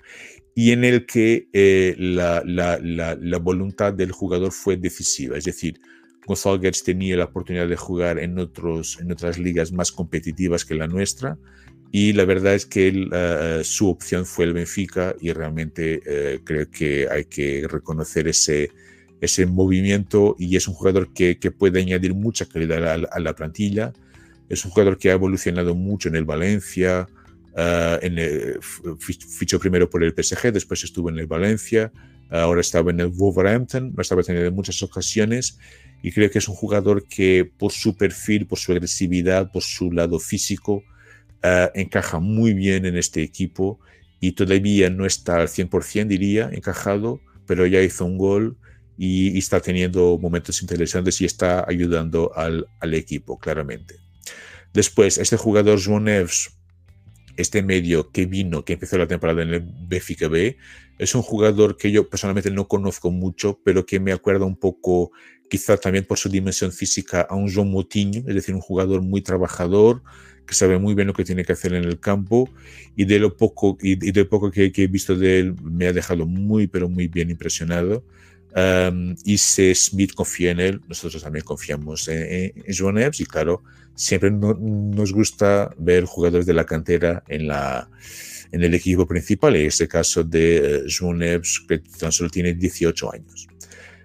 y 0.56 0.72
en 0.72 0.86
el 0.86 1.06
que 1.06 1.50
eh, 1.52 1.96
la, 2.00 2.41
la, 2.46 2.80
la, 2.82 3.18
la, 3.20 3.38
voluntad 3.39 3.94
del 3.94 4.13
jugador 4.13 4.54
fue 4.54 4.78
decisiva. 4.78 5.38
Es 5.38 5.44
decir, 5.44 5.82
Gonzalo 6.26 6.58
Guedes 6.58 6.82
tenía 6.82 7.18
la 7.18 7.26
oportunidad 7.26 7.68
de 7.68 7.76
jugar 7.76 8.20
en, 8.20 8.39
otros, 8.39 8.98
en 9.02 9.12
otras 9.12 9.38
ligas 9.38 9.74
más 9.74 9.91
competitivas 9.91 10.63
que 10.63 10.76
la 10.76 10.88
nuestra 10.88 11.38
y 11.91 12.13
la 12.13 12.24
verdad 12.26 12.56
es 12.56 12.65
que 12.65 12.88
él, 12.88 13.12
uh, 13.13 13.63
su 13.63 13.89
opción 13.89 14.26
fue 14.26 14.46
el 14.46 14.54
Benfica 14.54 15.13
y 15.20 15.34
realmente 15.34 16.02
uh, 16.06 16.44
creo 16.44 16.72
que 16.72 17.08
hay 17.10 17.26
que 17.26 17.68
reconocer 17.70 18.28
ese, 18.30 18.72
ese 19.22 19.46
movimiento 19.46 20.36
y 20.39 20.56
es 20.56 20.70
un 20.70 20.74
jugador 20.74 21.13
que, 21.13 21.38
que 21.38 21.52
puede 21.52 21.82
añadir 21.82 22.13
mucha 22.13 22.46
calidad 22.46 22.84
a, 22.86 22.94
a, 22.94 23.20
la 23.20 23.36
plantilla. 23.36 23.91
Es 24.50 24.63
un 24.63 24.72
jugador 24.72 24.98
que 24.98 25.10
ha 25.10 25.13
evolucionado 25.13 25.76
mucho 25.76 26.10
en 26.10 26.15
el 26.15 26.26
Valencia, 26.26 27.08
el, 27.56 28.60
fichó 29.00 29.60
primero 29.60 29.89
por 29.89 30.04
el 30.04 30.13
PSG, 30.13 30.52
después 30.52 30.84
estuvo 30.84 31.10
en 31.10 31.20
el 31.20 31.28
Valencia, 31.28 31.91
ahora 32.30 32.62
estaba 32.62 32.91
en 32.91 33.00
el 33.00 33.08
Wolverhampton, 33.08 33.94
lo 33.96 34.02
estaba 34.02 34.24
teniendo 34.24 34.50
en 34.50 34.56
muchas 34.56 34.82
ocasiones 34.84 35.58
y 36.02 36.12
creo 36.12 36.30
que 36.30 36.39
es 36.39 36.48
un 36.48 36.56
jugador 36.56 37.08
que 37.08 37.50
por 37.58 37.72
su 37.72 37.96
perfil, 37.96 38.46
por 38.46 38.60
su 38.60 38.72
agresividad, 38.72 39.52
por 39.52 39.63
su 39.63 39.91
lado 39.91 40.20
físico, 40.20 40.84
uh, 41.44 41.70
encaja 41.74 42.20
muy 42.20 42.54
bien 42.54 42.86
en 42.86 42.96
este 42.98 43.24
equipo 43.24 43.80
y 44.20 44.34
todavía 44.34 44.89
no 44.89 45.06
está 45.06 45.38
al 45.38 45.48
100%, 45.48 46.08
diría, 46.08 46.50
encajado, 46.52 47.22
pero 47.46 47.65
ya 47.65 47.82
hizo 47.82 48.06
un 48.06 48.18
gol 48.18 48.58
y, 48.98 49.38
está 49.38 49.60
teniendo 49.60 50.18
momentos 50.18 50.62
interesantes 50.62 51.20
y 51.22 51.26
está 51.26 51.65
ayudando 51.68 52.32
al, 52.36 52.68
equipo, 52.94 53.38
claramente. 53.38 53.96
Después, 54.74 55.18
este 55.18 55.38
jugador 55.38 55.80
João 55.80 56.02
Neves, 56.02 56.52
este 57.38 57.62
medio 57.62 58.12
que 58.12 58.26
vino, 58.26 58.63
que 58.63 58.74
empezó 58.74 58.98
la 58.98 59.08
temporada 59.08 59.43
en 59.43 59.54
el 59.54 59.63
Benfica 59.88 60.28
B, 60.28 60.58
es 60.98 61.15
un 61.15 61.21
jugador 61.21 61.78
que 61.78 61.91
yo 61.91 62.10
personalmente 62.10 62.52
no 62.52 62.67
conozco 62.67 63.12
mucho, 63.12 63.60
pero 63.63 63.86
que 63.86 64.00
me 64.00 64.13
acuerda 64.13 64.45
un 64.45 64.56
poco, 64.56 65.12
quizá 65.50 65.78
también 65.78 66.06
por 66.06 66.17
su 66.17 66.30
dimensión 66.30 66.71
física, 66.71 67.21
a 67.21 67.36
un 67.36 67.50
João 67.50 67.65
Moutinho, 67.65 68.24
es 68.28 68.36
decir, 68.36 68.56
un 68.56 68.62
jugador 68.62 69.02
muy 69.02 69.21
trabajador, 69.21 70.02
que 70.45 70.54
sabe 70.54 70.78
muy 70.78 70.93
bien 70.93 71.08
lo 71.08 71.13
que 71.13 71.24
tiene 71.24 71.43
que 71.43 71.54
hacer 71.54 71.74
en 71.74 71.84
el 71.84 72.00
campo 72.00 72.50
y 72.95 73.06
de 73.06 73.19
lo 73.19 73.36
poco, 73.36 73.78
y 73.82 73.95
de 73.95 74.26
poco 74.26 74.52
que, 74.52 74.71
que, 74.71 74.84
he 74.84 74.88
visto 74.88 75.15
de 75.15 75.39
él 75.39 75.56
me 75.63 75.88
ha 75.88 75.93
dejado 75.93 76.26
muy, 76.26 76.67
pero 76.67 76.88
muy 76.88 77.08
bien 77.08 77.30
impresionado. 77.30 78.04
Um, 78.56 79.15
y 79.26 79.38
si 79.38 79.76
Smith 79.76 80.13
confía 80.13 80.52
en 80.52 80.62
él, 80.62 80.82
nosotros 80.88 81.22
también 81.22 81.44
confiamos 81.44 82.08
en, 82.08 82.54
en, 82.56 82.74
Joan 82.74 82.98
Eves 82.98 83.20
y 83.20 83.26
claro, 83.26 83.63
siempre 83.96 84.32
no, 84.32 84.54
nos 84.54 85.12
gusta 85.12 85.76
ver 85.78 86.06
jugadores 86.06 86.46
de 86.46 86.54
la 86.54 86.65
cantera 86.65 87.22
en, 87.28 87.50
la, 87.50 87.89
en 88.54 88.63
el 88.63 88.74
equipo 88.74 89.06
principal, 89.06 89.58
en 89.58 89.65
este 89.65 89.89
caso 89.89 90.24
de 90.24 90.84
uh, 90.86 90.89
Joan 90.89 91.22
Eves, 91.22 91.63
que 91.68 91.80
tan 91.80 92.13
solo 92.13 92.30
tiene 92.30 92.54
18 92.54 93.13
años. 93.13 93.48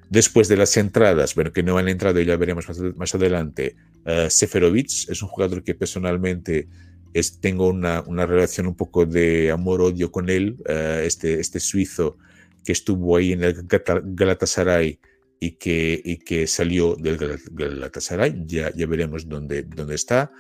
Después 0.09 0.49
de 0.49 0.57
las 0.57 0.77
entradas, 0.77 1.37
bueno, 1.37 1.53
que 1.53 1.63
no 1.63 1.79
han 1.79 1.89
entrado 1.89 2.21
y 2.21 2.25
ya 2.25 2.37
veremos 2.37 2.67
más, 2.67 2.81
más 2.97 3.15
adelante, 3.15 3.77
uh, 4.05 4.29
Seferovic 4.29 5.09
es 5.11 5.23
un 5.23 5.29
jugador 5.29 5.63
que 5.63 5.77
personalmente 5.77 6.67
es, 7.15 7.39
tengo 7.39 7.69
una, 7.69 8.01
una, 8.01 8.27
relación 8.27 8.67
un 8.67 8.75
poco 8.75 9.07
de 9.07 9.53
amor-odio 9.53 10.11
con 10.11 10.29
él, 10.29 10.57
uh, 10.69 11.05
este, 11.05 11.39
este 11.39 11.61
suizo 11.61 12.17
que 12.65 12.73
estuvo 12.73 13.17
ahí 13.17 13.33
en 13.33 13.45
el 13.45 13.67
Galatasaray 13.67 14.99
y 15.41 15.53
que, 15.53 16.01
y 16.05 16.19
que 16.19 16.47
salió 16.47 16.95
del 16.97 17.17
Galatasaray, 17.53 18.45
ya, 18.47 18.71
ya 18.75 18.87
veremos 18.87 19.29
dónde, 19.29 19.63
dónde 19.63 19.95
está. 19.95 20.31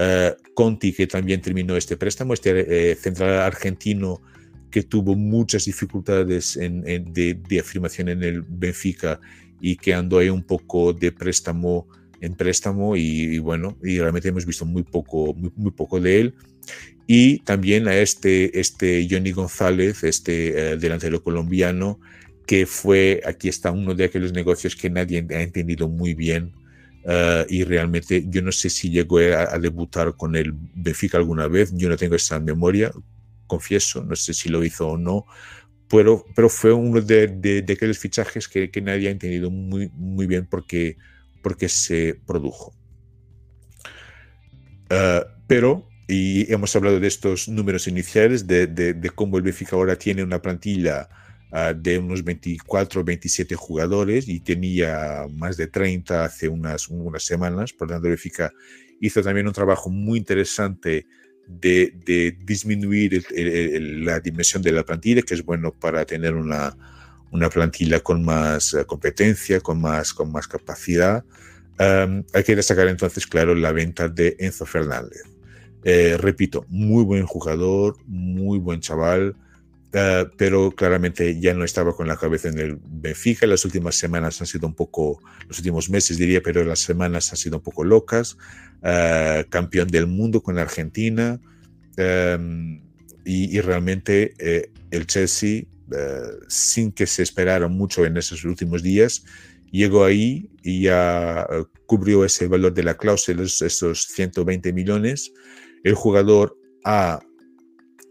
Uh, 0.00 0.34
Conti, 0.54 0.92
que 0.92 1.06
también 1.06 1.40
terminó 1.40 1.76
este 1.76 1.96
préstamo, 1.96 2.32
este 2.32 2.90
eh, 2.90 2.94
central 2.94 3.40
argentino 3.40 4.22
que 4.70 4.82
tuvo 4.82 5.14
muchas 5.14 5.64
dificultades 5.64 6.56
en, 6.56 6.86
en, 6.86 7.12
de, 7.12 7.60
afirmación 7.60 8.08
en 8.08 8.22
el 8.22 8.42
Benfica 8.42 9.20
y 9.60 9.76
que 9.76 9.94
andó 9.94 10.18
ahí 10.18 10.28
un 10.28 10.44
poco 10.44 10.92
de 10.92 11.10
préstamo 11.10 11.88
en 12.20 12.34
préstamo 12.34 12.96
y, 12.96 13.34
y 13.34 13.38
bueno, 13.38 13.78
y 13.82 13.98
realmente 13.98 14.28
hemos 14.28 14.44
visto 14.44 14.64
muy 14.64 14.82
poco, 14.82 15.34
muy, 15.34 15.70
poco 15.70 16.00
de 16.00 16.20
él. 16.20 16.34
Y 17.10 17.38
también 17.38 17.88
a 17.88 17.96
este, 17.96 18.60
este 18.60 19.08
Johnny 19.10 19.32
González, 19.32 20.04
este 20.04 20.72
eh, 20.72 20.76
delantero 20.76 21.22
colombiano, 21.22 21.98
que 22.46 22.66
fue, 22.66 23.22
aquí 23.24 23.48
está 23.48 23.70
uno 23.70 23.94
de 23.94 24.04
aquellos 24.04 24.34
negocios 24.34 24.76
que 24.76 24.90
nadie 24.90 25.26
ha 25.30 25.40
entendido 25.40 25.88
muy 25.88 26.12
bien 26.12 26.52
uh, 27.04 27.44
y 27.48 27.64
realmente 27.64 28.26
yo 28.28 28.42
no 28.42 28.52
sé 28.52 28.68
si 28.68 28.90
llegó 28.90 29.18
a, 29.20 29.54
a, 29.54 29.58
debutar 29.58 30.16
con 30.16 30.36
el 30.36 30.52
Benfica 30.52 31.16
alguna 31.16 31.48
vez, 31.48 31.72
yo 31.74 31.88
no 31.88 31.96
tengo 31.96 32.14
esa 32.14 32.38
memoria, 32.40 32.92
confieso, 33.46 34.04
no 34.04 34.14
sé 34.14 34.34
si 34.34 34.50
lo 34.50 34.62
hizo 34.62 34.88
o 34.88 34.98
no, 34.98 35.24
pero, 35.88 36.26
pero 36.36 36.50
fue 36.50 36.72
uno 36.72 37.00
de, 37.00 37.28
de, 37.28 37.62
de 37.62 37.72
aquellos 37.72 37.98
fichajes 37.98 38.46
que, 38.48 38.70
que, 38.70 38.82
nadie 38.82 39.08
ha 39.08 39.12
entendido 39.12 39.50
muy, 39.50 39.90
muy 39.94 40.26
bien 40.26 40.46
porque, 40.46 40.98
porque 41.42 41.70
se 41.70 42.20
produjo. 42.26 42.74
Uh, 44.90 45.24
pero, 45.46 45.87
y 46.08 46.50
hemos 46.50 46.74
hablado 46.74 46.98
de 46.98 47.06
estos 47.06 47.48
números 47.48 47.86
iniciales, 47.86 48.46
de, 48.46 48.66
de, 48.66 48.94
de 48.94 49.10
cómo 49.10 49.36
el 49.36 49.42
Benfica 49.42 49.76
ahora 49.76 49.94
tiene 49.94 50.22
una 50.22 50.40
plantilla 50.40 51.06
uh, 51.52 51.78
de 51.78 51.98
unos 51.98 52.24
24 52.24 53.02
o 53.02 53.04
27 53.04 53.54
jugadores 53.54 54.26
y 54.26 54.40
tenía 54.40 55.26
más 55.30 55.58
de 55.58 55.66
30 55.66 56.24
hace 56.24 56.48
unas, 56.48 56.88
unas 56.88 57.22
semanas. 57.22 57.74
Por 57.74 57.88
lo 57.88 57.94
tanto, 57.94 58.06
el 58.06 58.12
Benfica 58.12 58.50
hizo 59.02 59.22
también 59.22 59.46
un 59.46 59.52
trabajo 59.52 59.90
muy 59.90 60.18
interesante 60.18 61.06
de, 61.46 61.92
de 62.06 62.38
disminuir 62.42 63.22
el, 63.34 63.46
el, 63.46 64.04
la 64.06 64.18
dimensión 64.20 64.62
de 64.62 64.72
la 64.72 64.84
plantilla, 64.84 65.20
que 65.20 65.34
es 65.34 65.44
bueno 65.44 65.72
para 65.72 66.06
tener 66.06 66.34
una, 66.34 66.74
una 67.32 67.50
plantilla 67.50 68.00
con 68.00 68.24
más 68.24 68.72
uh, 68.72 68.86
competencia, 68.86 69.60
con 69.60 69.78
más, 69.78 70.14
con 70.14 70.32
más 70.32 70.48
capacidad. 70.48 71.22
Um, 71.78 72.24
hay 72.32 72.44
que 72.44 72.56
destacar 72.56 72.88
entonces, 72.88 73.26
claro, 73.26 73.54
la 73.54 73.72
venta 73.72 74.08
de 74.08 74.36
Enzo 74.38 74.64
Fernández. 74.64 75.37
Eh, 75.84 76.16
repito, 76.18 76.64
muy 76.68 77.04
buen 77.04 77.26
jugador, 77.26 77.96
muy 78.06 78.58
buen 78.58 78.80
chaval, 78.80 79.36
uh, 79.94 80.28
pero 80.36 80.72
claramente 80.72 81.40
ya 81.40 81.54
no 81.54 81.64
estaba 81.64 81.94
con 81.94 82.08
la 82.08 82.16
cabeza 82.16 82.48
en 82.48 82.58
el 82.58 82.78
Benfica. 82.84 83.46
Las 83.46 83.64
últimas 83.64 83.94
semanas 83.94 84.40
han 84.40 84.46
sido 84.46 84.66
un 84.66 84.74
poco, 84.74 85.20
los 85.46 85.58
últimos 85.58 85.88
meses 85.88 86.18
diría, 86.18 86.42
pero 86.42 86.64
las 86.64 86.80
semanas 86.80 87.30
han 87.30 87.36
sido 87.36 87.58
un 87.58 87.62
poco 87.62 87.84
locas. 87.84 88.36
Uh, 88.80 89.48
campeón 89.48 89.88
del 89.88 90.06
mundo 90.06 90.40
con 90.40 90.54
la 90.54 90.62
Argentina 90.62 91.40
um, 91.98 92.80
y, 93.24 93.56
y, 93.56 93.60
realmente 93.60 94.34
eh, 94.38 94.70
el 94.92 95.04
Chelsea, 95.04 95.64
sin 96.46 96.92
que 96.92 97.06
se 97.06 97.22
esperara 97.22 97.66
mucho 97.66 98.04
en 98.04 98.16
esos 98.18 98.44
últimos 98.44 98.82
días, 98.82 99.24
llegó 99.70 100.04
ahí 100.04 100.50
y 100.62 100.82
ya 100.82 101.46
eh, 101.50 101.64
cubrió 101.86 102.24
ese 102.24 102.48
valor 102.48 102.74
de 102.74 102.82
la 102.82 102.96
cláusula, 102.96 103.42
esos 103.42 104.02
120 104.02 104.72
millones. 104.72 105.32
El 105.84 105.94
jugador 105.94 106.56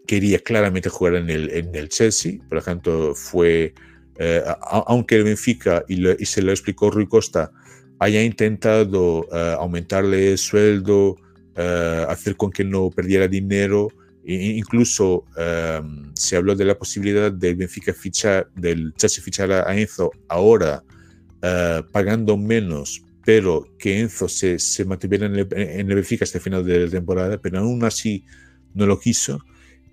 quería 0.07 0.39
claramente 0.39 0.89
jugar 0.89 1.15
en 1.15 1.29
el, 1.29 1.89
Chelsea, 1.89 2.39
por 2.47 2.57
lo 2.57 2.63
tanto 2.63 3.13
fue, 3.13 3.73
eh, 4.17 4.41
aunque 4.87 5.17
el 5.17 5.25
Benfica, 5.25 5.83
y, 5.87 6.25
se 6.25 6.41
lo 6.41 6.51
explicó 6.51 6.89
Rui 6.89 7.07
Costa, 7.07 7.51
haya 7.99 8.23
intentado 8.23 9.27
eh, 9.31 9.55
aumentarle 9.59 10.31
el 10.31 10.37
sueldo, 10.37 11.17
eh, 11.55 12.05
hacer 12.07 12.35
con 12.35 12.51
que 12.51 12.63
no 12.63 12.89
perdiera 12.89 13.27
dinero, 13.27 13.89
e 14.23 14.57
incluso 14.57 15.23
um, 15.37 16.11
se 16.13 16.35
habló 16.35 16.53
de 16.53 16.65
la 16.65 16.77
posibilidad 16.77 17.31
del 17.31 17.55
Benfica 17.55 17.93
fichar, 17.93 18.49
del 18.55 18.93
Chelsea 18.95 19.23
fichar 19.23 19.49
a 19.53 19.73
Enzo 19.77 20.11
ahora, 20.27 20.83
uh, 21.43 21.83
pagando 21.91 22.37
menos, 22.37 23.03
pero 23.25 23.65
que 23.77 23.99
Enzo 23.99 24.29
se, 24.29 24.59
se 24.59 24.85
mantuviera 24.85 25.25
en 25.25 25.35
el, 25.35 25.47
en 25.51 25.91
el 25.91 25.99
hasta 25.99 26.37
el 26.37 26.41
final 26.41 26.65
de 26.65 26.85
la 26.85 26.89
temporada, 26.89 27.37
pero 27.39 27.59
aún 27.59 27.83
así 27.83 28.23
no 28.73 28.85
lo 28.85 28.99
quiso 28.99 29.39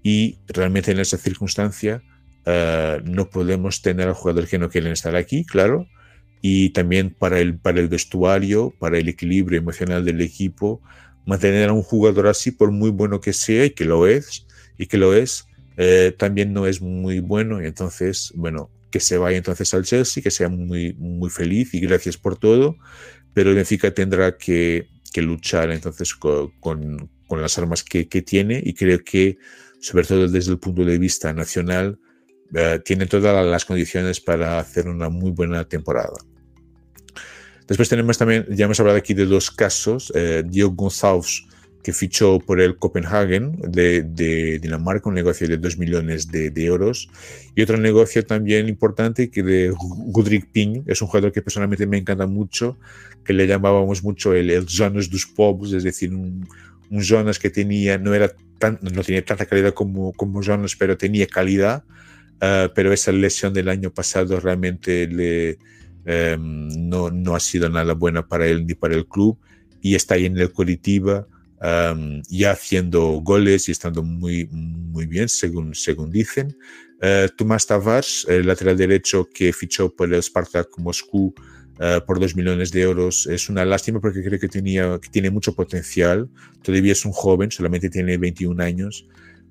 y 0.03 0.39
realmente 0.47 0.93
en 0.93 1.01
esa 1.01 1.17
circunstancia 1.17 2.03
uh, 2.47 3.01
no 3.05 3.29
podemos 3.31 3.83
tener 3.83 4.09
a 4.09 4.15
jugadores 4.15 4.51
que 4.51 4.59
no 4.59 4.69
quieren 4.69 4.93
estar 4.93 5.17
aquí, 5.17 5.45
claro, 5.45 5.89
y 6.43 6.71
también 6.71 7.11
para 7.11 7.41
el, 7.41 7.57
para 7.59 7.81
el 7.81 7.89
vestuario, 7.89 8.75
para 8.79 8.99
el 8.99 9.09
equilibrio 9.09 9.59
emocional 9.59 10.05
del 10.05 10.21
equipo, 10.21 10.83
mantener 11.25 11.71
a 11.71 11.73
un 11.73 11.83
jugador 11.83 12.27
así, 12.27 12.51
por 12.51 12.71
muy 12.71 12.91
bueno 12.91 13.21
que 13.21 13.33
sea, 13.33 13.65
y 13.65 13.71
que 13.71 13.87
lo 13.87 14.07
es, 14.07 14.47
y 14.77 14.87
que 14.87 14.99
lo 14.99 15.15
es, 15.15 15.47
eh, 15.79 16.15
también 16.19 16.53
no 16.53 16.67
es 16.67 16.83
muy 16.83 17.21
bueno, 17.21 17.63
y 17.63 17.67
entonces, 17.67 18.31
bueno, 18.37 18.69
que 18.95 19.01
se 19.01 19.19
vaya 19.19 19.37
entonces 19.37 19.75
al 19.75 19.83
Chelsea, 19.83 20.23
que 20.23 20.31
sea 20.31 20.49
muy, 20.49 20.95
muy 20.95 21.29
feliz 21.29 21.75
y 21.75 21.81
gracias 21.81 22.17
por 22.17 22.39
todo, 22.39 22.77
pero 23.33 23.51
el 23.51 23.57
Benfica 23.57 23.91
tendrá 23.91 24.39
que, 24.39 24.87
luchar 25.17 25.73
entonces 25.73 26.15
con, 26.15 27.11
las 27.29 27.59
armas 27.59 27.83
que, 27.83 28.05
tiene 28.05 28.63
y 28.65 28.73
creo 28.73 29.01
que, 29.03 29.37
sobre 29.81 30.05
todo 30.05 30.29
desde 30.29 30.53
el 30.53 30.61
punto 30.61 30.85
de 30.85 30.97
vista 30.97 31.33
nacional, 31.33 31.99
uh, 32.53 32.79
tiene 32.85 33.07
todas 33.07 33.45
las 33.45 33.65
condiciones 33.65 34.21
para 34.21 34.61
hacer 34.61 34.87
una 34.87 35.09
muy 35.09 35.33
buena 35.33 35.65
temporada. 35.65 36.15
Después 37.67 37.89
tenemos 37.89 38.17
también, 38.17 38.47
ya 38.49 38.67
hemos 38.67 38.79
hablado 38.79 38.99
aquí 38.99 39.13
de 39.13 39.27
dos 39.27 39.51
casos, 39.51 40.13
eh, 40.15 40.45
Diego 40.47 40.71
González 40.71 41.43
que 41.85 41.93
fichó 41.93 42.39
por 42.39 42.63
el 42.63 42.79
Copenhagen 42.79 43.57
de, 43.61 44.03
de, 44.03 44.59
Dinamarca, 44.59 45.11
un 45.11 45.15
negocio 45.15 45.47
de 45.47 45.59
2 45.59 45.77
millones 45.77 46.31
de, 46.33 46.49
de, 46.49 46.65
euros. 46.65 47.11
Y 47.55 47.61
otro 47.61 47.77
negocio 47.77 48.25
también 48.25 48.71
importante 48.71 49.29
que 49.29 49.43
de 49.43 49.71
Gudrik 49.77 50.51
Ping, 50.51 50.83
es 50.87 51.03
un 51.03 51.09
jugador 51.09 51.31
que 51.31 51.43
personalmente 51.43 51.87
me 51.87 51.99
encanta 51.99 52.27
mucho, 52.27 52.79
que 53.23 53.35
le 53.35 53.47
llamábamos 53.47 54.03
mucho 54.03 54.33
el, 54.33 54.51
el 54.51 54.65
Jonas 54.65 55.11
dos 55.11 55.27
Pobres, 55.27 55.75
es 55.75 55.85
decir, 55.85 56.15
un, 56.15 56.49
un 56.89 57.03
Jonas 57.03 57.39
que 57.39 57.51
tenía, 57.51 57.99
no, 57.99 58.15
era 58.15 58.33
tan, 58.59 58.79
no 58.81 59.03
tenía 59.03 59.23
tanta 59.23 59.45
calidad 59.45 59.75
como, 59.75 60.15
como 60.15 60.41
Jonas, 60.41 60.77
pero 60.77 60.97
tenía 60.97 61.27
calidad. 61.27 61.85
Uh, 62.37 62.73
pero 62.75 62.95
esa 62.95 63.13
lesión 63.13 63.53
del 63.53 63.69
año 63.69 63.91
pasado 63.91 64.41
realmente 64.41 65.07
le, 65.07 65.59
um, 66.35 66.89
no, 66.89 67.11
no 67.11 67.37
ha 67.37 67.41
sido 67.41 67.69
nada 67.69 67.93
buena 67.93 68.27
para 68.27 68.47
él 68.47 68.67
ni 68.67 68.75
para 68.75 68.95
el 68.95 69.07
club 69.07 69.39
y 69.83 69.95
está 69.95 70.15
ahí 70.15 70.25
en 70.25 70.39
el 70.39 70.51
Curitiba 70.51 71.27
um, 71.65 72.23
ya 72.29 72.53
haciendo 72.53 73.21
goles 73.23 73.69
y 73.69 73.73
estando 73.73 74.03
muy, 74.03 74.47
muy 74.47 75.07
bien, 75.07 75.29
según, 75.29 75.75
según 75.75 76.11
dicen. 76.11 76.57
Uh, 77.03 77.29
Tomás 77.37 77.67
Tavares, 77.67 78.27
el 78.29 78.47
lateral 78.47 78.77
derecho 78.77 79.29
que 79.33 79.53
fichó 79.53 79.95
por 79.95 80.13
el 80.13 80.23
Spartak 80.23 80.79
Moscú 80.79 81.35
uh, 81.81 82.05
por 82.07 82.21
2 82.21 82.37
millones 82.37 82.71
de 82.71 82.83
euros, 82.83 83.27
es 83.27 83.49
una 83.49 83.65
lástima 83.65 84.01
porque 84.01 84.23
creo 84.23 84.39
que, 84.39 84.49
tenía, 84.49 84.99
que 85.01 85.09
tiene 85.09 85.31
mucho 85.31 85.55
potencial. 85.55 86.29
Todavía 86.63 86.93
es 86.93 87.05
un 87.05 87.13
joven, 87.13 87.51
solamente 87.51 87.89
tiene 87.91 88.17
21 88.19 88.63
años 88.63 89.07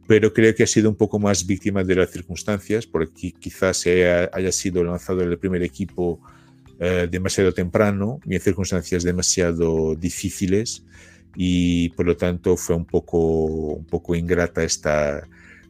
pero 0.06 0.34
creo 0.34 0.54
que 0.54 0.64
ha 0.64 0.68
sido 0.68 0.90
un 0.90 0.98
poco 0.98 1.18
más 1.18 1.48
víctima 1.48 1.82
de 1.82 1.96
las 1.96 2.12
circunstancias, 2.12 2.86
porque 2.86 3.32
quizás 3.40 3.86
haya 3.88 4.52
sido 4.52 4.84
lanzado 4.84 5.22
en 5.22 5.30
el 5.30 5.38
primer 5.38 5.64
equipo 5.64 6.20
eh, 6.80 7.08
demasiado 7.10 7.54
temprano 7.54 8.20
y 8.26 8.36
en 8.36 8.42
circunstancias 8.42 9.04
demasiado 9.04 9.96
difíciles 9.96 10.84
y 11.36 11.90
por 11.90 12.06
lo 12.06 12.18
tanto 12.18 12.58
fue 12.58 12.76
un 12.76 12.86
poco, 12.86 13.18
un 13.18 13.86
poco 13.86 14.16
ingrata 14.16 14.64
esta, 14.64 15.28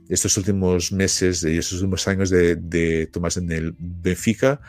estos 0.09 0.37
últimos 0.37 0.91
meses 0.91 1.43
y 1.43 1.57
estos 1.57 1.81
últimos 1.81 2.07
años 2.07 2.29
de, 2.29 2.55
de 2.55 3.07
Tomás 3.07 3.37
en 3.37 3.51
el 3.51 3.75
Benfica, 3.77 4.59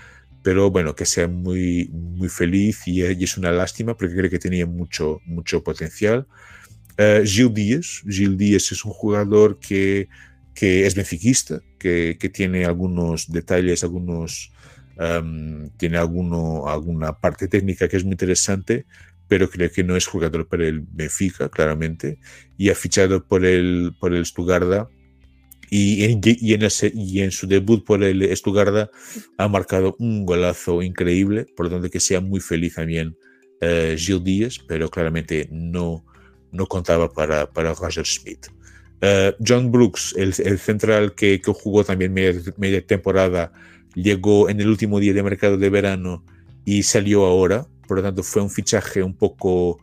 pero 0.42 0.70
bueno, 0.70 0.94
que 0.94 1.06
sea 1.06 1.26
muy, 1.26 1.88
muy 1.92 2.28
feliz 2.28 2.86
y, 2.86 3.02
y, 3.02 3.24
es 3.24 3.38
una 3.38 3.50
lástima 3.50 3.96
porque 3.96 4.14
creo 4.14 4.30
que 4.30 4.38
tenía 4.38 4.66
mucho, 4.66 5.20
mucho 5.24 5.64
potencial. 5.64 6.26
Uh, 6.98 7.24
Gil 7.24 7.52
Díaz, 7.52 8.02
Gil 8.06 8.36
Díaz 8.36 8.70
es 8.70 8.84
un 8.84 8.92
jugador 8.92 9.58
que, 9.58 10.08
que 10.54 10.86
es 10.86 10.94
benfiquista, 10.94 11.60
que, 11.78 12.16
que 12.20 12.28
tiene 12.28 12.64
algunos 12.66 13.30
detalles, 13.32 13.82
algunos, 13.82 14.52
um, 14.98 15.70
tiene 15.76 15.98
alguno, 15.98 16.68
alguna 16.68 17.18
parte 17.18 17.48
técnica 17.48 17.88
que 17.88 17.96
es 17.96 18.04
muy 18.04 18.12
interesante, 18.12 18.86
pero 19.28 19.48
creo 19.48 19.70
que 19.70 19.84
no 19.84 19.96
es 19.96 20.06
jugador 20.06 20.46
para 20.48 20.66
el 20.66 20.80
Benfica, 20.80 21.48
claramente, 21.48 22.18
y 22.56 22.70
ha 22.70 22.74
fichado 22.74 23.26
por 23.26 23.44
el, 23.44 23.94
por 23.98 24.14
el 24.14 24.24
Stuttgart 24.26 24.88
y 25.70 26.04
en, 26.04 26.20
y, 26.22 26.54
en 26.54 26.62
ese, 26.62 26.92
y 26.94 27.20
en 27.20 27.30
su 27.30 27.46
debut 27.46 27.84
por 27.84 28.04
el 28.04 28.36
Stuttgart 28.36 28.90
ha 29.38 29.48
marcado 29.48 29.96
un 29.98 30.24
golazo 30.24 30.82
increíble, 30.82 31.46
por 31.56 31.66
lo 31.66 31.72
tanto 31.72 31.90
que 31.90 32.00
sea 32.00 32.20
muy 32.20 32.40
feliz 32.40 32.74
también 32.74 33.16
uh, 33.62 33.96
Gil 33.96 34.22
Díaz, 34.22 34.58
pero 34.68 34.88
claramente 34.88 35.48
no, 35.50 36.04
no 36.52 36.66
contaba 36.66 37.10
para, 37.12 37.50
para 37.50 37.74
Roger 37.74 38.06
Smith. 38.06 38.46
Uh, 39.02 39.34
John 39.44 39.72
Brooks, 39.72 40.14
el, 40.16 40.34
el 40.44 40.58
central 40.58 41.14
que, 41.14 41.40
que, 41.40 41.52
jugó 41.52 41.82
también 41.82 42.12
media, 42.12 42.40
media 42.56 42.86
temporada, 42.86 43.52
llegó 43.94 44.48
en 44.48 44.60
el 44.60 44.68
último 44.68 45.00
día 45.00 45.12
de 45.12 45.22
mercado 45.22 45.56
de 45.56 45.70
verano 45.70 46.24
y 46.64 46.84
salió 46.84 47.24
ahora, 47.24 47.66
por 47.86 47.98
lo 47.98 48.02
tanto 48.02 48.22
fue 48.22 48.42
un 48.42 48.50
fichaje 48.50 49.02
un 49.02 49.14
poco 49.14 49.78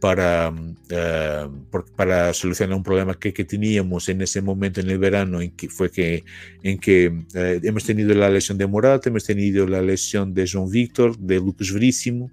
para, 0.00 0.50
uh, 0.50 1.84
para 1.96 2.32
solucionar 2.34 2.76
un 2.76 2.82
problema 2.82 3.18
que, 3.18 3.32
que, 3.32 3.44
teníamos 3.44 4.08
en 4.08 4.20
ese 4.20 4.42
momento 4.42 4.80
en 4.80 4.90
el 4.90 4.98
verano, 4.98 5.40
en 5.40 5.52
que 5.52 5.68
fue 5.68 5.90
que, 5.90 6.24
en 6.62 6.78
que 6.78 7.08
uh, 7.08 7.66
hemos 7.66 7.84
tenido 7.84 8.14
la 8.14 8.28
lesión 8.28 8.58
de 8.58 8.66
Morata, 8.66 9.08
hemos 9.08 9.24
tenido 9.24 9.66
la 9.66 9.80
lesión 9.80 10.34
de 10.34 10.44
João 10.44 10.70
Victor, 10.70 11.16
de 11.16 11.36
Lucas 11.36 11.72
Veríssimo, 11.72 12.30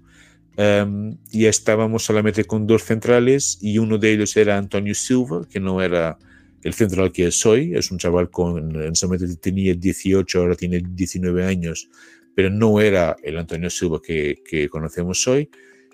um, 0.56 1.16
y 1.30 1.46
estábamos 1.46 2.04
solamente 2.04 2.44
con 2.44 2.66
dos 2.66 2.84
centrales 2.84 3.58
y 3.60 3.78
uno 3.78 3.98
de 3.98 4.12
ellos 4.12 4.36
era 4.36 4.58
Antonio 4.58 4.94
Silva, 4.94 5.46
que 5.48 5.60
no 5.60 5.82
era 5.82 6.18
el 6.62 6.74
central 6.74 7.12
que 7.12 7.30
soy. 7.30 7.74
Es 7.74 7.90
un 7.90 7.98
chaval 7.98 8.30
con, 8.30 8.76
en 8.76 8.92
ese 8.92 9.06
momento 9.06 9.26
tenía 9.40 9.74
18, 9.74 10.38
ahora 10.38 10.54
tiene 10.54 10.82
19 10.84 11.44
años, 11.44 11.88
pero 12.34 12.50
no 12.50 12.80
era 12.80 13.16
el 13.22 13.38
Antonio 13.38 13.70
Silva 13.70 14.00
que, 14.02 14.68
conocemos 14.70 15.26
hoy. 15.26 15.48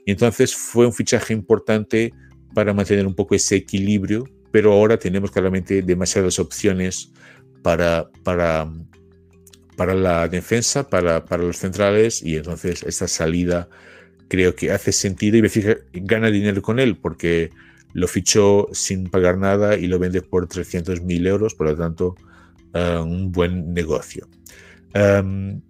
Y 0.04 0.12
entonces 0.12 0.54
fue 0.54 0.86
un 0.86 0.92
fichaje 0.92 1.34
importante 1.34 2.12
para 2.54 2.72
mantener 2.72 3.06
un 3.06 3.14
poco 3.14 3.34
ese 3.34 3.56
equilibrio, 3.56 4.24
pero 4.50 4.72
ahora 4.72 4.98
tenemos 4.98 5.30
claramente 5.30 5.82
demasiadas 5.82 6.38
opciones 6.38 7.12
para, 7.62 8.10
para, 8.24 8.70
para 9.76 9.94
la 9.94 10.26
defensa, 10.28 10.88
para, 10.88 11.24
para 11.24 11.44
los 11.44 11.58
centrales, 11.58 12.22
y 12.22 12.36
entonces 12.36 12.82
esta 12.82 13.06
salida 13.06 13.68
creo 14.28 14.54
que 14.54 14.70
hace 14.70 14.92
sentido 14.92 15.36
y 15.36 15.40
Benfica 15.40 15.76
gana 15.92 16.30
dinero 16.30 16.62
con 16.62 16.78
él 16.78 16.96
porque 16.96 17.50
lo 17.92 18.06
fichó 18.06 18.68
sin 18.72 19.10
pagar 19.10 19.36
nada 19.38 19.76
y 19.76 19.88
lo 19.88 19.98
vende 19.98 20.22
por 20.22 20.48
300.000 20.48 21.26
euros, 21.26 21.54
por 21.54 21.66
lo 21.66 21.76
tanto, 21.76 22.14
uh, 22.74 23.02
un 23.02 23.32
buen 23.32 23.74
negocio. 23.74 24.28
Um, 24.94 25.60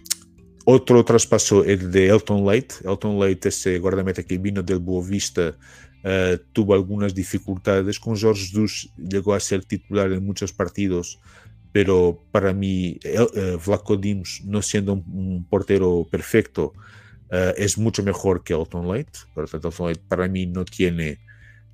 otro 0.70 1.04
traspaso 1.04 1.64
es 1.64 1.90
de 1.90 2.08
Elton 2.08 2.46
Light. 2.46 2.72
Elton 2.84 3.18
Light, 3.18 3.44
ese 3.46 3.78
guardameta 3.78 4.22
que 4.22 4.38
vino 4.38 4.62
del 4.62 4.78
Boavista, 4.78 5.56
uh, 6.04 6.38
tuvo 6.52 6.74
algunas 6.74 7.14
dificultades. 7.14 7.98
Con 7.98 8.16
Jorge 8.16 8.40
Jesus 8.42 8.90
llegó 8.96 9.34
a 9.34 9.40
ser 9.40 9.64
titular 9.64 10.12
en 10.12 10.24
muchos 10.24 10.52
partidos, 10.52 11.18
pero 11.72 12.22
para 12.30 12.52
mí, 12.52 12.98
el, 13.02 13.22
uh, 13.22 13.60
Vlaco 13.64 13.98
no 14.44 14.62
siendo 14.62 14.92
un, 14.92 15.44
portero 15.50 16.06
perfecto, 16.08 16.72
uh, 17.32 17.52
es 17.56 17.76
mucho 17.76 18.02
mejor 18.02 18.44
que 18.44 18.54
Elton 18.54 18.86
Light. 18.86 19.10
Por 19.34 19.44
lo 19.44 19.48
tanto, 19.48 19.68
Elton 19.68 19.86
Light 19.86 20.00
para 20.08 20.28
mí 20.28 20.46
no 20.46 20.64
tiene 20.64 21.18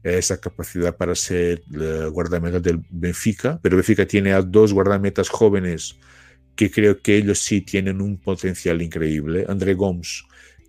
esa 0.02 0.40
capacidad 0.40 0.96
para 0.96 1.16
ser 1.16 1.64
guardameta 2.12 2.60
del 2.60 2.80
Benfica, 2.90 3.58
pero 3.60 3.76
Benfica 3.76 4.06
tiene 4.06 4.32
a 4.32 4.40
dos 4.40 4.72
guardametas 4.72 5.28
jóvenes 5.28 5.98
que 6.56 6.70
creo 6.70 7.00
que 7.00 7.16
ellos 7.16 7.38
sí 7.38 7.60
tienen 7.60 8.00
un 8.00 8.16
potencial 8.16 8.82
increíble. 8.82 9.44
André 9.48 9.74
Gomes, 9.74 10.24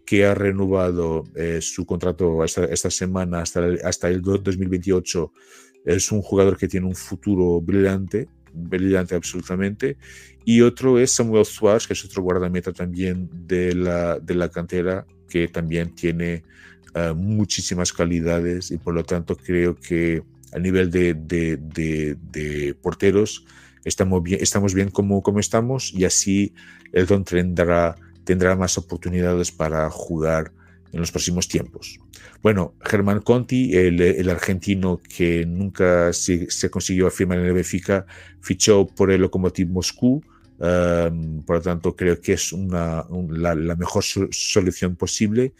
que 0.06 0.26
ha 0.26 0.36
renovado 0.36 1.24
eh, 1.36 1.60
su 1.62 1.86
contrato 1.86 2.44
esta, 2.44 2.66
esta 2.66 2.92
semana 2.92 3.42
hasta 3.42 3.66
el, 3.66 3.80
hasta 3.84 4.10
el 4.10 4.22
2028, 4.22 5.32
es 5.86 6.12
un 6.12 6.22
jugador 6.22 6.58
que 6.58 6.68
tiene 6.68 6.86
un 6.86 6.96
futuro 6.96 7.62
brillante, 7.62 8.28
brillante 8.54 9.16
absolutamente. 9.16 9.98
Y 10.44 10.62
otro 10.62 11.00
es 11.00 11.12
Samuel 11.12 11.46
Suárez, 11.46 11.88
que 11.88 11.94
es 11.94 12.06
otro 12.06 12.24
guardameta 12.24 12.72
también 12.74 13.30
de 13.48 13.74
la, 13.74 14.20
de 14.20 14.36
la 14.36 14.50
cantera, 14.50 15.06
que 15.30 15.48
también 15.48 15.94
tiene 15.94 16.44
uh, 16.96 17.14
muchísimas 17.14 17.92
calidades 17.94 18.72
y 18.72 18.78
por 18.78 18.94
lo 18.94 19.04
tanto 19.04 19.36
creo 19.36 19.76
que 19.76 20.24
a 20.54 20.60
nivel 20.60 20.90
de, 20.90 21.14
de, 21.14 21.58
de, 21.58 22.76
porteros 22.82 23.46
estamos 23.84 24.24
bien, 24.24 24.40
estamos 24.42 24.74
bien 24.74 24.90
como, 24.90 25.22
como 25.22 25.40
estamos 25.40 25.94
y 25.94 26.06
así 26.06 26.54
el 26.92 27.06
Don 27.06 27.24
tendrá, 27.24 27.96
tendrá 28.24 28.56
más 28.56 28.78
oportunidades 28.78 29.52
para 29.52 29.90
jugar 29.90 30.52
en 30.92 31.00
los 31.00 31.12
próximos 31.12 31.48
tiempos. 31.48 32.00
Bueno, 32.42 32.76
Germán 32.84 33.22
Conti, 33.22 33.76
el, 33.76 34.00
el 34.02 34.30
argentino 34.30 35.00
que 35.16 35.46
nunca 35.46 36.14
se, 36.14 36.50
se, 36.50 36.70
consiguió 36.70 37.10
firmar 37.10 37.40
en 37.40 37.46
el 37.46 37.54
Benfica, 37.54 38.06
fichó 38.42 38.88
por 38.88 39.12
el 39.12 39.22
Lokomotiv 39.22 39.70
Moscú, 39.70 40.22
um, 40.60 41.44
por 41.44 41.58
lo 41.58 41.62
tanto 41.62 41.96
creo 41.96 42.22
que 42.22 42.34
es 42.34 42.54
una, 42.54 43.04
un, 43.10 43.42
la, 43.42 43.56
la, 43.56 43.76
mejor 43.76 44.04
solución 44.04 44.96
posible. 44.96 45.54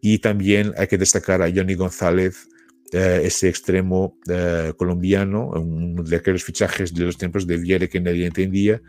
Y 0.00 0.18
también 0.18 0.72
hay 0.76 0.86
que 0.86 0.98
destacar 0.98 1.40
a 1.40 1.50
Johnny 1.54 1.74
González, 1.74 2.48
eh, 2.94 3.22
ese 3.24 3.48
extremo 3.48 4.16
eh, 4.28 4.72
colombiano, 4.76 5.50
uno 5.50 6.04
de 6.04 6.14
aquellos 6.14 6.44
fichajes 6.44 6.94
de 6.94 7.04
los 7.04 7.18
tiempos 7.18 7.44
de 7.44 7.56
Viere 7.56 7.88
que 7.88 8.00
nadie 8.00 8.24
entendía, 8.24 8.80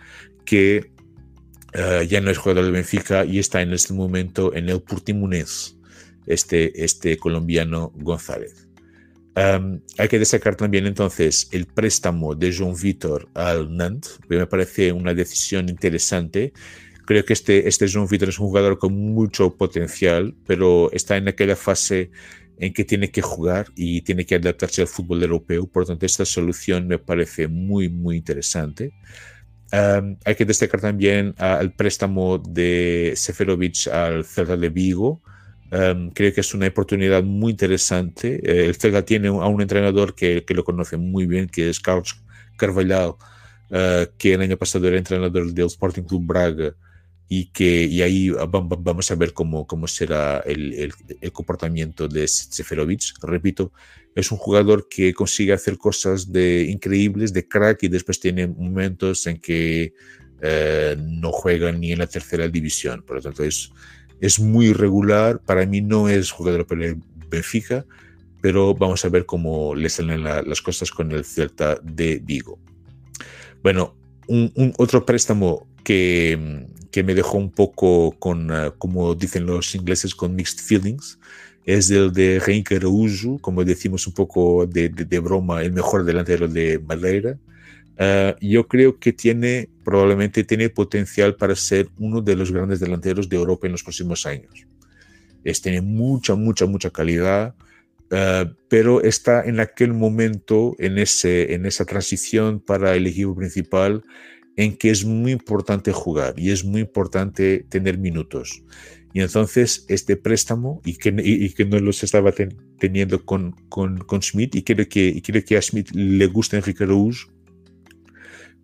que 0.45 0.91
eh, 1.73 2.05
ya 2.07 2.21
no 2.21 2.29
es 2.29 2.37
jugador 2.37 2.65
del 2.65 2.73
Benfica 2.73 3.25
y 3.25 3.39
está 3.39 3.63
en 3.63 3.73
este 3.73 3.93
momento 3.93 4.53
en 4.53 4.69
el 4.69 4.79
Portimonense, 4.83 5.73
este, 6.27 6.85
este 6.85 7.17
colombiano 7.17 7.91
González. 7.95 8.67
Um, 9.35 9.81
hay 9.97 10.07
que 10.07 10.19
destacar 10.19 10.55
también 10.55 10.85
entonces 10.85 11.49
el 11.51 11.65
préstamo 11.65 12.35
de 12.35 12.51
João 12.51 12.79
Vitor 12.79 13.27
al 13.33 13.75
Nantes, 13.75 14.19
que 14.29 14.37
me 14.37 14.45
parece 14.45 14.91
una 14.91 15.15
decisión 15.15 15.67
interesante. 15.67 16.53
Creo 17.05 17.25
que 17.25 17.33
este, 17.33 17.67
este 17.67 17.87
João 17.87 18.07
Vitor 18.07 18.29
es 18.29 18.37
un 18.37 18.49
jugador 18.49 18.77
con 18.77 18.93
mucho 18.93 19.57
potencial, 19.57 20.35
pero 20.45 20.91
está 20.91 21.17
en 21.17 21.27
aquella 21.27 21.55
fase 21.55 22.11
en 22.57 22.73
que 22.73 22.85
tiene 22.85 23.11
que 23.11 23.21
jugar 23.21 23.67
y 23.75 24.01
tiene 24.01 24.25
que 24.25 24.35
adaptarse 24.35 24.81
al 24.81 24.87
fútbol 24.87 25.23
europeo. 25.23 25.67
Por 25.67 25.83
lo 25.83 25.87
tanto, 25.87 26.05
esta 26.05 26.25
solución 26.25 26.87
me 26.87 26.99
parece 26.99 27.47
muy, 27.47 27.89
muy 27.89 28.17
interesante. 28.17 28.93
Hay 29.71 30.35
que 30.35 30.45
destacar 30.45 30.79
también 30.79 31.35
al 31.37 31.73
préstamo 31.73 32.37
de 32.37 33.13
Seferovic 33.15 33.87
al 33.87 34.23
Celta 34.23 34.55
de 34.55 34.69
Vigo. 34.69 35.21
Creo 35.69 36.33
que 36.33 36.41
es 36.41 36.53
una 36.53 36.67
oportunidad 36.67 37.23
muy 37.23 37.51
interesante. 37.51 38.39
Eh, 38.43 38.67
el 38.67 38.75
Celta 38.75 39.03
tiene 39.03 39.27
a 39.27 39.47
un 39.47 39.61
entrenador 39.61 40.15
que, 40.15 40.45
que, 40.45 40.53
lo 40.53 40.63
conoce 40.63 40.95
muy 40.95 41.25
bien, 41.25 41.49
que 41.49 41.69
es 41.69 41.81
Carlos 41.81 42.23
Carvalhal, 42.55 43.09
uh, 43.09 44.05
que 44.17 44.35
el 44.35 44.41
año 44.41 44.55
pasado 44.55 44.87
era 44.87 44.97
entrenador 44.97 45.51
del 45.51 45.65
Sporting 45.65 46.03
Club 46.03 46.25
Braga 46.25 46.73
y 47.27 47.47
que 47.47 47.83
y 47.85 48.01
ahí 48.01 48.29
vamos 48.29 49.09
a 49.09 49.15
ver 49.15 49.33
cómo, 49.33 49.65
cómo 49.65 49.87
será 49.87 50.39
el, 50.45 50.73
el, 50.73 50.93
el, 51.21 51.31
comportamiento 51.31 52.07
de 52.07 52.27
Seferovic. 52.27 53.01
Repito, 53.23 53.71
es 54.13 54.31
un 54.31 54.37
jugador 54.37 54.87
que 54.87 55.13
consigue 55.13 55.53
hacer 55.53 55.77
cosas 55.77 56.31
de 56.31 56.67
increíbles, 56.69 57.33
de 57.33 57.47
crack, 57.47 57.83
y 57.83 57.87
después 57.87 58.19
tiene 58.19 58.47
momentos 58.47 59.25
en 59.27 59.39
que 59.39 59.93
eh, 60.41 60.95
no 60.99 61.31
juega 61.31 61.71
ni 61.71 61.91
en 61.91 61.99
la 61.99 62.07
tercera 62.07 62.47
división. 62.47 63.01
Por 63.01 63.17
lo 63.17 63.21
tanto, 63.23 63.43
es, 63.43 63.71
es 64.21 64.39
muy 64.39 64.73
regular. 64.73 65.39
Para 65.39 65.65
mí 65.65 65.81
no 65.81 66.07
es 66.07 66.31
jugador 66.31 66.67
para 66.67 66.85
el 66.85 66.97
Benfica, 67.29 67.85
pero 68.41 68.75
vamos 68.75 69.03
a 69.03 69.09
ver 69.09 69.25
cómo 69.25 69.73
le 69.73 69.89
salen 69.89 70.23
la, 70.23 70.43
las 70.43 70.61
cosas 70.61 70.91
con 70.91 71.11
el 71.11 71.25
Celta 71.25 71.79
de 71.81 72.21
Vigo. 72.23 72.59
Bueno, 73.63 73.95
un, 74.27 74.51
un 74.55 74.73
otro 74.77 75.05
préstamo 75.05 75.67
que, 75.83 76.67
que 76.95 77.03
me 77.03 77.13
dejó 77.13 77.37
un 77.37 77.51
poco 77.51 78.15
con, 78.19 78.49
uh, 78.49 78.71
como 78.77 79.13
dicen 79.15 79.45
los 79.45 79.75
ingleses, 79.75 80.15
con 80.15 80.33
mixed 80.33 80.61
feelings, 80.63 81.19
es 81.65 81.91
el 81.91 82.13
de 82.13 82.39
Reinke 82.39 82.79
como 83.41 83.65
decimos 83.65 84.07
un 84.07 84.13
poco 84.13 84.65
de, 84.65 84.87
de, 84.87 85.03
de, 85.03 85.19
broma, 85.19 85.61
el 85.61 85.73
mejor 85.73 86.05
delantero 86.05 86.47
de 86.47 86.79
Madeira. 86.79 87.37
Uh, 87.99 88.39
yo 88.39 88.65
creo 88.69 88.97
que 88.97 89.11
tiene, 89.11 89.67
probablemente 89.83 90.45
tiene 90.45 90.69
potencial 90.69 91.35
para 91.35 91.53
ser 91.57 91.89
uno 91.99 92.21
de 92.21 92.33
los 92.37 92.49
grandes 92.53 92.79
delanteros 92.79 93.27
de 93.27 93.35
Europa 93.35 93.67
en 93.67 93.73
los 93.73 93.83
próximos 93.83 94.25
años. 94.25 94.65
Es, 95.43 95.61
tiene 95.61 95.81
mucha, 95.81 96.35
mucha, 96.35 96.65
mucha 96.65 96.91
calidad, 96.91 97.55
uh, 98.09 98.49
pero 98.69 99.01
está 99.01 99.43
en 99.43 99.59
aquel 99.59 99.91
momento, 99.91 100.77
en, 100.79 100.97
ese, 100.97 101.55
en 101.55 101.65
esa 101.65 101.83
transición 101.83 102.61
para 102.61 102.95
el 102.95 103.05
equipo 103.05 103.35
principal, 103.35 104.01
en 104.57 104.77
que 104.77 104.89
es 104.89 105.05
muy 105.05 105.31
importante 105.31 105.91
jugar 105.91 106.33
y 106.37 106.51
es 106.51 106.63
muy 106.63 106.81
importante 106.81 107.65
tener 107.69 107.97
minutos. 107.97 108.63
Y 109.13 109.21
entonces 109.21 109.85
este 109.87 110.17
préstamo, 110.17 110.81
y 110.83 110.97
que, 110.97 111.15
y, 111.23 111.49
que 111.53 111.63
no 111.63 111.79
los 111.79 112.03
estaba 112.03 112.33
ten, 112.33 112.57
teniendo 112.79 113.23
con, 113.23 113.53
con, 113.69 113.97
con, 113.99 114.21
Schmidt, 114.21 114.55
y 114.55 114.63
creo, 114.63 114.87
que, 114.89 115.07
y 115.07 115.21
que 115.21 115.57
a 115.57 115.61
Schmidt 115.61 115.91
le 115.91 116.27
gusta 116.27 116.57
Enrique 116.57 116.85
Rouge, 116.85 117.27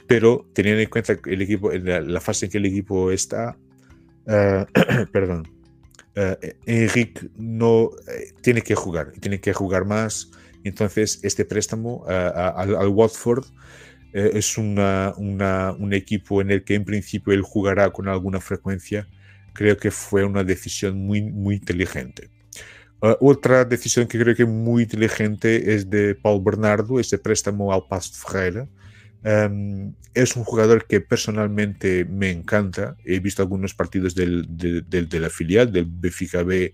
pero 0.07 0.45
teniendo 0.53 0.81
en 0.81 0.89
cuenta 0.89 1.17
el 1.25 1.41
equipo, 1.41 1.71
la, 1.71 2.01
la 2.01 2.19
fase 2.19 2.47
en 2.47 2.51
que 2.51 2.57
el 2.57 2.65
equipo 2.65 3.11
está, 3.11 3.57
uh, 4.27 4.65
perdón, 5.13 5.47
uh, 6.17 6.35
Enrique 6.65 7.29
no 7.37 7.83
uh, 7.83 7.91
tiene 8.41 8.61
que 8.61 8.75
jugar, 8.75 9.13
tiene 9.21 9.39
que 9.39 9.53
jugar 9.53 9.85
más. 9.85 10.31
Entonces 10.65 11.21
este 11.23 11.45
préstamo 11.45 12.03
al 12.05 12.89
Watford 12.89 13.45
eh, 14.13 14.31
es 14.33 14.57
una, 14.57 15.13
un 15.17 15.93
equipo 15.93 16.41
en 16.41 16.51
el 16.51 16.63
que 16.63 16.75
en 16.75 16.85
principio 16.85 17.33
él 17.33 17.41
jugará 17.41 17.89
con 17.91 18.07
alguna 18.07 18.39
frecuencia, 18.39 19.07
creo 19.53 19.77
que 19.77 19.91
fue 19.91 20.23
una 20.23 20.43
decisión 20.43 20.97
muy, 21.05 21.21
muy 21.21 21.55
inteligente. 21.55 22.29
Uh, 23.01 23.15
otra 23.19 23.65
decisión 23.65 24.07
que 24.07 24.19
creo 24.19 24.35
que 24.35 24.45
muy 24.45 24.83
inteligente 24.83 25.73
es 25.73 25.89
de 25.89 26.13
Paul 26.13 26.43
Bernardo, 26.43 26.99
ese 26.99 27.17
préstamo 27.17 27.73
al 27.73 27.87
Pasto 27.89 28.17
Ferreira. 28.27 28.67
Um, 29.23 29.93
es 30.13 30.35
un 30.35 30.43
jugador 30.43 30.85
que 30.85 31.01
personalmente 31.01 32.05
me 32.05 32.29
encanta. 32.31 32.95
He 33.05 33.19
visto 33.19 33.41
algunos 33.41 33.73
partidos 33.73 34.13
del, 34.13 34.45
de, 34.49 34.81
de, 34.81 35.05
de, 35.05 35.19
la 35.19 35.29
filial, 35.29 35.71
del 35.71 35.85
Benfica 35.85 36.43
B, 36.43 36.73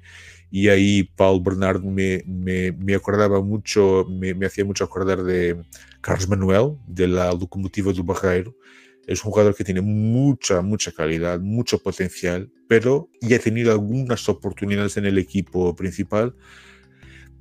y 0.50 0.70
ahí 0.70 1.04
Paul 1.16 1.42
Bernardo 1.44 1.90
me, 1.90 2.24
me, 2.26 2.72
me 2.72 2.96
acordaba 2.96 3.42
mucho, 3.42 4.06
me, 4.10 4.34
me, 4.34 4.46
hacía 4.46 4.66
mucho 4.66 4.84
acordar 4.84 5.24
de 5.24 5.58
Carlos 6.02 6.28
Manuel, 6.28 6.78
de 6.88 7.08
la 7.08 7.32
locomotiva 7.32 7.94
do 7.94 8.04
Barreiro. 8.04 8.56
Es 9.08 9.24
un 9.24 9.32
jugador 9.32 9.56
que 9.56 9.64
tiene 9.64 9.82
mucha, 9.82 10.62
mucha 10.62 10.92
calidad, 10.92 11.40
mucho 11.40 11.80
potencial, 11.80 12.52
pero 12.68 13.10
ya 13.22 13.38
ha 13.38 13.40
tenido 13.40 13.72
algunas 13.72 14.28
oportunidades 14.28 14.98
en 14.98 15.06
el 15.06 15.18
equipo 15.18 15.74
principal, 15.76 16.36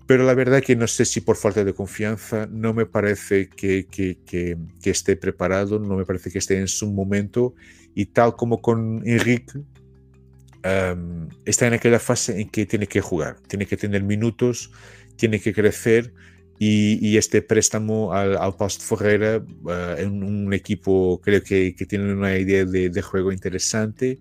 pero 0.07 0.23
la 0.23 0.35
verdad 0.35 0.63
que 0.63 0.77
no 0.77 0.87
sé 0.87 1.05
si 1.05 1.21
por 1.21 1.37
falta 1.37 1.65
de 1.65 1.75
confianza, 1.75 2.47
no 2.51 2.73
me 2.73 2.87
parece 2.87 3.49
que, 3.49 3.87
que, 3.87 4.19
que, 4.25 4.57
esté 4.91 5.17
preparado, 5.17 5.81
no 5.81 5.97
me 5.97 6.05
parece 6.05 6.31
que 6.31 6.39
esté 6.39 6.59
en 6.59 6.69
su 6.69 6.87
momento 6.93 7.55
y 7.95 8.07
tal 8.07 8.37
como 8.37 8.63
con 8.63 9.03
Enrique, 9.05 9.59
um, 9.59 11.29
está 11.45 11.67
en 11.67 11.75
aquella 11.75 11.99
fase 11.99 12.41
en 12.41 12.49
que 12.49 12.67
tiene 12.67 12.87
que 12.87 13.01
jugar, 13.01 13.41
tiene 13.49 13.67
que 13.67 13.77
tener 13.77 14.05
minutos, 14.05 14.71
tiene 15.17 15.41
que 15.41 15.53
crecer 15.53 16.15
y, 16.59 17.07
y 17.07 17.17
este 17.17 17.43
préstamo 17.43 18.13
al, 18.13 18.37
al 18.37 18.57
Post 18.57 18.83
Ferreira 18.83 19.39
uh, 19.39 20.01
en 20.01 20.23
un 20.23 20.53
equipo 20.53 21.21
creo 21.23 21.43
que, 21.43 21.75
que 21.75 21.87
tiene 21.87 22.13
una 22.13 22.39
idea 22.39 22.65
de, 22.65 22.91
de 22.91 23.03
juego 23.03 23.33
interesante. 23.33 24.19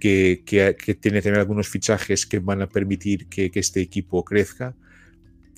Que, 0.00 0.44
que, 0.46 0.76
que, 0.76 0.94
tiene 0.94 1.20
también 1.20 1.40
algunos 1.40 1.68
fichajes 1.68 2.24
que 2.24 2.38
van 2.38 2.62
a 2.62 2.68
permitir 2.68 3.26
que, 3.26 3.50
este 3.52 3.80
equipo 3.80 4.24
crezca. 4.24 4.76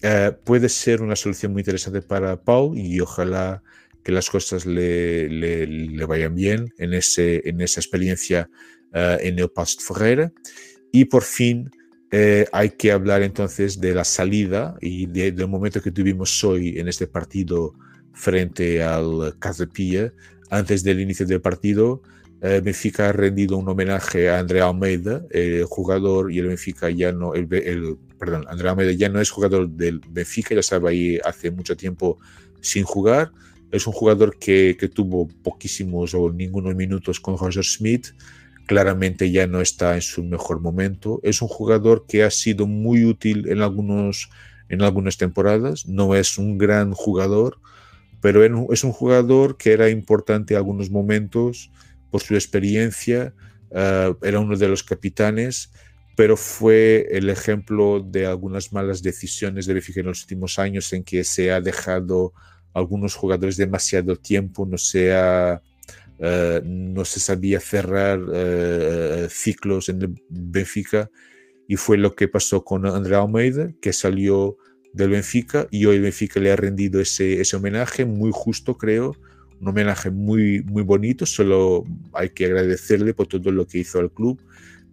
Uh, 0.02 0.32
puede 0.44 0.70
ser 0.70 1.02
una 1.02 1.14
solución 1.14 1.52
muy 1.52 1.60
interesante 1.60 2.00
para 2.00 2.40
Paul 2.40 2.78
y 2.78 3.00
ojalá 3.00 3.62
que 4.02 4.12
las 4.12 4.30
cosas 4.30 4.64
le, 4.64 5.28
le, 5.28 5.66
le 5.66 6.04
vayan 6.06 6.34
bien 6.34 6.72
en, 6.78 6.94
ese, 6.94 7.46
en 7.46 7.60
esa 7.60 7.80
experiencia 7.80 8.48
uh, 8.94 9.20
en 9.20 9.38
el 9.38 9.50
Past 9.50 9.82
Ferreira. 9.82 10.32
Y 10.90 11.04
por 11.04 11.22
fin 11.22 11.70
eh, 12.10 12.46
hay 12.52 12.70
que 12.70 12.90
hablar 12.90 13.22
entonces 13.22 13.80
de 13.80 13.94
la 13.94 14.04
salida 14.04 14.76
y 14.80 15.06
de, 15.06 15.30
del 15.30 15.48
momento 15.48 15.80
que 15.80 15.92
tuvimos 15.92 16.42
hoy 16.42 16.78
en 16.78 16.88
este 16.88 17.06
partido 17.06 17.74
frente 18.12 18.82
al 18.82 19.36
Casapilla. 19.38 20.12
Antes 20.50 20.82
del 20.82 21.00
inicio 21.00 21.24
del 21.26 21.40
partido, 21.40 22.02
eh, 22.42 22.60
Benfica 22.62 23.10
ha 23.10 23.12
rendido 23.12 23.56
un 23.56 23.68
homenaje 23.68 24.28
a 24.28 24.40
André 24.40 24.60
Almeida, 24.60 25.22
el 25.30 25.64
jugador, 25.64 26.32
y 26.32 26.38
el 26.38 26.48
Benfica 26.48 26.90
ya 26.90 27.12
no, 27.12 27.34
el, 27.34 27.46
perdón, 28.18 28.44
André 28.48 28.68
Almeida 28.68 28.92
ya 28.92 29.08
no 29.08 29.20
es 29.20 29.30
jugador 29.30 29.68
del 29.68 30.00
Benfica, 30.08 30.54
ya 30.54 30.60
estaba 30.60 30.90
ahí 30.90 31.18
hace 31.24 31.50
mucho 31.50 31.76
tiempo 31.76 32.18
sin 32.60 32.82
jugar. 32.82 33.30
Es 33.70 33.86
un 33.86 33.92
jugador 33.92 34.36
que, 34.36 34.76
que 34.80 34.88
tuvo 34.88 35.28
poquísimos 35.28 36.12
o 36.14 36.28
ningunos 36.32 36.74
minutos 36.74 37.20
con 37.20 37.38
Roger 37.38 37.64
Smith. 37.64 38.08
Claramente 38.70 39.32
ya 39.32 39.48
no 39.48 39.60
está 39.60 39.96
en 39.96 40.00
su 40.00 40.22
mejor 40.22 40.60
momento. 40.60 41.18
Es 41.24 41.42
un 41.42 41.48
jugador 41.48 42.06
que 42.06 42.22
ha 42.22 42.30
sido 42.30 42.68
muy 42.68 43.04
útil 43.04 43.48
en, 43.48 43.62
algunos, 43.62 44.30
en 44.68 44.82
algunas 44.82 45.16
temporadas. 45.16 45.88
No 45.88 46.14
es 46.14 46.38
un 46.38 46.56
gran 46.56 46.92
jugador, 46.92 47.58
pero 48.20 48.44
es 48.72 48.84
un 48.84 48.92
jugador 48.92 49.56
que 49.56 49.72
era 49.72 49.90
importante 49.90 50.54
en 50.54 50.58
algunos 50.58 50.88
momentos 50.88 51.72
por 52.12 52.20
su 52.20 52.36
experiencia. 52.36 53.34
Uh, 53.70 54.14
era 54.22 54.38
uno 54.38 54.56
de 54.56 54.68
los 54.68 54.84
capitanes 54.84 55.72
pero 56.16 56.36
fue 56.36 57.06
el 57.10 57.30
ejemplo 57.30 58.04
de 58.06 58.26
algunas 58.26 58.72
malas 58.72 59.02
decisiones 59.02 59.66
de 59.66 59.74
Benfica 59.74 60.00
en 60.00 60.06
los 60.06 60.20
últimos 60.20 60.58
años 60.58 60.92
en 60.92 61.02
que 61.02 61.24
se 61.24 61.50
ha 61.50 61.60
dejado 61.60 62.34
algunos 62.74 63.14
jugadores 63.14 63.56
demasiado 63.56 64.16
tiempo, 64.16 64.66
no 64.66 64.76
se, 64.76 65.14
ha, 65.14 65.62
uh, 66.20 66.60
no 66.64 67.04
se 67.04 67.20
sabía 67.20 67.60
cerrar 67.60 68.20
uh, 68.20 69.28
ciclos 69.28 69.88
en 69.88 70.02
el 70.02 70.14
Benfica 70.28 71.10
y 71.68 71.76
fue 71.76 71.98
lo 71.98 72.14
que 72.14 72.28
pasó 72.28 72.64
con 72.64 72.86
André 72.86 73.16
Almeida, 73.16 73.70
que 73.80 73.92
salió 73.92 74.56
del 74.92 75.10
Benfica 75.10 75.68
y 75.70 75.86
hoy 75.86 75.96
el 75.96 76.02
Benfica 76.02 76.40
le 76.40 76.52
ha 76.52 76.56
rendido 76.56 77.00
ese, 77.00 77.40
ese 77.40 77.56
homenaje, 77.56 78.04
muy 78.04 78.30
justo 78.32 78.76
creo, 78.76 79.16
un 79.60 79.68
homenaje 79.68 80.10
muy, 80.10 80.62
muy 80.62 80.82
bonito, 80.82 81.26
solo 81.26 81.84
hay 82.12 82.30
que 82.30 82.46
agradecerle 82.46 83.14
por 83.14 83.26
todo 83.26 83.52
lo 83.52 83.66
que 83.66 83.78
hizo 83.78 83.98
al 83.98 84.10
club 84.10 84.40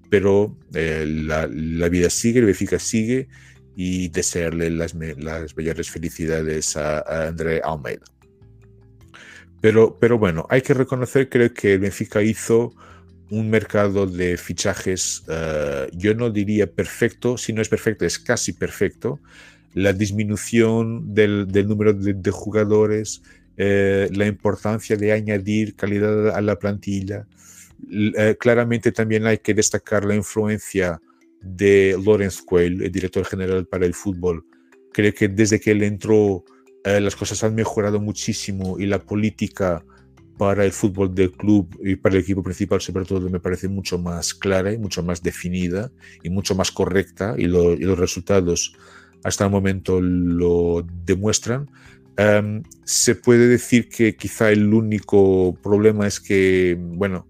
pero 0.09 0.57
eh, 0.73 1.05
la, 1.07 1.47
la, 1.51 1.89
vida 1.89 2.09
sigue, 2.09 2.39
el 2.39 2.45
Benfica 2.45 2.80
sigue 2.80 3.28
y 3.75 4.09
desearle 4.09 4.69
las, 4.69 4.95
las 4.95 5.55
mayores 5.55 5.89
felicidades 5.89 6.75
a, 6.78 7.28
André 7.28 7.61
Almeida. 7.63 8.03
Pero, 9.61 9.97
pero 9.99 10.17
bueno, 10.17 10.45
hay 10.49 10.61
que 10.61 10.73
reconocer, 10.73 11.29
creo 11.29 11.53
que 11.53 11.73
el 11.73 11.79
Benfica 11.79 12.21
hizo 12.21 12.73
un 13.29 13.49
mercado 13.49 14.05
de 14.05 14.37
fichajes, 14.37 15.23
uh, 15.27 15.89
yo 15.97 16.13
no 16.13 16.29
diría 16.29 16.67
perfecto, 16.67 17.37
si 17.37 17.53
no 17.53 17.61
es 17.61 17.69
perfecto, 17.69 18.05
es 18.05 18.19
casi 18.19 18.53
perfecto. 18.53 19.19
La 19.73 19.93
disminución 19.93 21.13
del, 21.13 21.47
del 21.47 21.67
número 21.67 21.93
de, 21.93 22.13
de 22.13 22.31
jugadores, 22.31 23.21
eh, 23.57 24.07
la 24.13 24.27
importancia 24.27 24.95
de 24.95 25.11
añadir 25.11 25.75
calidad 25.75 26.29
a 26.29 26.41
la 26.41 26.57
plantilla, 26.57 27.27
eh, 27.91 28.35
claramente 28.39 28.91
también 28.91 29.25
hay 29.25 29.39
que 29.39 29.53
destacar 29.53 30.05
la 30.05 30.15
influencia 30.15 31.01
de 31.41 31.99
Lawrence 32.03 32.41
Quayle, 32.45 32.85
el 32.85 32.91
director 32.91 33.25
general 33.25 33.65
para 33.65 33.85
el 33.85 33.93
fútbol. 33.93 34.45
Creo 34.93 35.13
que 35.13 35.27
desde 35.27 35.59
que 35.59 35.71
él 35.71 35.83
entró 35.83 36.43
eh, 36.88 37.01
las 37.01 37.17
cosas 37.17 37.43
han 37.43 37.53
mejorado 37.53 37.99
muchísimo 37.99 38.79
y 38.79 38.85
la 38.85 38.99
política 38.99 39.83
para 40.38 40.63
el 40.63 40.71
fútbol 40.71 41.13
del 41.13 41.31
club 41.31 41.67
y 41.83 41.97
para 41.97 42.15
el 42.15 42.21
equipo 42.21 42.41
principal 42.41 42.79
sobre 42.79 43.03
todo 43.03 43.29
me 43.29 43.41
parece 43.41 43.67
mucho 43.67 43.97
más 43.97 44.33
clara 44.33 44.71
y 44.71 44.77
mucho 44.77 45.03
más 45.03 45.21
definida 45.21 45.91
y 46.23 46.29
mucho 46.29 46.55
más 46.55 46.71
correcta 46.71 47.35
y, 47.38 47.45
lo, 47.45 47.73
y 47.73 47.79
los 47.79 47.99
resultados 47.99 48.73
hasta 49.23 49.43
el 49.43 49.51
momento 49.51 49.99
lo 49.99 50.85
demuestran. 51.05 51.69
Um, 52.17 52.63
se 52.85 53.15
puede 53.15 53.47
decir 53.47 53.89
que 53.89 54.15
quizá 54.15 54.49
el 54.49 54.73
único 54.73 55.55
problema 55.61 56.07
es 56.07 56.21
que, 56.21 56.77
bueno, 56.79 57.27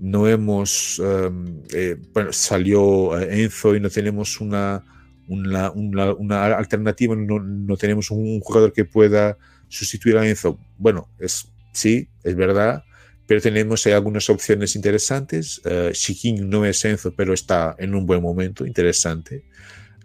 no 0.00 0.26
hemos, 0.26 0.98
um, 0.98 1.62
eh, 1.72 1.96
bueno, 2.12 2.32
salió 2.32 3.18
eh, 3.18 3.44
Enzo 3.44 3.76
y 3.76 3.80
no 3.80 3.88
tenemos 3.88 4.40
una, 4.40 4.84
una, 5.28 6.44
alternativa, 6.56 7.14
no, 7.16 7.76
tenemos 7.76 8.10
un 8.10 8.40
jugador 8.40 8.72
que 8.72 8.84
pueda 8.84 9.36
sustituir 9.68 10.16
a 10.16 10.28
Enzo. 10.28 10.58
Bueno, 10.78 11.08
es, 11.18 11.48
sí, 11.72 12.08
es 12.22 12.34
verdad, 12.34 12.84
pero 13.26 13.40
tenemos 13.40 13.86
algunas 13.86 14.30
opciones 14.30 14.76
interesantes. 14.76 15.60
Uh, 15.64 16.44
no 16.44 16.64
es 16.64 16.84
Enzo, 16.84 17.12
pero 17.14 17.34
está 17.34 17.74
en 17.78 17.94
un 17.94 18.06
buen 18.06 18.22
momento, 18.22 18.66
interesante. 18.66 19.44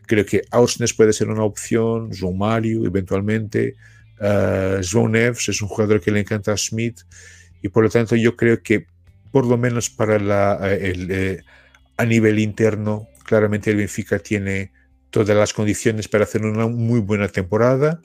Creo 0.08 0.26
que 0.26 0.42
Ausnes 0.52 0.94
puede 0.94 1.14
ser 1.14 1.30
una 1.30 1.44
opción, 1.44 2.12
João 2.12 2.36
Mario 2.36 2.86
eventualmente. 2.86 3.76
Uh, 4.20 5.08
Neves 5.08 5.50
es 5.50 5.62
un 5.62 5.68
jugador 5.68 6.02
que 6.02 6.12
le 6.12 6.20
encanta 6.20 6.54
a 6.54 6.58
Smith 6.58 7.02
y 7.62 7.70
por 7.70 7.84
lo 7.84 7.90
tanto 7.90 8.16
yo 8.16 8.36
creo 8.36 8.62
que 8.62 8.86
por 9.32 9.46
lo 9.46 9.58
menos 9.58 9.90
para 9.90 10.18
eh, 10.18 10.92
el, 10.92 11.12
eh, 11.12 11.44
a 11.98 12.06
nivel 12.06 12.40
interno, 12.40 13.08
claramente 13.26 13.72
el 13.72 13.78
Benfica 13.78 14.20
tiene 14.20 14.72
todas 15.12 15.38
las 15.38 15.54
condiciones 15.54 16.08
para 16.08 16.24
hacer 16.24 16.44
una 16.44 16.68
muy 16.68 17.00
buena 17.00 17.28
temporada, 17.28 18.02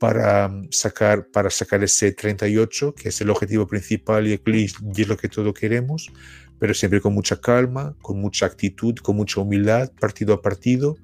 para 0.00 0.48
mm, 0.48 0.68
sacar, 0.70 1.26
para 1.28 1.50
sacar 1.50 1.84
ese 1.84 2.12
38, 2.12 2.94
que 2.94 3.10
es 3.10 3.20
el 3.20 3.30
objetivo 3.30 3.66
principal 3.66 4.26
y, 4.26 4.32
es 4.32 5.08
lo 5.08 5.16
que 5.16 5.28
todos 5.28 5.52
queremos, 5.52 6.10
pero 6.58 6.72
siempre 6.72 7.00
con 7.00 7.12
mucha 7.12 7.40
calma, 7.40 7.94
con 8.00 8.18
mucha 8.20 8.46
actitud, 8.46 8.94
con 8.96 9.16
mucha 9.16 9.40
humildad, 9.40 9.92
partido 10.00 10.32
a 10.32 10.40
partido, 10.40 10.96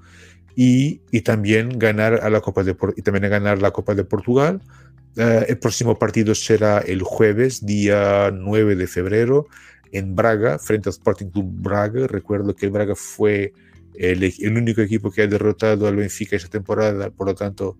y, 0.56 1.02
y 1.10 1.20
también 1.20 1.78
ganar 1.78 2.14
a 2.22 2.30
la 2.30 2.40
Copa 2.40 2.64
de 2.64 2.74
y 2.96 3.02
también 3.02 3.30
ganar 3.30 3.60
la 3.60 3.70
Copa 3.70 3.94
de 3.94 4.04
Portugal, 4.04 4.62
Uh, 5.16 5.42
el 5.48 5.58
próximo 5.58 5.98
partido 5.98 6.34
será 6.36 6.78
el 6.78 7.02
jueves, 7.02 7.66
día 7.66 8.30
9 8.32 8.76
de 8.76 8.86
febrero, 8.86 9.48
en 9.90 10.14
Braga, 10.14 10.58
frente 10.60 10.88
al 10.88 10.92
Sporting 10.92 11.30
Club 11.30 11.46
Braga. 11.46 12.06
Recuerdo 12.06 12.54
que 12.54 12.68
Braga 12.68 12.94
fue 12.94 13.52
el, 13.94 14.22
el, 14.22 14.56
único 14.56 14.80
equipo 14.80 15.10
que 15.10 15.22
ha 15.22 15.26
derrotado 15.26 15.86
al 15.86 15.96
Benfica 15.96 16.36
esta 16.36 16.48
temporada, 16.48 17.10
por 17.10 17.26
lo 17.26 17.34
tanto, 17.34 17.76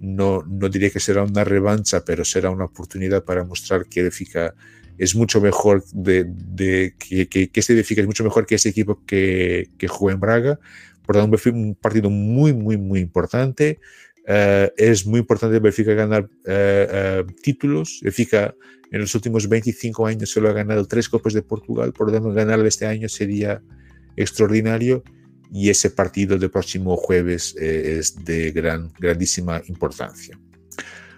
no, 0.00 0.42
no 0.42 0.68
diría 0.68 0.90
que 0.90 1.00
será 1.00 1.22
una 1.22 1.44
revancha, 1.44 2.04
pero 2.04 2.24
será 2.24 2.50
una 2.50 2.64
oportunidad 2.64 3.24
para 3.24 3.44
mostrar 3.44 3.86
que 3.86 4.00
el 4.00 4.04
Benfica 4.04 4.54
es 4.98 5.14
mucho 5.14 5.40
mejor 5.40 5.84
de, 5.92 6.24
de 6.26 6.94
que, 6.98 7.28
que, 7.28 7.48
que, 7.48 7.60
este 7.60 7.74
Benfica 7.74 8.00
es 8.00 8.06
mucho 8.06 8.24
mejor 8.24 8.46
que 8.46 8.56
ese 8.56 8.68
equipo 8.68 9.02
que, 9.06 9.68
que 9.78 9.88
en 10.10 10.20
Braga. 10.20 10.58
Por 11.06 11.16
lo 11.16 11.22
tanto, 11.22 11.50
un 11.50 11.74
partido 11.74 12.10
muy, 12.10 12.52
muy, 12.52 12.76
muy 12.76 13.00
importante. 13.00 13.78
Uh, 14.28 14.70
es 14.76 15.04
muy 15.04 15.20
importante 15.20 15.58
Benfica 15.58 15.94
ganar 15.94 16.28
uh, 16.46 17.22
uh, 17.22 17.32
títulos. 17.42 18.00
Benfica 18.02 18.54
en 18.92 19.00
los 19.00 19.14
últimos 19.14 19.48
25 19.48 20.06
años 20.06 20.30
solo 20.30 20.50
ha 20.50 20.52
ganado 20.52 20.86
tres 20.86 21.08
Copas 21.08 21.32
de 21.32 21.42
Portugal, 21.42 21.92
por 21.92 22.08
lo 22.08 22.12
tanto 22.12 22.32
ganarlo 22.32 22.66
este 22.66 22.86
año 22.86 23.08
sería 23.08 23.62
extraordinario 24.16 25.02
y 25.52 25.70
ese 25.70 25.90
partido 25.90 26.38
del 26.38 26.50
próximo 26.50 26.96
jueves 26.96 27.54
es 27.56 28.24
de 28.24 28.50
gran, 28.52 28.90
grandísima 28.98 29.62
importancia. 29.68 30.38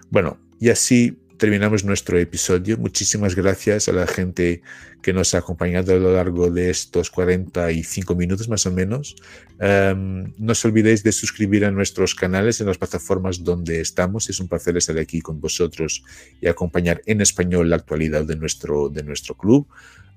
Bueno, 0.09 0.37
y 0.59 0.69
así 0.69 1.17
terminamos 1.37 1.83
nuestro 1.83 2.17
episodio. 2.17 2.77
Muchísimas 2.77 3.35
gracias 3.35 3.87
a 3.87 3.91
la 3.93 4.07
gente 4.07 4.61
que 5.01 5.13
nos 5.13 5.35
ha 5.35 5.39
acompañado 5.39 5.93
a 5.93 5.97
lo 5.97 6.13
largo 6.13 6.49
de 6.49 6.69
estos 6.69 7.11
45 7.11 8.15
minutos 8.15 8.49
más 8.49 8.65
o 8.65 8.71
menos. 8.71 9.15
Um, 9.59 10.33
no 10.37 10.51
os 10.53 10.65
olvidéis 10.65 11.03
de 11.03 11.11
suscribir 11.11 11.65
a 11.65 11.71
nuestros 11.71 12.15
canales 12.15 12.61
en 12.61 12.67
las 12.67 12.77
plataformas 12.77 13.43
donde 13.43 13.81
estamos. 13.81 14.29
Es 14.29 14.39
un 14.39 14.47
placer 14.47 14.77
estar 14.77 14.97
aquí 14.97 15.21
con 15.21 15.39
vosotros 15.39 16.03
y 16.41 16.47
acompañar 16.47 17.01
en 17.05 17.21
español 17.21 17.69
la 17.69 17.75
actualidad 17.75 18.25
de 18.25 18.35
nuestro, 18.35 18.89
de 18.89 19.03
nuestro 19.03 19.35
club. 19.35 19.67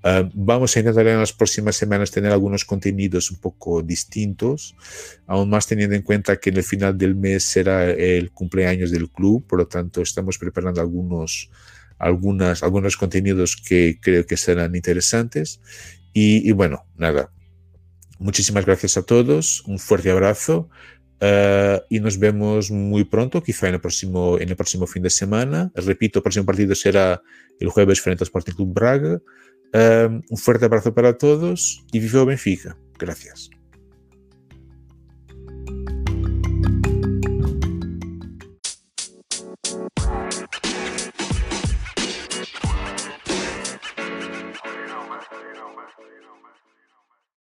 Uh, 0.04 0.30
vamos 0.32 0.76
a 0.76 0.78
intentar 0.78 1.06
en 1.08 1.18
las 1.18 1.32
próximas 1.32 1.74
semanas 1.74 2.12
tener 2.12 2.30
algunos 2.30 2.64
contenidos 2.64 3.32
un 3.32 3.38
poco 3.38 3.82
distintos, 3.82 4.76
aún 5.26 5.50
más 5.50 5.66
teniendo 5.66 5.96
en 5.96 6.02
cuenta 6.02 6.36
que 6.36 6.50
en 6.50 6.58
el 6.58 6.62
final 6.62 6.96
del 6.96 7.16
mes 7.16 7.42
será 7.42 7.90
el 7.90 8.30
cumpleaños 8.30 8.92
del 8.92 9.10
club, 9.10 9.44
por 9.44 9.58
lo 9.58 9.66
tanto 9.66 10.00
estamos 10.00 10.38
preparando 10.38 10.80
algunos, 10.80 11.50
algunas, 11.98 12.62
algunos 12.62 12.96
contenidos 12.96 13.56
que 13.56 13.98
creo 14.00 14.24
que 14.24 14.36
serán 14.36 14.76
interesantes. 14.76 15.60
Y, 16.12 16.48
y 16.48 16.52
bueno, 16.52 16.86
nada, 16.96 17.32
muchísimas 18.20 18.64
gracias 18.64 18.96
a 18.96 19.02
todos, 19.02 19.64
un 19.66 19.80
fuerte 19.80 20.12
abrazo. 20.12 20.68
Uh, 21.20 21.82
y 21.88 21.98
nos 21.98 22.20
vemos 22.20 22.70
muy 22.70 23.02
pronto, 23.02 23.42
quizá 23.42 23.66
en 23.66 23.74
el, 23.74 23.80
próximo, 23.80 24.38
en 24.38 24.50
el 24.50 24.54
próximo 24.54 24.86
fin 24.86 25.02
de 25.02 25.10
semana. 25.10 25.72
Repito, 25.74 26.20
el 26.20 26.22
próximo 26.22 26.46
partido 26.46 26.76
será 26.76 27.20
el 27.58 27.68
jueves 27.70 28.00
frente 28.00 28.22
al 28.22 28.26
Sporting 28.26 28.52
Club 28.52 28.72
Braga. 28.72 29.20
Um, 29.74 30.22
un 30.30 30.36
fuerte 30.38 30.64
abrazo 30.64 30.94
para 30.94 31.18
todos 31.18 31.84
y 31.92 32.00
viva 32.00 32.24
Benfica. 32.24 32.76
Gracias. 32.98 33.50